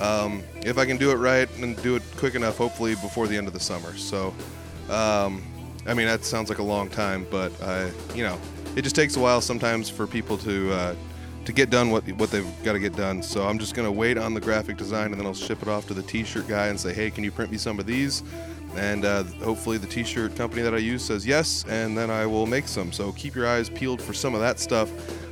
[0.00, 3.36] Um, if I can do it right and do it quick enough, hopefully before the
[3.36, 3.96] end of the summer.
[3.96, 4.34] So,
[4.88, 5.40] um,
[5.86, 8.40] I mean, that sounds like a long time, but I, you know,
[8.74, 10.94] it just takes a while sometimes for people to uh,
[11.44, 13.22] to get done what what they've got to get done.
[13.22, 15.86] So I'm just gonna wait on the graphic design and then I'll ship it off
[15.88, 18.22] to the T-shirt guy and say, hey, can you print me some of these?
[18.76, 22.46] And uh, hopefully the T-shirt company that I use says yes, and then I will
[22.46, 22.92] make some.
[22.92, 24.90] So keep your eyes peeled for some of that stuff.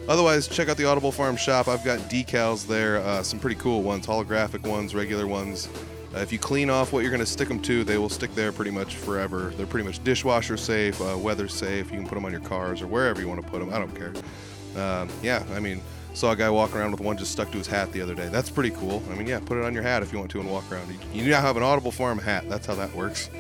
[0.09, 1.69] Otherwise, check out the Audible Farm shop.
[1.69, 5.69] I've got decals there, uh, some pretty cool ones, holographic ones, regular ones.
[6.15, 8.35] Uh, if you clean off what you're going to stick them to, they will stick
[8.35, 9.53] there pretty much forever.
[9.57, 11.93] They're pretty much dishwasher safe, uh, weather safe.
[11.93, 13.73] You can put them on your cars or wherever you want to put them.
[13.73, 14.15] I don't care.
[14.83, 15.83] Um, yeah, I mean,
[16.19, 18.29] Saw a guy walking around with one just stuck to his hat the other day.
[18.29, 19.01] That's pretty cool.
[19.09, 20.89] I mean, yeah, put it on your hat if you want to and walk around.
[21.13, 22.49] You, you now have an Audible Farm hat.
[22.49, 23.31] That's how that works.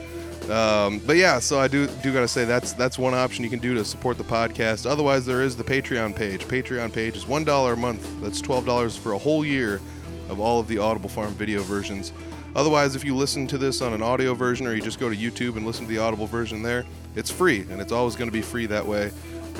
[0.48, 3.58] Um, but yeah, so I do do gotta say that's that's one option you can
[3.58, 4.88] do to support the podcast.
[4.88, 6.44] Otherwise, there is the Patreon page.
[6.44, 8.08] Patreon page is one dollar a month.
[8.20, 9.80] That's twelve dollars for a whole year
[10.28, 12.12] of all of the Audible Farm video versions.
[12.54, 15.16] Otherwise, if you listen to this on an audio version or you just go to
[15.16, 16.86] YouTube and listen to the Audible version there,
[17.16, 19.10] it's free and it's always going to be free that way.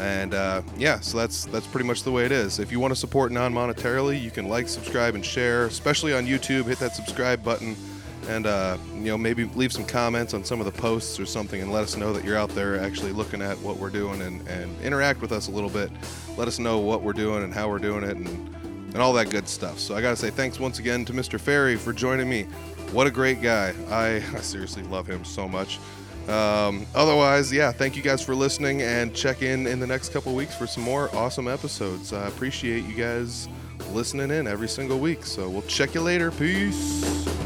[0.01, 2.59] And uh, yeah, so that's that's pretty much the way it is.
[2.59, 5.67] If you want to support non-monetarily, you can like, subscribe, and share.
[5.67, 7.77] Especially on YouTube, hit that subscribe button,
[8.29, 11.61] and uh, you know maybe leave some comments on some of the posts or something,
[11.61, 14.47] and let us know that you're out there actually looking at what we're doing and,
[14.49, 15.91] and interact with us a little bit.
[16.37, 18.55] Let us know what we're doing and how we're doing it and
[18.95, 19.79] and all that good stuff.
[19.79, 21.39] So I gotta say thanks once again to Mr.
[21.41, 22.45] Ferry for joining me.
[22.93, 23.75] What a great guy!
[23.91, 25.79] I, I seriously love him so much.
[26.29, 30.35] Um, otherwise, yeah, thank you guys for listening and check in in the next couple
[30.35, 32.13] weeks for some more awesome episodes.
[32.13, 33.49] I appreciate you guys
[33.93, 35.25] listening in every single week.
[35.25, 36.31] So we'll check you later.
[36.31, 37.38] Peace.